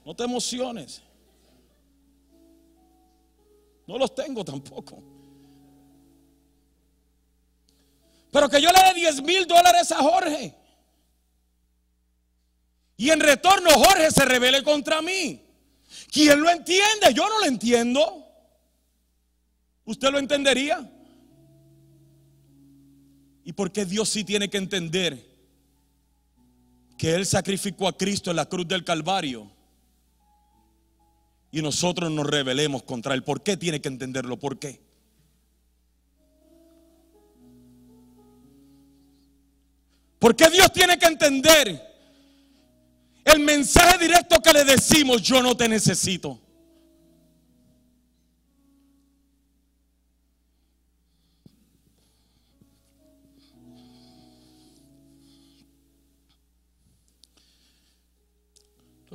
No 0.05 0.15
te 0.15 0.23
emociones. 0.23 1.01
No 3.85 3.97
los 3.97 4.15
tengo 4.15 4.45
tampoco. 4.45 5.03
Pero 8.31 8.49
que 8.49 8.61
yo 8.61 8.69
le 8.71 8.81
dé 8.81 8.93
10 8.93 9.21
mil 9.23 9.45
dólares 9.45 9.91
a 9.91 9.97
Jorge. 9.97 10.55
Y 12.95 13.09
en 13.09 13.19
retorno 13.19 13.69
Jorge 13.71 14.09
se 14.09 14.23
revele 14.23 14.63
contra 14.63 15.01
mí. 15.01 15.45
¿Quién 16.09 16.41
lo 16.41 16.49
entiende? 16.49 17.13
Yo 17.13 17.27
no 17.27 17.39
lo 17.39 17.45
entiendo. 17.45 18.25
¿Usted 19.83 20.09
lo 20.11 20.19
entendería? 20.19 20.89
¿Y 23.43 23.53
por 23.53 23.71
qué 23.71 23.85
Dios 23.85 24.09
sí 24.09 24.23
tiene 24.23 24.49
que 24.49 24.57
entender 24.57 25.25
que 26.97 27.15
Él 27.15 27.25
sacrificó 27.25 27.87
a 27.87 27.97
Cristo 27.97 28.29
en 28.29 28.37
la 28.37 28.45
cruz 28.47 28.67
del 28.67 28.83
Calvario? 28.83 29.51
Y 31.51 31.61
nosotros 31.61 32.09
nos 32.09 32.25
rebelemos 32.25 32.83
contra 32.83 33.13
Él. 33.13 33.23
¿Por 33.23 33.43
qué 33.43 33.57
tiene 33.57 33.81
que 33.81 33.89
entenderlo? 33.89 34.39
¿Por 34.39 34.57
qué? 34.57 34.81
¿Por 40.19 40.35
qué 40.37 40.49
Dios 40.49 40.71
tiene 40.71 40.97
que 40.97 41.05
entender 41.05 41.93
el 43.25 43.39
mensaje 43.41 43.97
directo 43.97 44.41
que 44.41 44.53
le 44.53 44.63
decimos, 44.63 45.21
yo 45.21 45.43
no 45.43 45.55
te 45.57 45.67
necesito? 45.67 46.39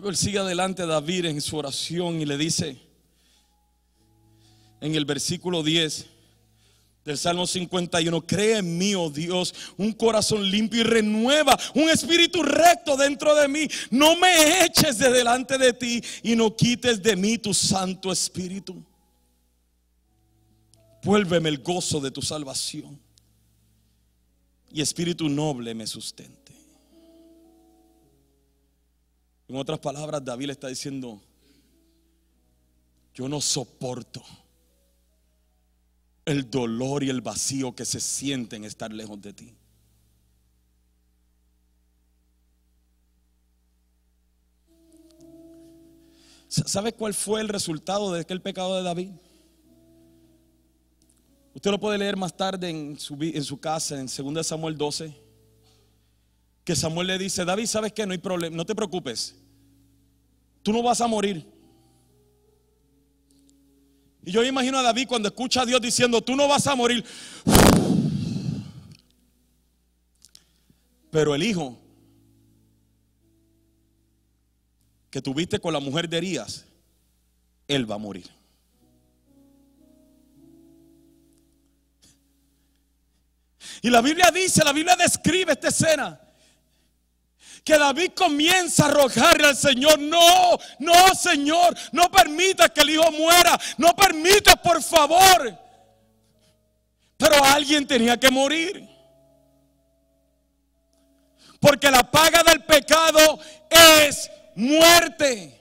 Él 0.04 0.16
sigue 0.16 0.38
adelante 0.38 0.86
David 0.86 1.26
en 1.26 1.40
su 1.40 1.56
oración 1.56 2.20
y 2.20 2.24
le 2.24 2.36
dice 2.36 2.76
en 4.80 4.94
el 4.94 5.04
versículo 5.04 5.62
10 5.62 6.06
del 7.04 7.18
Salmo 7.18 7.46
51, 7.46 8.26
cree 8.26 8.58
en 8.58 8.76
mí, 8.76 8.94
oh 8.94 9.10
Dios, 9.10 9.54
un 9.78 9.92
corazón 9.92 10.48
limpio 10.48 10.80
y 10.80 10.84
renueva, 10.84 11.58
un 11.74 11.88
espíritu 11.88 12.42
recto 12.42 12.96
dentro 12.96 13.34
de 13.34 13.48
mí. 13.48 13.66
No 13.90 14.14
me 14.16 14.64
eches 14.64 14.98
de 14.98 15.10
delante 15.10 15.56
de 15.56 15.72
ti 15.72 16.02
y 16.22 16.36
no 16.36 16.54
quites 16.54 17.02
de 17.02 17.16
mí 17.16 17.38
tu 17.38 17.54
santo 17.54 18.12
espíritu. 18.12 18.84
Vuélveme 21.02 21.48
el 21.48 21.58
gozo 21.58 21.98
de 21.98 22.10
tu 22.10 22.20
salvación 22.20 23.00
y 24.70 24.82
espíritu 24.82 25.28
noble 25.28 25.74
me 25.74 25.86
sustenta. 25.86 26.37
En 29.48 29.56
otras 29.56 29.78
palabras, 29.78 30.22
David 30.22 30.46
le 30.46 30.52
está 30.52 30.68
diciendo, 30.68 31.22
yo 33.14 33.28
no 33.28 33.40
soporto 33.40 34.22
el 36.26 36.50
dolor 36.50 37.02
y 37.02 37.08
el 37.08 37.22
vacío 37.22 37.74
que 37.74 37.86
se 37.86 37.98
siente 37.98 38.56
en 38.56 38.64
estar 38.64 38.92
lejos 38.92 39.20
de 39.22 39.32
ti. 39.32 39.54
¿Sabe 46.48 46.92
cuál 46.92 47.14
fue 47.14 47.40
el 47.40 47.48
resultado 47.48 48.12
de 48.12 48.20
aquel 48.20 48.42
pecado 48.42 48.76
de 48.76 48.82
David? 48.82 49.10
Usted 51.54 51.70
lo 51.70 51.80
puede 51.80 51.98
leer 51.98 52.16
más 52.16 52.36
tarde 52.36 52.68
en 52.68 52.98
su, 52.98 53.16
en 53.20 53.44
su 53.44 53.58
casa, 53.58 53.98
en 53.98 54.06
2 54.06 54.46
Samuel 54.46 54.76
12 54.76 55.27
que 56.68 56.76
Samuel 56.76 57.06
le 57.06 57.16
dice, 57.16 57.46
David, 57.46 57.64
¿sabes 57.64 57.94
qué? 57.94 58.04
No 58.04 58.12
hay 58.12 58.18
problema, 58.18 58.54
no 58.54 58.66
te 58.66 58.74
preocupes. 58.74 59.34
Tú 60.62 60.70
no 60.70 60.82
vas 60.82 61.00
a 61.00 61.06
morir. 61.06 61.50
Y 64.22 64.30
yo 64.30 64.44
imagino 64.44 64.78
a 64.78 64.82
David 64.82 65.08
cuando 65.08 65.28
escucha 65.28 65.62
a 65.62 65.64
Dios 65.64 65.80
diciendo, 65.80 66.20
tú 66.20 66.36
no 66.36 66.46
vas 66.46 66.66
a 66.66 66.74
morir. 66.74 67.02
Pero 71.10 71.34
el 71.34 71.42
hijo 71.42 71.80
que 75.08 75.22
tuviste 75.22 75.58
con 75.60 75.72
la 75.72 75.80
mujer 75.80 76.06
de 76.06 76.18
Herías, 76.18 76.66
él 77.66 77.90
va 77.90 77.94
a 77.94 77.98
morir. 77.98 78.28
Y 83.80 83.88
la 83.88 84.02
Biblia 84.02 84.30
dice, 84.30 84.62
la 84.62 84.74
Biblia 84.74 84.96
describe 84.96 85.52
esta 85.52 85.68
escena 85.68 86.27
que 87.68 87.76
David 87.76 88.12
comienza 88.16 88.86
a 88.86 88.88
rogarle 88.88 89.48
al 89.48 89.54
Señor, 89.54 89.98
no, 89.98 90.58
no 90.78 91.14
Señor, 91.14 91.76
no 91.92 92.10
permita 92.10 92.70
que 92.70 92.80
el 92.80 92.88
hijo 92.88 93.12
muera, 93.12 93.60
no 93.76 93.94
permita 93.94 94.56
por 94.56 94.82
favor. 94.82 95.54
Pero 97.18 97.44
alguien 97.44 97.86
tenía 97.86 98.18
que 98.18 98.30
morir. 98.30 98.88
Porque 101.60 101.90
la 101.90 102.10
paga 102.10 102.42
del 102.42 102.64
pecado 102.64 103.38
es 103.68 104.30
muerte. 104.54 105.54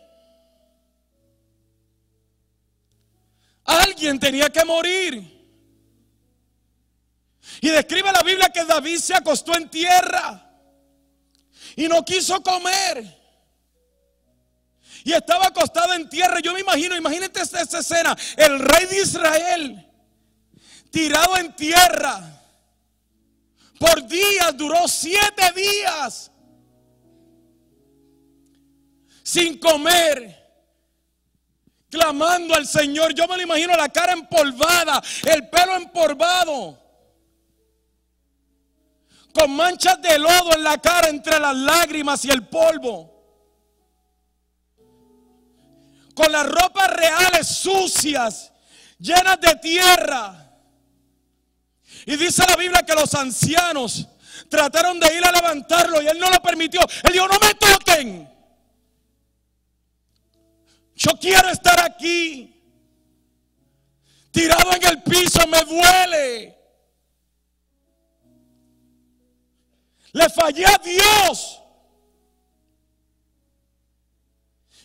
Alguien 3.65 4.17
tenía 4.17 4.49
que 4.49 4.63
morir. 4.63 5.57
Y 7.59 7.67
describe 7.67 8.13
la 8.13 8.23
Biblia 8.23 8.47
que 8.47 8.63
David 8.63 8.99
se 8.99 9.13
acostó 9.13 9.57
en 9.57 9.67
tierra 9.69 10.46
y 11.77 11.87
no 11.87 12.03
quiso 12.03 12.41
comer. 12.41 13.15
Y 15.05 15.13
estaba 15.13 15.45
acostado 15.45 15.93
en 15.93 16.09
tierra. 16.09 16.39
Yo 16.41 16.53
me 16.53 16.59
imagino, 16.59 16.97
imagínate 16.97 17.39
esta, 17.39 17.61
escena. 17.61 18.17
El 18.35 18.59
rey 18.59 18.87
de 18.87 19.01
Israel 19.01 19.91
tirado 20.91 21.37
en 21.37 21.55
tierra. 21.55 22.41
Por 23.79 24.05
días, 24.07 24.57
duró 24.57 24.87
siete 24.87 25.53
días. 25.55 26.31
Sin 29.23 29.59
comer. 29.59 30.35
clamando 31.91 32.55
al 32.55 32.67
Señor. 32.67 33.13
Yo 33.13 33.27
me 33.27 33.37
lo 33.37 33.43
imagino 33.43 33.77
la 33.77 33.89
cara 33.89 34.13
empolvada, 34.13 35.01
el 35.25 35.47
pelo 35.47 35.75
empolvado, 35.75 36.86
con 39.37 39.55
manchas 39.55 40.01
de 40.01 40.17
lodo 40.17 40.53
en 40.55 40.63
la 40.63 40.79
cara 40.79 41.09
entre 41.09 41.39
las 41.39 41.55
lágrimas 41.55 42.25
y 42.25 42.31
el 42.31 42.47
polvo, 42.47 43.13
con 46.15 46.31
las 46.31 46.47
ropas 46.47 46.89
reales 46.89 47.47
sucias, 47.47 48.51
llenas 48.97 49.39
de 49.39 49.55
tierra. 49.57 50.51
Y 52.07 52.15
dice 52.15 52.43
la 52.49 52.55
Biblia 52.55 52.81
que 52.81 52.95
los 52.95 53.13
ancianos 53.13 54.07
trataron 54.49 54.99
de 54.99 55.15
ir 55.15 55.23
a 55.23 55.31
levantarlo 55.31 56.01
y 56.01 56.07
él 56.07 56.17
no 56.17 56.31
lo 56.31 56.41
permitió. 56.41 56.81
Él 57.03 57.13
dijo, 57.13 57.27
no 57.27 57.37
me 57.39 57.53
toquen. 57.53 58.27
Yo 60.95 61.11
quiero 61.19 61.49
estar 61.49 61.79
aquí. 61.79 62.55
Tirado 64.31 64.73
en 64.73 64.87
el 64.87 65.03
piso, 65.03 65.45
me 65.45 65.61
duele. 65.61 66.56
Le 70.17 70.29
fallé 70.29 70.65
a 70.65 70.81
Dios. 70.83 71.61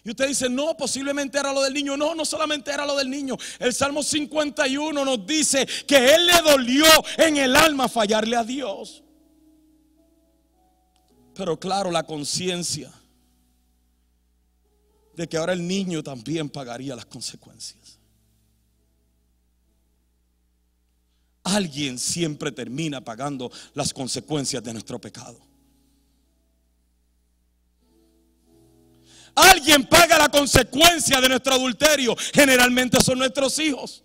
Y 0.05 0.11
usted 0.11 0.29
dice, 0.29 0.49
no, 0.51 0.77
posiblemente 0.77 1.39
era 1.39 1.53
lo 1.53 1.63
del 1.63 1.73
niño. 1.73 1.97
No, 1.97 2.15
no 2.15 2.25
solamente 2.25 2.71
era 2.71 2.85
lo 2.85 2.97
del 2.97 3.09
niño. 3.09 3.37
El 3.59 3.73
Salmo 3.73 4.03
51 4.03 5.05
nos 5.05 5.27
dice 5.27 5.67
que 5.87 6.15
él 6.15 6.27
le 6.27 6.43
dolió 6.43 6.87
en 7.19 7.37
el 7.37 7.55
alma 7.55 7.89
fallarle 7.89 8.37
a 8.37 8.45
Dios. 8.45 9.03
Pero 11.35 11.59
claro, 11.59 11.91
la 11.91 12.03
conciencia 12.03 12.93
de 15.15 15.29
que 15.29 15.37
ahora 15.37 15.53
el 15.53 15.67
niño 15.67 16.03
también 16.03 16.51
pagaría 16.51 16.97
las 16.97 17.07
consecuencias. 17.07 17.82
Alguien 21.45 21.99
siempre 21.99 22.53
termina 22.53 23.01
pagando 23.01 23.51
las 23.75 23.93
consecuencias 23.93 24.63
de 24.63 24.73
nuestro 24.73 25.01
pecado. 25.01 25.41
Alguien 29.35 29.87
paga 29.87 30.19
la 30.19 30.29
consecuencia 30.29 31.21
de 31.21 31.29
nuestro 31.29 31.55
adulterio. 31.55 32.15
Generalmente 32.33 33.01
son 33.01 33.19
nuestros 33.19 33.59
hijos. 33.59 34.05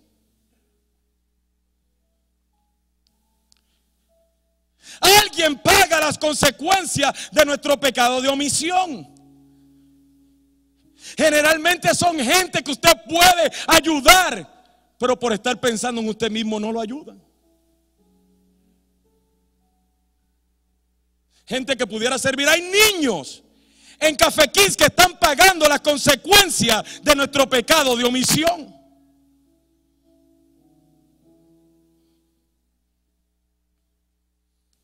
Alguien 5.00 5.60
paga 5.60 6.00
las 6.00 6.18
consecuencias 6.18 7.30
de 7.32 7.46
nuestro 7.46 7.80
pecado 7.80 8.22
de 8.22 8.30
omisión. 8.30 9.08
Generalmente 11.16 11.94
son 11.94 12.18
gente 12.20 12.64
que 12.64 12.72
usted 12.72 12.94
puede 13.08 13.52
ayudar, 13.68 14.96
pero 14.98 15.18
por 15.20 15.34
estar 15.34 15.60
pensando 15.60 16.02
en 16.02 16.10
usted 16.10 16.32
mismo 16.32 16.60
no 16.60 16.72
lo 16.72 16.82
ayudan. 16.82 17.26
Gente 21.48 21.78
que 21.78 21.88
pudiera 21.88 22.20
servir. 22.20 22.48
Hay 22.50 22.62
niños 22.62 23.41
en 24.00 24.16
Café 24.16 24.52
que 24.52 24.66
están 24.66 25.18
pagando 25.18 25.68
las 25.68 25.80
consecuencias 25.80 27.02
de 27.02 27.16
nuestro 27.16 27.50
pecado 27.50 27.95
de 27.95 28.04
omisión. 28.04 28.76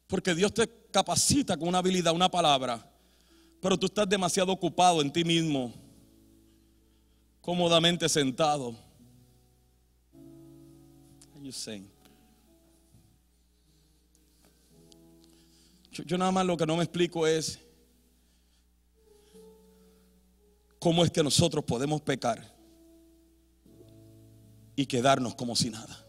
Porque 0.07 0.33
Dios 0.33 0.53
te 0.53 0.69
capacita 0.89 1.57
con 1.57 1.67
una 1.67 1.79
habilidad, 1.79 2.13
una 2.13 2.29
palabra, 2.29 2.89
pero 3.59 3.77
tú 3.77 3.87
estás 3.87 4.07
demasiado 4.07 4.51
ocupado 4.51 5.01
en 5.01 5.11
ti 5.11 5.23
mismo 5.23 5.73
cómodamente 7.41 8.07
sentado. 8.07 8.73
Yo, 15.93 16.17
nada 16.17 16.31
más 16.31 16.43
lo 16.43 16.57
que 16.57 16.65
no 16.65 16.75
me 16.75 16.83
explico 16.83 17.27
es 17.27 17.59
cómo 20.79 21.05
es 21.05 21.11
que 21.11 21.21
nosotros 21.21 21.63
podemos 21.63 22.01
pecar 22.01 22.51
y 24.75 24.87
quedarnos 24.87 25.35
como 25.35 25.55
si 25.55 25.69
nada. 25.69 25.99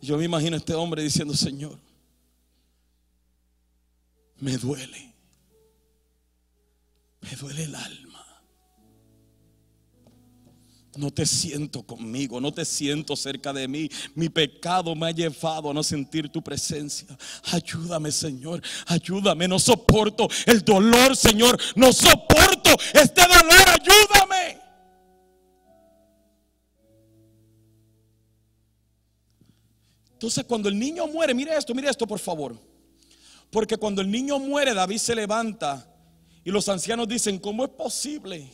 Yo 0.00 0.16
me 0.16 0.24
imagino 0.24 0.54
a 0.54 0.58
este 0.58 0.74
hombre 0.74 1.02
diciendo, 1.02 1.34
Señor, 1.34 1.78
me 4.38 4.56
duele. 4.56 5.14
Me 7.20 7.30
duele 7.30 7.64
el 7.64 7.74
alma. 7.74 8.09
No 10.96 11.12
te 11.12 11.24
siento 11.24 11.84
conmigo, 11.84 12.40
no 12.40 12.52
te 12.52 12.64
siento 12.64 13.14
cerca 13.14 13.52
de 13.52 13.68
mí. 13.68 13.88
Mi 14.14 14.28
pecado 14.28 14.94
me 14.96 15.06
ha 15.06 15.10
llevado 15.12 15.70
a 15.70 15.74
no 15.74 15.84
sentir 15.84 16.28
tu 16.28 16.42
presencia. 16.42 17.06
Ayúdame, 17.52 18.10
Señor. 18.10 18.60
Ayúdame. 18.86 19.46
No 19.46 19.60
soporto 19.60 20.28
el 20.46 20.64
dolor, 20.64 21.16
Señor. 21.16 21.60
No 21.76 21.92
soporto 21.92 22.70
este 22.92 23.22
dolor. 23.22 23.68
Ayúdame. 23.68 24.58
Entonces, 30.14 30.44
cuando 30.44 30.68
el 30.68 30.78
niño 30.78 31.06
muere, 31.06 31.32
mire 31.32 31.56
esto, 31.56 31.72
mire 31.72 31.88
esto, 31.88 32.06
por 32.06 32.18
favor. 32.18 32.60
Porque 33.50 33.76
cuando 33.76 34.02
el 34.02 34.10
niño 34.10 34.38
muere, 34.38 34.74
David 34.74 34.98
se 34.98 35.14
levanta 35.14 35.86
y 36.44 36.50
los 36.50 36.68
ancianos 36.68 37.06
dicen, 37.06 37.38
¿cómo 37.38 37.64
es 37.64 37.70
posible? 37.70 38.50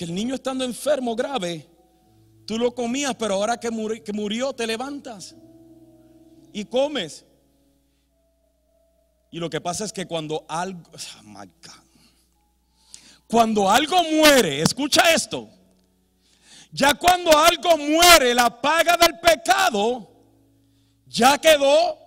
Que 0.00 0.06
el 0.06 0.14
niño 0.14 0.34
estando 0.34 0.64
enfermo 0.64 1.14
grave, 1.14 1.68
tú 2.46 2.56
lo 2.56 2.74
comías, 2.74 3.14
pero 3.16 3.34
ahora 3.34 3.60
que 3.60 3.70
murió, 3.70 4.54
te 4.54 4.66
levantas 4.66 5.36
y 6.54 6.64
comes. 6.64 7.26
Y 9.30 9.38
lo 9.38 9.50
que 9.50 9.60
pasa 9.60 9.84
es 9.84 9.92
que 9.92 10.06
cuando 10.06 10.46
algo, 10.48 10.90
cuando 13.26 13.70
algo 13.70 14.02
muere, 14.04 14.62
escucha 14.62 15.12
esto, 15.12 15.50
ya 16.72 16.94
cuando 16.94 17.36
algo 17.36 17.76
muere, 17.76 18.34
la 18.34 18.58
paga 18.58 18.96
del 18.96 19.20
pecado 19.20 20.10
ya 21.08 21.36
quedó, 21.36 21.98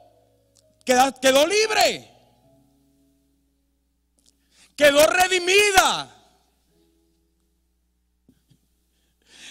quedó, 0.83 1.45
libre. 1.45 2.09
Quedó 4.75 5.05
redimida. 5.05 6.22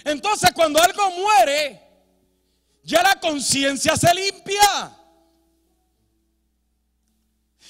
Entonces 0.04 0.50
cuando 0.52 0.80
algo 0.80 1.10
muere, 1.10 1.80
ya 2.82 3.02
la 3.02 3.18
conciencia 3.20 3.96
se 3.96 4.12
limpia. 4.14 4.98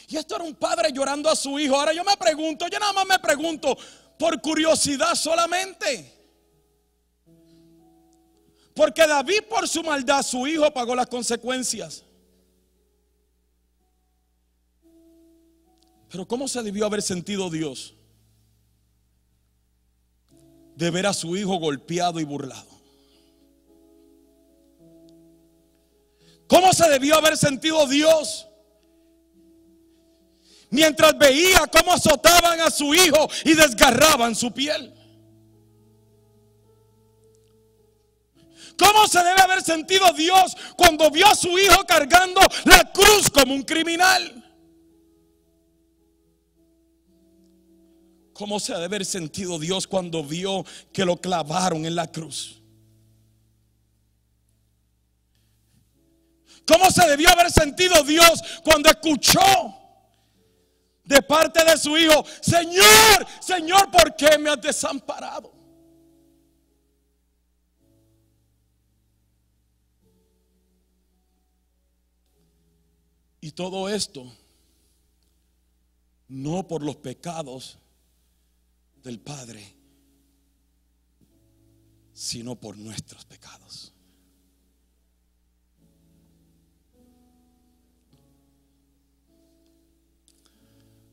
Y 0.08 0.16
esto 0.16 0.36
era 0.36 0.44
un 0.44 0.54
padre 0.54 0.92
llorando 0.92 1.30
a 1.30 1.36
su 1.36 1.58
hijo. 1.58 1.76
Ahora 1.76 1.92
yo 1.92 2.04
me 2.04 2.16
pregunto, 2.16 2.66
yo 2.68 2.78
nada 2.78 2.92
más 2.92 3.06
me 3.06 3.18
pregunto, 3.18 3.76
por 4.18 4.40
curiosidad 4.40 5.14
solamente. 5.14 6.20
Porque 8.74 9.06
David 9.06 9.44
por 9.48 9.68
su 9.68 9.82
maldad, 9.82 10.22
su 10.22 10.46
hijo 10.46 10.70
pagó 10.72 10.94
las 10.94 11.06
consecuencias. 11.06 12.04
Pero 16.08 16.26
¿cómo 16.26 16.46
se 16.46 16.62
debió 16.62 16.84
haber 16.86 17.02
sentido 17.02 17.48
Dios 17.48 17.94
de 20.76 20.90
ver 20.90 21.06
a 21.06 21.12
su 21.12 21.36
hijo 21.36 21.56
golpeado 21.56 22.20
y 22.20 22.24
burlado? 22.24 22.72
¿Cómo 26.46 26.72
se 26.72 26.88
debió 26.90 27.16
haber 27.16 27.36
sentido 27.36 27.86
Dios 27.86 28.46
mientras 30.70 31.16
veía 31.16 31.60
cómo 31.66 31.92
azotaban 31.92 32.60
a 32.60 32.70
su 32.70 32.94
hijo 32.94 33.28
y 33.44 33.54
desgarraban 33.54 34.34
su 34.34 34.52
piel? 34.52 34.92
¿Cómo 38.78 39.06
se 39.06 39.18
debe 39.22 39.40
haber 39.40 39.62
sentido 39.62 40.12
Dios 40.12 40.56
cuando 40.76 41.10
vio 41.10 41.26
a 41.26 41.34
su 41.34 41.56
hijo 41.58 41.84
cargando 41.86 42.40
la 42.64 42.90
cruz 42.92 43.30
como 43.30 43.54
un 43.54 43.62
criminal? 43.62 44.41
¿Cómo 48.42 48.58
se 48.58 48.72
debe 48.72 48.86
haber 48.86 49.04
sentido 49.04 49.56
Dios 49.56 49.86
cuando 49.86 50.24
vio 50.24 50.64
que 50.92 51.04
lo 51.04 51.16
clavaron 51.16 51.86
en 51.86 51.94
la 51.94 52.10
cruz? 52.10 52.60
¿Cómo 56.66 56.90
se 56.90 57.06
debió 57.06 57.28
haber 57.30 57.52
sentido 57.52 58.02
Dios 58.02 58.42
cuando 58.64 58.90
escuchó 58.90 59.38
de 61.04 61.22
parte 61.22 61.64
de 61.64 61.78
su 61.78 61.96
hijo, 61.96 62.24
Señor, 62.40 63.24
Señor, 63.40 63.88
¿por 63.92 64.16
qué 64.16 64.36
me 64.38 64.50
has 64.50 64.60
desamparado? 64.60 65.52
Y 73.40 73.52
todo 73.52 73.88
esto 73.88 74.26
no 76.26 76.66
por 76.66 76.82
los 76.82 76.96
pecados 76.96 77.78
del 79.02 79.20
Padre, 79.20 79.74
sino 82.12 82.54
por 82.56 82.76
nuestros 82.76 83.24
pecados. 83.24 83.92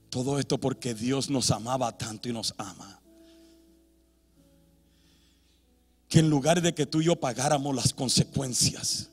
Todo 0.09 0.39
esto 0.39 0.59
porque 0.59 0.93
Dios 0.93 1.29
nos 1.29 1.51
amaba 1.51 1.95
tanto 1.97 2.29
y 2.29 2.33
nos 2.33 2.53
ama. 2.57 2.99
Que 6.07 6.19
en 6.19 6.29
lugar 6.29 6.61
de 6.61 6.73
que 6.73 6.87
tú 6.87 7.01
y 7.01 7.05
yo 7.05 7.15
pagáramos 7.15 7.75
las 7.75 7.93
consecuencias, 7.93 9.09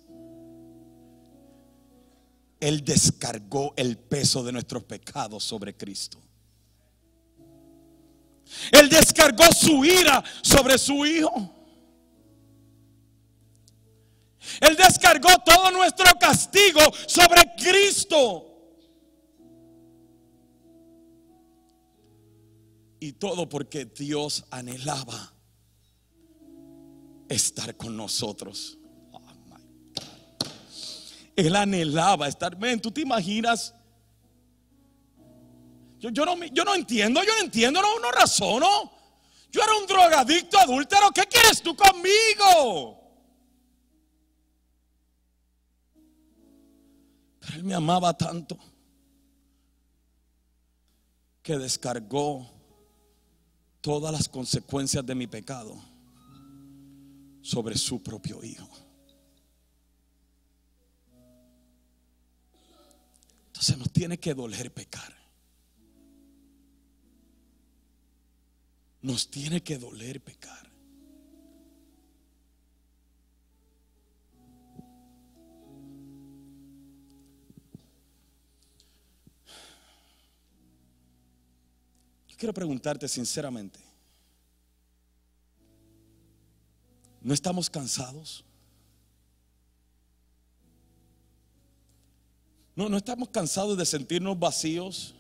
Él 2.59 2.83
descargó 2.83 3.74
el 3.77 3.99
peso 3.99 4.43
de 4.43 4.53
nuestros 4.53 4.85
pecados 4.85 5.45
sobre 5.45 5.77
Cristo. 5.77 6.18
Él 8.73 8.89
descargó 8.89 9.45
su 9.53 9.85
ira 9.85 10.23
sobre 10.43 10.79
su 10.79 11.05
Hijo. 11.05 11.53
Él 14.61 14.77
descargó 14.77 15.29
todo 15.45 15.71
nuestro 15.71 16.07
castigo 16.19 16.81
sobre 17.07 17.43
Cristo. 17.57 18.45
Y 22.99 23.13
todo 23.13 23.49
porque 23.49 23.85
Dios 23.85 24.45
anhelaba 24.51 25.33
estar 27.29 27.77
con 27.77 27.97
nosotros. 27.97 28.79
Oh, 29.13 29.21
Él 31.37 31.55
anhelaba 31.55 32.27
estar. 32.27 32.57
Tú 32.81 32.91
te 32.91 33.03
imaginas. 33.03 33.76
Yo, 36.13 36.25
no 36.25 36.75
entiendo, 36.75 37.23
yo 37.25 37.35
no 37.35 37.41
entiendo, 37.41 37.83
no, 37.83 37.99
no 37.99 38.11
razono. 38.11 38.93
Yo 39.51 39.63
era 39.63 39.77
un 39.77 39.87
drogadicto 39.87 40.59
adúltero. 40.59 41.11
¿Qué 41.13 41.23
quieres 41.23 41.63
tú 41.63 41.75
conmigo? 41.75 43.01
Pero 47.41 47.55
Él 47.55 47.65
me 47.65 47.75
amaba 47.75 48.17
tanto 48.17 48.59
que 51.43 51.57
descargó 51.57 52.47
todas 53.81 54.13
las 54.13 54.29
consecuencias 54.29 55.07
de 55.07 55.15
mi 55.15 55.27
pecado 55.27 55.77
sobre 57.41 57.79
su 57.79 58.03
propio 58.03 58.43
Hijo. 58.43 58.69
Entonces 63.47 63.79
nos 63.79 63.91
tiene 63.91 64.19
que 64.19 64.35
doler 64.35 64.71
pecar. 64.75 65.16
Nos 69.03 69.31
tiene 69.31 69.63
que 69.63 69.79
doler 69.79 70.21
pecar. 70.21 70.67
quiero 82.37 82.53
preguntarte 82.53 83.09
sinceramente, 83.09 83.81
¿no 87.21 87.35
estamos 87.35 87.69
cansados? 87.69 88.45
¿No, 92.75 92.91
no 92.91 92.99
estamos 92.99 93.31
cansados 93.31 93.77
de 93.79 93.87
sentirnos 93.87 94.39
vacíos? 94.39 95.15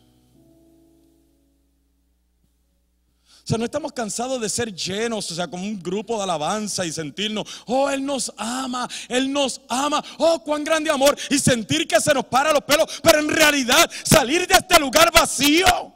O 3.46 3.48
sea, 3.48 3.58
no 3.58 3.64
estamos 3.64 3.92
cansados 3.92 4.40
de 4.40 4.48
ser 4.48 4.74
llenos, 4.74 5.30
o 5.30 5.34
sea, 5.36 5.46
como 5.46 5.62
un 5.62 5.80
grupo 5.80 6.16
de 6.16 6.24
alabanza 6.24 6.84
y 6.84 6.90
sentirnos, 6.90 7.46
oh, 7.66 7.88
Él 7.88 8.04
nos 8.04 8.32
ama, 8.36 8.88
Él 9.08 9.32
nos 9.32 9.60
ama, 9.68 10.04
oh, 10.18 10.42
cuán 10.42 10.64
grande 10.64 10.90
amor, 10.90 11.16
y 11.30 11.38
sentir 11.38 11.86
que 11.86 12.00
se 12.00 12.12
nos 12.12 12.24
para 12.24 12.52
los 12.52 12.62
pelos, 12.62 13.00
pero 13.04 13.20
en 13.20 13.28
realidad 13.28 13.88
salir 14.02 14.48
de 14.48 14.54
este 14.54 14.80
lugar 14.80 15.12
vacío. 15.12 15.94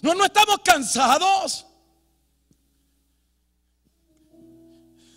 No, 0.00 0.14
no 0.14 0.24
estamos 0.24 0.56
cansados 0.64 1.66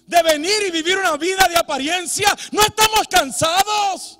de 0.05 0.23
venir 0.23 0.61
y 0.67 0.71
vivir 0.71 0.97
una 0.97 1.15
vida 1.15 1.47
de 1.47 1.55
apariencia. 1.55 2.35
No 2.51 2.63
estamos 2.63 3.07
cansados. 3.09 4.19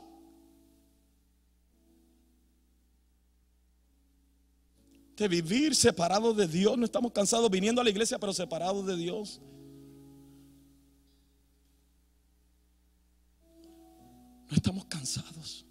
De 5.16 5.28
vivir 5.28 5.76
separados 5.76 6.36
de 6.36 6.48
Dios. 6.48 6.78
No 6.78 6.86
estamos 6.86 7.12
cansados 7.12 7.50
viniendo 7.50 7.82
a 7.82 7.84
la 7.84 7.90
iglesia, 7.90 8.20
pero 8.20 8.34
separados 8.34 8.86
de 8.86 8.96
Dios. 8.96 9.42
No 14.50 14.56
estamos 14.56 14.86
cansados. 14.86 15.66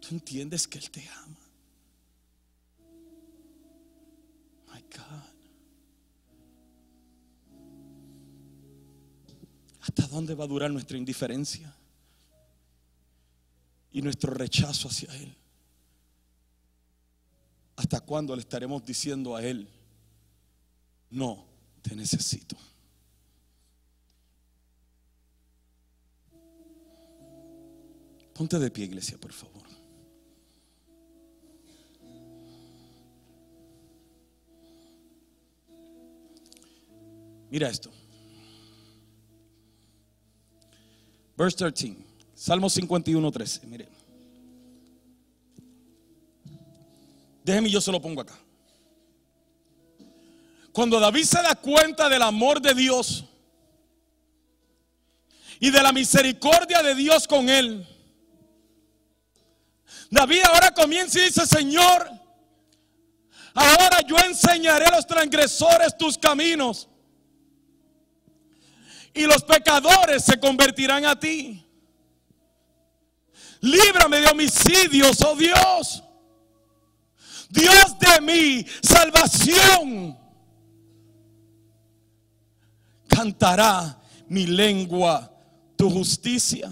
Tú 0.00 0.14
entiendes 0.14 0.68
que 0.68 0.78
Él 0.78 0.90
te 0.90 1.08
ama. 1.08 1.40
My 4.72 4.80
God. 4.82 5.36
¿Hasta 9.80 10.06
dónde 10.08 10.34
va 10.34 10.44
a 10.44 10.48
durar 10.48 10.70
nuestra 10.70 10.96
indiferencia 10.96 11.74
y 13.96 14.02
nuestro 14.02 14.34
rechazo 14.34 14.88
hacia 14.88 15.10
Él? 15.16 15.34
¿Hasta 17.76 17.98
cuándo 18.00 18.36
le 18.36 18.42
estaremos 18.42 18.84
diciendo 18.84 19.34
a 19.34 19.42
Él, 19.42 19.66
no, 21.08 21.46
te 21.80 21.96
necesito? 21.96 22.58
Ponte 28.34 28.58
de 28.58 28.70
pie, 28.70 28.84
iglesia, 28.84 29.16
por 29.16 29.32
favor. 29.32 29.62
Mira 37.48 37.70
esto. 37.70 37.90
Verse 41.38 41.56
13. 41.56 42.15
Salmo 42.36 42.68
51, 42.68 43.32
13. 43.32 43.66
Mire. 43.66 43.88
Déjeme, 47.42 47.70
yo 47.70 47.80
se 47.80 47.90
lo 47.90 48.00
pongo 48.00 48.20
acá. 48.20 48.38
Cuando 50.70 51.00
David 51.00 51.24
se 51.24 51.40
da 51.40 51.54
cuenta 51.54 52.10
del 52.10 52.20
amor 52.20 52.60
de 52.60 52.74
Dios 52.74 53.24
y 55.58 55.70
de 55.70 55.82
la 55.82 55.92
misericordia 55.92 56.82
de 56.82 56.94
Dios 56.94 57.26
con 57.26 57.48
él, 57.48 57.88
David 60.10 60.42
ahora 60.52 60.74
comienza 60.74 61.18
y 61.18 61.24
dice, 61.24 61.46
Señor, 61.46 62.10
ahora 63.54 64.02
yo 64.06 64.18
enseñaré 64.18 64.84
a 64.84 64.96
los 64.96 65.06
transgresores 65.06 65.96
tus 65.96 66.18
caminos 66.18 66.86
y 69.14 69.22
los 69.22 69.42
pecadores 69.42 70.22
se 70.22 70.38
convertirán 70.38 71.06
a 71.06 71.18
ti. 71.18 71.65
Líbrame 73.66 74.20
de 74.20 74.28
homicidios, 74.28 75.20
oh 75.22 75.34
Dios. 75.34 76.04
Dios 77.50 77.98
de 77.98 78.20
mi 78.20 78.66
salvación. 78.80 80.16
Cantará 83.08 84.00
mi 84.28 84.46
lengua 84.46 85.32
tu 85.76 85.90
justicia. 85.90 86.70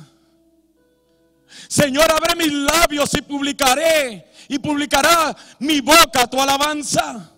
Señor, 1.68 2.08
abre 2.12 2.36
mis 2.36 2.52
labios 2.52 3.12
y 3.14 3.22
publicaré 3.22 4.30
y 4.48 4.60
publicará 4.60 5.36
mi 5.58 5.80
boca 5.80 6.28
tu 6.28 6.40
alabanza. 6.40 7.28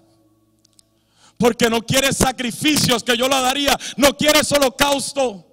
Porque 1.38 1.70
no 1.70 1.80
quieres 1.80 2.18
sacrificios 2.18 3.02
que 3.02 3.16
yo 3.16 3.26
la 3.26 3.40
daría. 3.40 3.74
No 3.96 4.14
quieres 4.18 4.52
holocausto. 4.52 5.45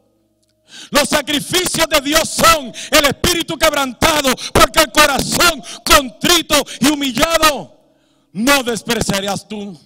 Los 0.92 1.10
sacrificios 1.10 1.88
de 1.90 2.02
Dios 2.02 2.30
son 2.30 2.74
el 2.92 3.06
espíritu 3.06 3.58
quebrantado. 3.58 4.34
Porque 4.54 4.80
el 4.80 4.92
corazón 4.92 5.64
contrito 5.84 6.56
y 6.80 6.88
humillado 6.88 7.80
no 8.32 8.64
despreciarás 8.64 9.48
tú. 9.48 9.80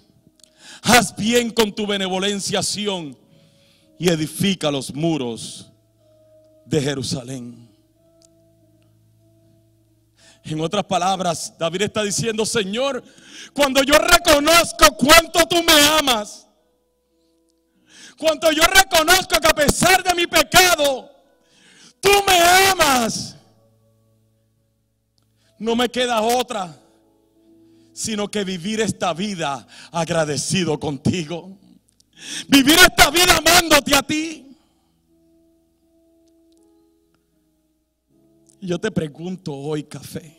Haz 0.82 1.16
bien 1.16 1.52
con 1.52 1.74
tu 1.74 1.86
benevolencia 1.86 2.62
y 4.00 4.10
edifica 4.10 4.72
los 4.72 4.94
muros 4.94 5.72
de 6.66 6.82
Jerusalén. 6.82 7.68
En 10.44 10.62
otras 10.62 10.86
palabras, 10.86 11.54
David 11.60 11.84
está 11.84 12.04
diciendo, 12.04 12.46
Señor, 12.46 13.04
cuando 13.54 13.84
yo 13.84 13.96
reconozco 13.96 14.96
cuánto 14.98 15.46
tú 15.46 15.62
me 15.64 15.74
amas, 16.00 16.47
Cuando 18.18 18.52
yo 18.52 18.64
reconozco 18.64 19.40
que 19.40 19.48
a 19.48 19.54
pesar 19.54 20.04
de 20.04 20.16
mi 20.16 20.26
pecado, 20.28 21.10
tú 22.00 22.10
me 22.26 22.40
amas. 22.72 23.36
No 25.60 25.76
me 25.76 25.90
queda 25.90 26.22
otra 26.22 26.76
sino 27.98 28.28
que 28.30 28.44
vivir 28.44 28.80
esta 28.80 29.12
vida 29.12 29.68
agradecido 29.92 30.80
contigo. 30.80 31.58
Vivir 32.48 32.78
esta 32.78 33.10
vida 33.10 33.38
amándote 33.38 33.96
a 33.96 34.04
ti. 34.04 34.56
Yo 38.62 38.80
te 38.80 38.92
pregunto 38.92 39.52
hoy, 39.52 39.84
café, 39.84 40.38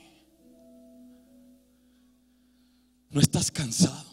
¿no 3.11 3.21
estás 3.21 3.51
cansado 3.51 4.08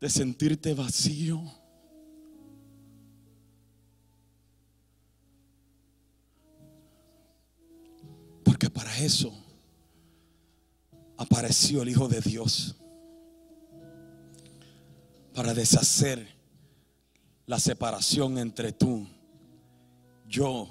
de 0.00 0.10
sentirte 0.10 0.74
vacío? 0.74 1.42
Porque 8.44 8.70
para 8.70 8.96
eso 8.98 9.32
apareció 11.16 11.82
el 11.82 11.88
Hijo 11.88 12.08
de 12.08 12.20
Dios 12.20 12.76
para 15.34 15.52
deshacer 15.52 16.26
la 17.46 17.58
separación 17.58 18.38
entre 18.38 18.72
tú, 18.72 19.06
yo 20.26 20.68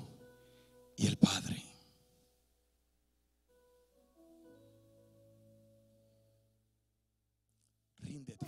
y 0.95 1.07
el 1.07 1.17
Padre. 1.17 1.72